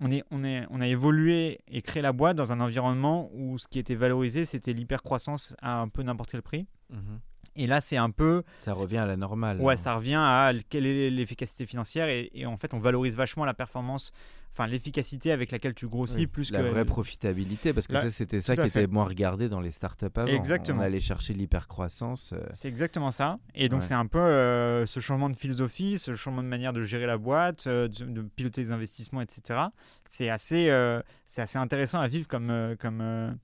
on, 0.00 0.10
est, 0.10 0.24
on, 0.30 0.44
est, 0.44 0.66
on 0.70 0.80
a 0.80 0.86
évolué 0.86 1.60
et 1.68 1.80
créé 1.82 2.02
la 2.02 2.12
boîte 2.12 2.36
dans 2.36 2.52
un 2.52 2.60
environnement 2.60 3.30
où 3.32 3.58
ce 3.58 3.68
qui 3.68 3.78
était 3.78 3.94
valorisé, 3.94 4.44
c'était 4.44 4.72
l'hypercroissance 4.72 5.56
à 5.62 5.80
un 5.80 5.88
peu 5.88 6.02
n'importe 6.02 6.30
quel 6.30 6.42
prix. 6.42 6.66
Mhm. 6.90 7.20
Et 7.56 7.66
là, 7.66 7.80
c'est 7.80 7.96
un 7.96 8.10
peu. 8.10 8.42
Ça 8.60 8.72
revient 8.72 8.98
à 8.98 9.06
la 9.06 9.16
normale. 9.16 9.60
Ouais, 9.60 9.76
ça 9.76 9.94
revient 9.94 10.18
à 10.18 10.52
quelle 10.68 10.86
est 10.86 11.10
l'efficacité 11.10 11.66
financière. 11.66 12.08
Et, 12.08 12.46
en 12.46 12.56
fait, 12.56 12.74
on 12.74 12.78
valorise 12.78 13.16
vachement 13.16 13.44
la 13.44 13.54
performance, 13.54 14.12
enfin 14.52 14.66
l'efficacité 14.66 15.30
avec 15.30 15.52
laquelle 15.52 15.74
tu 15.74 15.86
grossis 15.86 16.26
plus 16.26 16.50
la 16.50 16.58
que. 16.58 16.64
La 16.64 16.70
vraie 16.70 16.84
profitabilité, 16.84 17.72
parce 17.72 17.86
que 17.86 17.96
ça, 17.96 18.10
c'était 18.10 18.40
ça 18.40 18.56
qui 18.56 18.66
était 18.66 18.86
moins 18.86 19.04
regardé 19.04 19.48
dans 19.48 19.60
les 19.60 19.70
startups 19.70 20.06
avant. 20.14 20.26
Exactement. 20.26 20.80
On 20.80 20.82
allait 20.82 21.00
chercher 21.00 21.32
l'hypercroissance. 21.34 22.32
Euh. 22.32 22.44
C'est 22.52 22.68
exactement 22.68 23.10
ça. 23.10 23.38
Et 23.54 23.68
donc, 23.68 23.84
c'est 23.84 23.94
un 23.94 24.06
peu 24.06 24.18
euh, 24.18 24.84
ce 24.86 24.98
changement 24.98 25.30
de 25.30 25.36
philosophie, 25.36 25.98
ce 25.98 26.14
changement 26.14 26.42
de 26.42 26.48
manière 26.48 26.72
de 26.72 26.82
gérer 26.82 27.06
la 27.06 27.18
boîte, 27.18 27.66
euh, 27.68 27.86
de, 27.88 28.22
piloter 28.22 28.62
les 28.62 28.72
investissements, 28.72 29.20
etc. 29.20 29.60
C'est 30.08 30.28
assez, 30.28 30.70
c'est 31.26 31.42
assez 31.42 31.58
intéressant 31.58 32.00
à 32.00 32.08
vivre 32.08 32.26
comme. 32.26 32.74
comme 32.80 33.38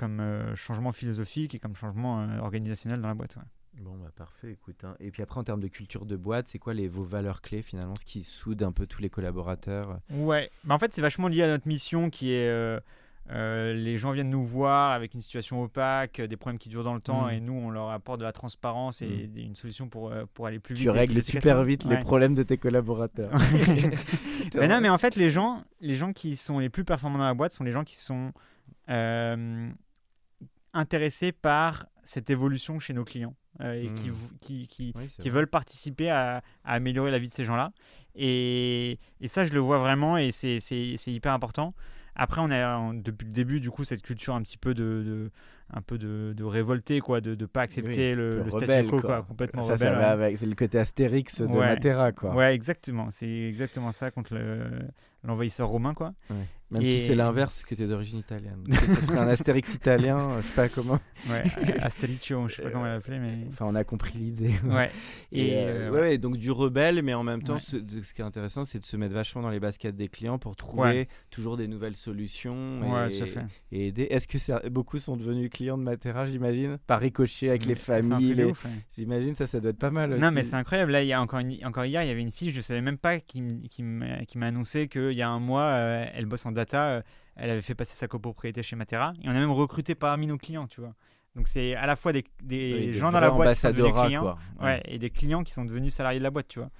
comme 0.00 0.20
euh, 0.20 0.56
changement 0.56 0.92
philosophique 0.92 1.54
et 1.54 1.58
comme 1.58 1.76
changement 1.76 2.22
euh, 2.22 2.38
organisationnel 2.38 3.02
dans 3.02 3.08
la 3.08 3.14
boîte. 3.14 3.36
Bon, 3.82 3.94
bah 3.98 4.10
parfait, 4.16 4.52
écoute. 4.52 4.82
Hein. 4.82 4.96
Et 4.98 5.10
puis 5.10 5.22
après, 5.22 5.38
en 5.38 5.44
termes 5.44 5.60
de 5.60 5.68
culture 5.68 6.06
de 6.06 6.16
boîte, 6.16 6.48
c'est 6.48 6.58
quoi 6.58 6.72
les, 6.72 6.88
vos 6.88 7.04
valeurs 7.04 7.42
clés 7.42 7.60
finalement, 7.60 7.94
ce 7.96 8.06
qui 8.06 8.22
soude 8.22 8.62
un 8.62 8.72
peu 8.72 8.86
tous 8.86 9.02
les 9.02 9.10
collaborateurs? 9.10 9.98
Ouais, 10.10 10.50
bah, 10.64 10.74
en 10.74 10.78
fait, 10.78 10.94
c'est 10.94 11.02
vachement 11.02 11.28
lié 11.28 11.42
à 11.42 11.48
notre 11.48 11.68
mission 11.68 12.08
qui 12.08 12.32
est. 12.32 12.48
Euh, 12.48 13.74
les 13.74 13.96
gens 13.98 14.10
viennent 14.10 14.30
nous 14.30 14.42
voir 14.42 14.92
avec 14.92 15.14
une 15.14 15.20
situation 15.20 15.62
opaque, 15.62 16.20
des 16.20 16.36
problèmes 16.36 16.58
qui 16.58 16.68
durent 16.70 16.82
dans 16.82 16.94
le 16.94 17.00
temps, 17.00 17.26
mmh. 17.26 17.30
et 17.30 17.40
nous, 17.40 17.52
on 17.52 17.70
leur 17.70 17.90
apporte 17.90 18.18
de 18.18 18.24
la 18.24 18.32
transparence 18.32 19.02
et 19.02 19.28
mmh. 19.28 19.38
une 19.38 19.54
solution 19.54 19.88
pour, 19.88 20.12
pour 20.34 20.46
aller 20.46 20.58
plus 20.58 20.74
vite. 20.74 20.84
Tu 20.84 20.90
règles 20.90 21.22
super 21.22 21.62
vite 21.62 21.84
les 21.84 21.98
problèmes 21.98 22.34
de 22.34 22.42
tes 22.42 22.56
collaborateurs. 22.56 23.30
mais 24.54 24.66
non, 24.66 24.80
mais 24.80 24.88
en 24.88 24.98
fait, 24.98 25.14
les 25.14 25.28
gens, 25.28 25.62
les 25.80 25.94
gens 25.94 26.12
qui 26.12 26.36
sont 26.36 26.58
les 26.58 26.70
plus 26.70 26.84
performants 26.84 27.18
dans 27.18 27.24
la 27.24 27.34
boîte 27.34 27.52
sont 27.52 27.64
les 27.64 27.72
gens 27.72 27.84
qui 27.84 27.96
sont 27.96 28.32
intéressés 30.72 31.32
par 31.32 31.86
cette 32.04 32.30
évolution 32.30 32.78
chez 32.78 32.92
nos 32.92 33.04
clients 33.04 33.34
euh, 33.60 33.74
et 33.74 33.92
qui, 33.92 34.10
mmh. 34.10 34.14
qui, 34.40 34.66
qui, 34.66 34.94
qui 35.18 35.30
veulent 35.30 35.46
participer 35.46 36.10
à, 36.10 36.42
améliorer 36.64 37.10
la 37.10 37.18
vie 37.18 37.28
de 37.28 37.32
ces 37.32 37.44
gens-là. 37.44 37.72
Et, 38.14 38.98
et, 39.20 39.28
ça, 39.28 39.44
je 39.44 39.52
le 39.52 39.60
vois 39.60 39.78
vraiment 39.78 40.16
et 40.16 40.32
c'est 40.32 40.58
hyper 41.06 41.32
important. 41.32 41.74
Après, 42.16 42.40
on 42.42 42.50
a 42.50 42.92
depuis 42.94 43.26
le 43.26 43.32
début, 43.32 43.60
du 43.60 43.70
coup, 43.70 43.84
cette 43.84 44.02
culture 44.02 44.34
un 44.34 44.42
petit 44.42 44.58
peu 44.58 44.74
de, 44.74 45.30
un 45.72 45.80
peu 45.80 45.96
de, 45.96 46.34
de 46.36 46.44
révolté, 46.44 47.00
quoi, 47.00 47.20
de 47.20 47.34
ne 47.34 47.46
pas 47.46 47.62
accepter 47.62 48.14
le, 48.14 48.42
le 48.42 48.50
statu 48.50 48.88
quo, 48.88 49.00
quoi. 49.00 49.22
complètement 49.22 49.62
ça, 49.62 49.74
rebelle. 49.74 49.94
Ça 49.94 49.98
va 49.98 50.10
avec, 50.10 50.36
c'est 50.36 50.46
le 50.46 50.54
côté 50.54 50.78
Astérix 50.78 51.40
de 51.40 51.46
ouais. 51.46 51.74
Matera, 51.74 52.12
quoi. 52.12 52.34
Ouais, 52.34 52.54
exactement. 52.54 53.10
C'est 53.10 53.30
exactement 53.30 53.92
ça 53.92 54.10
contre 54.10 54.36
l'envahisseur 55.22 55.68
romain, 55.68 55.94
quoi. 55.94 56.12
Même 56.70 56.84
si 56.84 57.06
c'est 57.06 57.14
l'inverse, 57.14 57.64
que 57.64 57.74
tu 57.74 57.82
es 57.82 57.86
d'origine 57.86 58.18
italienne. 58.18 58.64
ce 58.72 59.02
serait 59.02 59.18
un 59.18 59.28
Astérix 59.28 59.74
italien, 59.74 60.40
je 60.40 60.46
sais 60.46 60.54
pas 60.54 60.68
comment. 60.68 61.00
Ouais, 61.28 61.42
Astericcio, 61.80 62.48
je 62.48 62.56
sais 62.56 62.62
pas 62.62 62.70
comment 62.70 62.84
l'appeler, 62.84 63.18
mais. 63.18 63.46
Enfin, 63.48 63.66
on 63.68 63.74
a 63.74 63.84
compris 63.84 64.18
l'idée. 64.18 64.54
Ouais. 64.64 64.90
Et, 65.32 65.56
euh, 65.56 65.90
euh, 65.90 65.90
ouais. 65.90 66.18
donc 66.18 66.36
du 66.36 66.50
rebelle, 66.50 67.02
mais 67.02 67.14
en 67.14 67.24
même 67.24 67.42
temps, 67.42 67.58
ce, 67.58 67.76
ce, 68.02 68.14
qui 68.14 68.22
est 68.22 68.24
intéressant, 68.24 68.64
c'est 68.64 68.78
de 68.78 68.84
se 68.84 68.96
mettre 68.96 69.14
vachement 69.14 69.42
dans 69.42 69.50
les 69.50 69.60
baskets 69.60 69.96
des 69.96 70.08
clients 70.08 70.38
pour 70.38 70.56
trouver 70.56 71.08
toujours 71.30 71.56
des 71.56 71.66
nouvelles 71.66 71.96
solutions 71.96 73.08
et, 73.08 73.22
et 73.72 73.86
aider. 73.88 74.06
Est-ce 74.10 74.28
que 74.28 74.68
beaucoup 74.68 74.98
sont 74.98 75.16
devenus 75.16 75.50
clients 75.50 75.78
de 75.78 75.82
Matera, 75.82 76.26
j'imagine? 76.26 76.78
Par 76.86 77.00
ricochet 77.00 77.48
avec 77.48 77.66
les 77.66 77.74
familles. 77.74 78.52
J'imagine 78.96 79.34
ça, 79.34 79.46
ça 79.46 79.60
doit 79.60 79.70
être 79.70 79.78
pas 79.78 79.90
mal. 79.90 80.16
Non, 80.16 80.30
mais 80.30 80.42
c'est 80.42 80.56
incroyable. 80.56 80.92
Là, 80.92 81.02
il 81.02 81.08
y 81.08 81.12
a 81.12 81.20
encore, 81.20 81.40
encore 81.64 81.84
hier, 81.84 82.02
il 82.02 82.08
y 82.08 82.10
avait 82.10 82.20
une 82.20 82.32
fiche, 82.32 82.54
je 82.54 82.60
savais 82.60 82.80
même 82.80 82.98
pas 82.98 83.18
qui, 83.20 83.42
qui 83.70 83.82
m'a 83.82 84.46
annoncé 84.46 84.88
qu'il 84.88 85.12
y 85.12 85.22
a 85.22 85.28
un 85.28 85.40
mois, 85.40 85.62
euh, 85.62 86.04
elle 86.14 86.26
bosse 86.26 86.46
en 86.46 86.52
data, 86.60 86.88
euh, 86.88 87.02
elle 87.36 87.50
avait 87.50 87.62
fait 87.62 87.74
passer 87.74 87.96
sa 87.96 88.08
copropriété 88.08 88.62
chez 88.62 88.76
Matera. 88.76 89.12
Et 89.22 89.28
on 89.28 89.30
a 89.30 89.34
même 89.34 89.50
recruté 89.50 89.94
parmi 89.94 90.26
nos 90.26 90.38
clients, 90.38 90.66
tu 90.66 90.80
vois. 90.80 90.94
Donc 91.36 91.46
c'est 91.46 91.74
à 91.74 91.86
la 91.86 91.96
fois 91.96 92.12
des, 92.12 92.24
des 92.42 92.92
gens 92.92 93.12
dans 93.12 93.20
la 93.20 93.30
boîte 93.30 93.54
qui 93.54 93.60
sont 93.60 93.70
devenus 93.70 93.94
clients, 93.94 94.36
ouais. 94.60 94.82
et 94.84 94.98
des 94.98 95.10
clients 95.10 95.44
qui 95.44 95.52
sont 95.52 95.64
devenus 95.64 95.94
salariés 95.94 96.18
de 96.18 96.24
la 96.24 96.30
boîte, 96.30 96.48
tu 96.48 96.58
vois. 96.58 96.70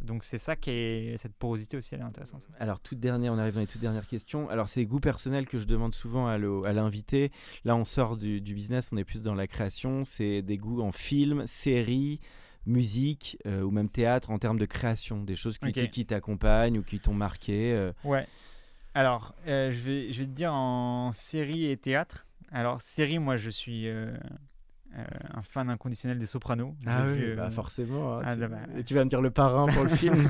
Donc 0.00 0.24
c'est 0.24 0.38
ça 0.38 0.56
qui 0.56 0.70
est 0.70 1.16
cette 1.18 1.34
porosité 1.34 1.76
aussi, 1.76 1.94
elle 1.94 2.00
est 2.00 2.04
intéressante. 2.04 2.46
Alors 2.58 2.80
toute 2.80 2.98
dernière, 2.98 3.32
on 3.32 3.38
arrive 3.38 3.54
dans 3.54 3.60
les 3.60 3.66
toutes 3.66 3.80
dernières 3.80 4.06
questions. 4.06 4.48
Alors 4.48 4.68
c'est 4.68 4.84
goûts 4.84 5.00
personnels 5.00 5.46
que 5.46 5.58
je 5.58 5.66
demande 5.66 5.94
souvent 5.94 6.26
à 6.26 6.38
l'invité. 6.38 7.30
Là 7.64 7.76
on 7.76 7.84
sort 7.84 8.16
du, 8.16 8.40
business, 8.40 8.90
on 8.92 8.96
est 8.96 9.04
plus 9.04 9.22
dans 9.22 9.34
la 9.34 9.46
création. 9.46 10.04
C'est 10.04 10.42
des 10.42 10.56
goûts 10.56 10.80
en 10.80 10.90
film, 10.90 11.46
série, 11.46 12.20
musique 12.66 13.38
euh, 13.46 13.62
ou 13.62 13.70
même 13.70 13.88
théâtre 13.88 14.30
en 14.30 14.38
termes 14.38 14.58
de 14.58 14.66
création, 14.66 15.22
des 15.22 15.36
choses 15.36 15.58
qui, 15.58 15.72
qui, 15.72 16.06
t'accompagnent 16.06 16.78
ou 16.78 16.82
qui 16.82 16.98
t'ont 16.98 17.14
marqué. 17.14 17.72
Euh. 17.72 17.92
Ouais. 18.04 18.26
Alors 18.94 19.34
euh, 19.46 19.70
je 19.70 19.80
vais 19.88 20.26
te 20.26 20.30
dire 20.30 20.52
en 20.52 21.12
série 21.12 21.70
et 21.70 21.76
théâtre. 21.76 22.26
Alors 22.50 22.80
série, 22.82 23.18
moi 23.18 23.36
je 23.36 23.50
suis 23.50 23.88
euh, 23.88 24.12
un 24.92 25.42
fan 25.42 25.70
inconditionnel 25.70 26.18
des 26.18 26.26
Sopranos. 26.26 26.74
Ah 26.86 27.04
oui, 27.06 27.34
bah, 27.36 27.44
euh, 27.44 27.50
forcément. 27.50 28.18
Hein, 28.18 28.22
ah, 28.24 28.34
tu... 28.34 28.40
Bah, 28.40 28.56
et 28.76 28.84
tu 28.84 28.94
vas 28.94 29.04
me 29.04 29.10
dire 29.10 29.20
le 29.20 29.30
parrain 29.30 29.66
pour 29.66 29.84
le 29.84 29.90
film. 29.90 30.14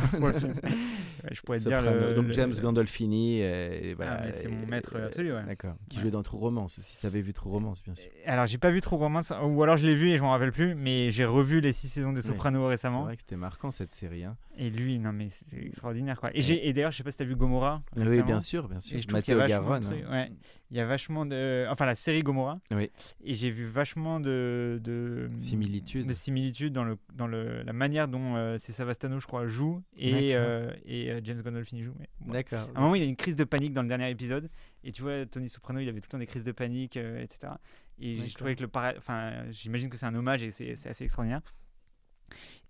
je 1.31 1.41
pourrais 1.43 1.59
dire 1.59 1.83
le, 1.83 2.15
Donc 2.15 2.33
James 2.33 2.53
Gandolfini. 2.61 3.41
Et, 3.41 3.95
voilà, 3.95 4.23
ah, 4.25 4.33
c'est 4.33 4.49
mon 4.49 4.67
maître 4.67 4.97
absolu. 5.01 5.33
D'accord. 5.47 5.75
Qui 5.89 5.99
jouait 5.99 6.11
dans 6.11 6.23
True 6.23 6.39
Romance 6.39 6.79
aussi. 6.79 6.97
Tu 6.99 7.07
avais 7.07 7.23
vu 7.23 7.33
True 7.33 7.51
Romance, 7.51 7.83
bien 7.83 7.95
sûr. 7.95 8.11
Alors, 8.27 8.47
j'ai 8.47 8.59
pas 8.59 8.71
vu 8.71 8.81
True 8.81 8.97
Romance, 8.97 9.33
ou 9.43 9.63
alors 9.63 9.77
je 9.77 9.87
l'ai 9.87 9.95
vu 9.95 10.11
et 10.11 10.17
je 10.17 10.23
m'en 10.23 10.31
rappelle 10.31 10.53
plus, 10.53 10.75
mais 10.75 11.11
j'ai 11.11 11.25
revu 11.25 11.61
les 11.61 11.73
six 11.73 11.89
saisons 11.89 12.13
des 12.13 12.23
Sopranos 12.23 12.67
récemment. 12.67 13.01
C'est 13.01 13.07
vrai 13.07 13.17
que 13.17 13.23
c'était 13.23 13.37
marquant 13.37 13.71
cette 13.71 13.93
série. 13.93 14.25
Hein. 14.25 14.37
Et 14.57 14.69
lui, 14.69 14.99
non, 14.99 15.13
mais 15.13 15.29
c'est 15.31 15.57
extraordinaire. 15.57 16.21
Quoi. 16.21 16.31
Et, 16.35 16.69
et 16.69 16.73
d'ailleurs, 16.75 16.91
je 16.91 16.99
sais 16.99 17.03
pas 17.03 17.11
si 17.11 17.17
tu 17.17 17.23
as 17.23 17.27
vu 17.27 17.35
Gomorrah. 17.37 17.83
Oui, 17.97 18.23
bien 18.23 18.41
sûr, 18.41 18.69
bien 18.69 18.81
sûr. 18.81 19.01
Mathieu 19.11 19.39
Garonne. 19.47 19.87
Hein. 19.87 20.11
Ouais. 20.11 20.33
Il 20.71 20.77
y 20.77 20.81
a 20.81 20.87
vachement 20.87 21.27
de. 21.27 21.67
Enfin, 21.71 21.87
la 21.87 21.95
série 21.95 22.23
Gomorrah. 22.23 22.61
Oui. 22.71 22.91
Et 23.25 23.35
j'ai 23.35 23.51
vu 23.51 23.65
vachement 23.65 24.21
de. 24.21 24.50
De 24.79 25.31
similitudes. 25.37 26.07
De 26.07 26.13
similitudes 26.13 26.73
dans, 26.73 26.85
le, 26.85 26.99
dans 27.15 27.27
le, 27.27 27.63
la 27.63 27.73
manière 27.73 28.09
dont 28.09 28.37
euh, 28.37 28.57
c'est 28.59 28.73
Savastano, 28.73 29.21
je 29.21 29.27
crois, 29.27 29.47
joue 29.47 29.83
et, 29.97 30.35
euh, 30.35 30.73
et 30.85 31.11
euh, 31.11 31.21
James 31.25 31.41
Gandolfini 31.43 31.83
joue. 31.83 31.95
D'accord. 32.27 32.69
À 32.75 32.79
un 32.79 32.83
moment, 32.83 32.95
il 32.95 33.03
y 33.03 33.05
a 33.05 33.09
une 33.09 33.17
crise 33.17 33.37
de 33.37 33.45
panique 33.45 33.73
dans 33.73 33.83
le 33.83 33.89
dernier 33.89 34.11
épisode. 34.11 34.51
Et 34.85 34.93
tu 34.93 35.03
vois, 35.03 35.27
Tony 35.27 35.49
Soprano, 35.49 35.81
il 35.81 35.89
avait 35.89 36.01
tout 36.01 36.07
le 36.07 36.13
temps 36.13 36.19
des 36.19 36.27
crises 36.27 36.45
de 36.45 36.53
panique, 36.53 36.97
etc. 36.97 37.53
Et 37.99 38.27
je 38.27 38.35
trouvais 38.35 38.57
que 38.57 38.63
le. 38.63 38.71
Enfin, 38.97 39.51
j'imagine 39.51 39.91
que 39.91 39.97
c'est 39.97 40.07
un 40.07 40.15
hommage 40.15 40.43
et 40.43 40.51
c'est 40.51 40.87
assez 40.87 41.05
extraordinaire. 41.05 41.43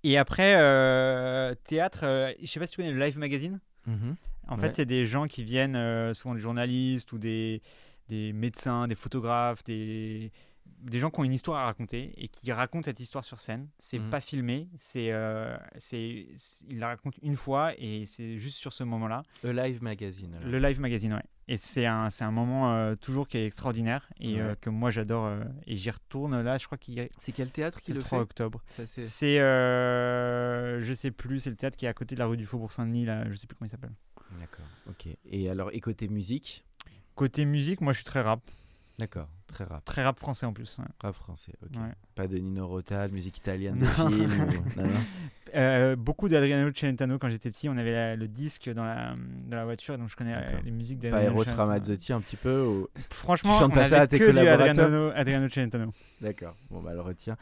Et 0.02 0.16
après, 0.16 0.54
euh, 0.56 1.54
théâtre, 1.64 2.00
euh, 2.04 2.32
je 2.40 2.46
sais 2.46 2.58
pas 2.58 2.66
si 2.66 2.72
tu 2.72 2.78
connais 2.78 2.92
le 2.92 3.04
Live 3.04 3.18
Magazine. 3.18 3.60
Mhm. 3.86 4.16
En 4.48 4.58
fait, 4.58 4.74
c'est 4.74 4.86
des 4.86 5.06
gens 5.06 5.28
qui 5.28 5.44
viennent, 5.44 5.76
euh, 5.76 6.12
souvent 6.12 6.34
des 6.34 6.40
journalistes 6.40 7.12
ou 7.12 7.18
des, 7.18 7.62
des 8.08 8.32
médecins, 8.32 8.88
des 8.88 8.96
photographes, 8.96 9.62
des, 9.62 10.32
des 10.80 10.98
gens 10.98 11.10
qui 11.10 11.20
ont 11.20 11.24
une 11.24 11.32
histoire 11.32 11.60
à 11.60 11.64
raconter 11.66 12.12
et 12.16 12.28
qui 12.28 12.52
racontent 12.52 12.84
cette 12.84 13.00
histoire 13.00 13.24
sur 13.24 13.38
scène. 13.40 13.68
C'est 13.78 13.98
mhm. 13.98 14.10
pas 14.10 14.20
filmé, 14.20 14.68
c'est, 14.76 15.12
euh, 15.12 15.56
c'est, 15.78 16.26
ils 16.68 16.78
la 16.78 16.88
racontent 16.88 17.18
une 17.22 17.36
fois 17.36 17.72
et 17.78 18.06
c'est 18.06 18.38
juste 18.38 18.58
sur 18.58 18.72
ce 18.72 18.84
moment-là. 18.84 19.22
Le 19.42 19.52
Live 19.52 19.82
Magazine. 19.82 20.38
Le 20.44 20.58
Live 20.58 20.80
Magazine, 20.80 21.14
ouais. 21.14 21.24
Et 21.48 21.56
c'est 21.56 21.84
un, 21.84 22.10
c'est 22.10 22.22
un 22.22 22.30
moment 22.30 22.72
euh, 22.72 22.94
toujours 22.94 23.26
qui 23.26 23.38
est 23.38 23.46
extraordinaire 23.46 24.08
et 24.20 24.40
euh, 24.40 24.54
que 24.60 24.70
moi 24.70 24.90
j'adore. 24.90 25.32
et 25.66 25.74
j'y 25.74 25.90
retourne 25.90 26.40
là, 26.42 26.58
je 26.58 26.66
crois 26.66 26.78
qu'il 26.78 26.94
y 26.94 27.00
a... 27.00 27.08
C'est 27.18 27.32
quel 27.32 27.50
théâtre 27.50 27.80
qui 27.80 27.92
le, 27.92 27.98
le 27.98 28.04
3 28.04 28.20
octobre. 28.20 28.62
Ça, 28.68 28.86
c'est, 28.86 29.02
c'est 29.02 29.38
je 29.38 30.94
sais 30.94 31.10
plus, 31.10 31.40
c'est 31.40 31.50
le 31.50 31.56
théâtre 31.56 31.76
qui 31.76 31.86
est 31.86 31.88
à 31.88 31.94
côté 31.94 32.14
de 32.14 32.20
la 32.20 32.26
rue 32.26 32.36
du 32.36 32.46
Faubourg 32.46 32.72
Saint-Denis, 32.72 33.04
là, 33.04 33.28
je 33.30 33.36
sais 33.36 33.46
plus 33.46 33.56
comment 33.56 33.66
il 33.66 33.70
s'appelle. 33.70 33.94
D'accord, 34.38 34.66
ok. 34.88 35.08
Et 35.24 35.50
alors, 35.50 35.70
et 35.72 35.80
côté 35.80 36.08
musique? 36.08 36.64
Côté 37.14 37.44
musique, 37.44 37.80
moi 37.80 37.92
je 37.92 37.98
suis 37.98 38.04
très 38.04 38.20
rap. 38.20 38.40
D'accord, 39.00 39.28
très 39.46 39.64
rap. 39.64 39.82
Très 39.86 40.04
rap 40.04 40.18
français 40.18 40.44
en 40.44 40.52
plus. 40.52 40.76
Rap 41.00 41.14
français, 41.14 41.52
ok. 41.62 41.80
Pas 42.14 42.26
de 42.26 42.36
Nino 42.36 42.68
Rota, 42.68 43.08
de 43.08 43.14
musique 43.14 43.38
italienne, 43.38 43.78
de 43.78 43.86
film 43.86 44.30
euh, 45.54 45.96
Beaucoup 45.96 46.28
d'Adriano 46.28 46.70
Celentano 46.74 47.18
quand 47.18 47.30
j'étais 47.30 47.50
petit. 47.50 47.70
On 47.70 47.78
avait 47.78 48.14
le 48.16 48.28
disque 48.28 48.70
dans 48.70 48.84
la, 48.84 49.14
dans 49.48 49.56
la 49.56 49.64
voiture, 49.64 49.96
donc 49.96 50.10
je 50.10 50.16
connais 50.16 50.34
les 50.62 50.70
musiques 50.70 50.98
d'Adriano 50.98 51.34
Pas 51.34 51.50
Eros 51.50 51.56
Ramazzotti 51.56 52.12
un 52.12 52.20
petit 52.20 52.36
peu 52.36 52.60
ou... 52.60 52.88
Franchement, 53.08 53.58
on 53.62 53.70
avait 53.70 53.96
à 53.96 54.06
tes 54.06 54.18
que 54.18 54.36
Adriano, 54.36 55.10
Adriano 55.14 55.48
Celentano. 55.48 55.90
D'accord, 56.20 56.54
bon 56.70 56.82
bah 56.82 56.92
le 56.92 57.00
retient. 57.00 57.38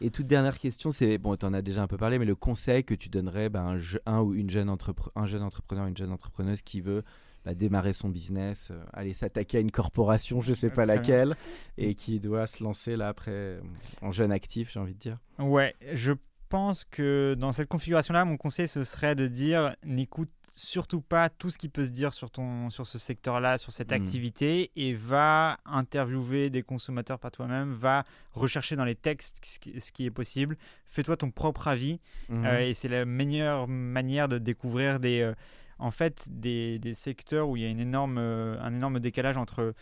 Et 0.00 0.10
toute 0.10 0.28
dernière 0.28 0.58
question, 0.60 0.92
c'est, 0.92 1.18
bon, 1.18 1.36
tu 1.36 1.44
en 1.44 1.52
as 1.52 1.60
déjà 1.60 1.82
un 1.82 1.88
peu 1.88 1.98
parlé, 1.98 2.20
mais 2.20 2.24
le 2.24 2.36
conseil 2.36 2.84
que 2.84 2.94
tu 2.94 3.08
donnerais 3.08 3.48
ben, 3.48 3.76
un, 4.06 4.12
un, 4.12 4.20
ou 4.20 4.34
une 4.34 4.48
jeune 4.48 4.74
un 5.16 5.26
jeune 5.26 5.42
entrepreneur, 5.42 5.86
une 5.86 5.96
jeune 5.96 6.12
entrepreneuse 6.12 6.62
qui 6.62 6.80
veut 6.80 7.02
bah, 7.44 7.54
démarrer 7.54 7.92
son 7.92 8.08
business, 8.08 8.70
euh, 8.70 8.82
aller 8.92 9.14
s'attaquer 9.14 9.58
à 9.58 9.60
une 9.60 9.70
corporation, 9.70 10.42
je 10.42 10.50
ne 10.50 10.54
sais 10.54 10.70
pas 10.70 10.84
laquelle, 10.84 11.36
et 11.78 11.94
qui 11.94 12.20
doit 12.20 12.46
se 12.46 12.62
lancer 12.62 12.96
là 12.96 13.08
après 13.08 13.30
euh, 13.32 13.60
en 14.02 14.12
jeune 14.12 14.30
actif, 14.30 14.70
j'ai 14.72 14.80
envie 14.80 14.94
de 14.94 14.98
dire. 14.98 15.18
Ouais, 15.38 15.74
je 15.92 16.12
pense 16.50 16.84
que 16.84 17.34
dans 17.38 17.52
cette 17.52 17.68
configuration-là, 17.68 18.26
mon 18.26 18.36
conseil 18.36 18.68
ce 18.68 18.82
serait 18.82 19.14
de 19.14 19.26
dire 19.26 19.74
n'écoute 19.84 20.28
surtout 20.54 21.00
pas 21.00 21.30
tout 21.30 21.48
ce 21.48 21.56
qui 21.56 21.70
peut 21.70 21.86
se 21.86 21.90
dire 21.90 22.12
sur, 22.12 22.30
ton, 22.30 22.68
sur 22.68 22.86
ce 22.86 22.98
secteur-là, 22.98 23.56
sur 23.56 23.72
cette 23.72 23.92
hmm. 23.92 23.94
activité, 23.94 24.70
et 24.76 24.92
va 24.92 25.58
interviewer 25.64 26.50
des 26.50 26.62
consommateurs 26.62 27.18
par 27.18 27.30
toi-même, 27.30 27.72
va 27.72 28.04
rechercher 28.34 28.76
dans 28.76 28.84
les 28.84 28.94
textes 28.94 29.40
ce 29.42 29.92
qui, 29.92 30.04
est 30.04 30.10
possible, 30.10 30.56
fais-toi 30.86 31.16
ton 31.16 31.30
propre 31.30 31.68
avis, 31.68 32.00
hmm. 32.28 32.44
euh, 32.44 32.68
et 32.68 32.74
c'est 32.74 32.88
la 32.88 33.06
meilleure 33.06 33.68
manière 33.68 34.28
de 34.28 34.36
découvrir 34.36 35.00
des, 35.00 35.32
en 35.80 35.90
fait 35.90 36.28
des, 36.30 36.78
des, 36.78 36.94
secteurs 36.94 37.48
où 37.48 37.56
il 37.56 37.62
y 37.62 37.66
a 37.66 37.68
une 37.68 37.80
énorme, 37.80 38.18
euh, 38.18 38.60
un 38.60 38.74
énorme 38.74 39.00
décalage 39.00 39.36
entre 39.36 39.74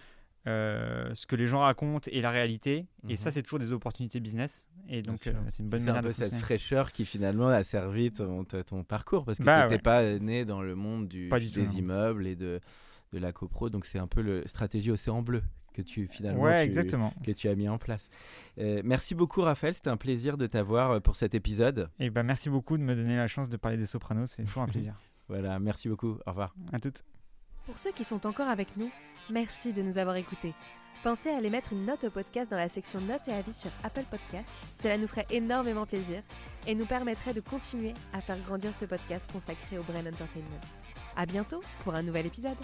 euh, 0.47 1.11
ce 1.15 1.27
que 1.27 1.37
les 1.37 1.47
gens 1.47 1.61
racontent 1.61 2.09
et 2.11 2.21
la 2.21 2.31
réalité. 2.31 2.87
Et 3.09 3.17
ça, 3.17 3.29
mhm. 3.29 3.35
c'est 3.35 3.43
toujours 3.43 3.59
des 3.59 3.73
opportunités 3.73 4.21
business. 4.21 4.67
Et 4.89 5.03
donc, 5.03 5.27
euh, 5.27 5.35
c'est 5.51 5.63
une 5.63 5.69
bonne 5.69 5.81
manière 5.81 5.97
un 5.97 6.03
peu 6.03 6.13
cette 6.13 6.35
fraîcheur 6.35 6.93
qui 6.93 7.05
finalement 7.05 7.49
a 7.49 7.63
servi 7.63 8.11
ton, 8.11 8.45
ton 8.45 8.85
parcours 8.85 9.25
parce 9.27 9.39
que 9.39 9.45
bah 9.45 9.67
tu 9.67 9.73
n'étais 9.73 9.83
pas 9.83 10.19
né 10.19 10.47
dans 10.47 10.63
le 10.63 10.75
monde 10.75 11.09
du, 11.09 11.29
des 11.29 11.79
immeubles 11.79 12.27
et 12.27 12.37
de, 12.37 12.61
de 13.13 13.19
la 13.19 13.33
copro. 13.33 13.69
Donc, 13.69 13.85
c'est 13.85 13.99
un 13.99 14.07
peu 14.07 14.23
la 14.23 14.47
stratégie 14.47 14.91
océan 14.91 15.21
bleu 15.21 15.43
que 15.75 15.83
tu 15.83 16.09
finalement 16.09 16.43
ouais, 16.43 16.65
exactement. 16.65 17.13
que 17.23 17.31
tu 17.31 17.49
as 17.49 17.55
mis 17.55 17.69
en 17.69 17.79
place. 17.79 18.09
merci 18.57 19.15
beaucoup 19.15 19.43
Raphaël, 19.43 19.75
c'était 19.75 19.91
un 19.91 19.97
plaisir 19.97 20.37
de 20.37 20.47
t'avoir 20.47 21.01
pour 21.03 21.15
cet 21.15 21.35
épisode. 21.35 21.89
Et 22.01 22.11
bah, 22.11 22.23
merci 22.23 22.49
beaucoup 22.49 22.79
de 22.79 22.83
me 22.83 22.97
donner 22.97 23.17
la 23.17 23.29
chance 23.29 23.49
de 23.49 23.57
parler 23.57 23.77
des 23.77 23.87
Sopranos, 23.87 24.27
c'est 24.27 24.45
toujours 24.45 24.63
un 24.63 24.69
plaisir. 24.69 24.95
Voilà, 25.29 25.59
merci 25.59 25.89
beaucoup. 25.89 26.19
Au 26.27 26.31
revoir. 26.31 26.55
À 26.73 26.79
toutes. 26.79 27.05
Pour 27.67 27.79
ceux 27.79 27.93
qui 27.93 28.05
sont 28.05 28.27
encore 28.27 28.49
avec 28.49 28.77
nous, 28.77 28.91
merci 29.31 29.73
de 29.73 29.83
nous 29.83 29.99
avoir 29.99 30.17
écoutés. 30.17 30.55
Pensez 31.03 31.31
à 31.31 31.37
aller 31.37 31.51
mettre 31.51 31.73
une 31.73 31.85
note 31.85 32.05
au 32.05 32.11
podcast 32.11 32.51
dans 32.51 32.57
la 32.57 32.69
section 32.69 33.01
notes 33.01 33.29
et 33.29 33.33
avis 33.33 33.53
sur 33.53 33.71
Apple 33.85 34.05
Podcast. 34.11 34.49
Cela 34.75 34.99
nous 34.99 35.07
ferait 35.07 35.27
énormément 35.31 35.87
plaisir 35.87 36.23
et 36.67 36.75
nous 36.75 36.87
permettrait 36.87 37.35
de 37.35 37.41
continuer 37.41 37.95
à 38.13 38.21
faire 38.21 38.41
grandir 38.41 38.73
ce 38.75 38.85
podcast 38.85 39.31
consacré 39.31 39.79
au 39.79 39.83
Brain 39.85 40.07
Entertainment. 40.07 40.61
À 41.15 41.25
bientôt 41.27 41.63
pour 41.85 41.95
un 41.95 42.03
nouvel 42.03 42.27
épisode. 42.27 42.57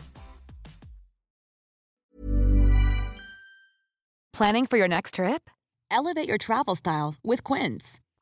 Planning 4.32 4.66
for 4.66 4.76
your 4.78 4.88
next 4.88 5.14
trip? 5.14 5.48
Elevate 5.92 6.26
your 6.26 6.38
travel 6.38 6.74
style 6.74 7.14
with 7.22 7.44
Quince. 7.44 8.00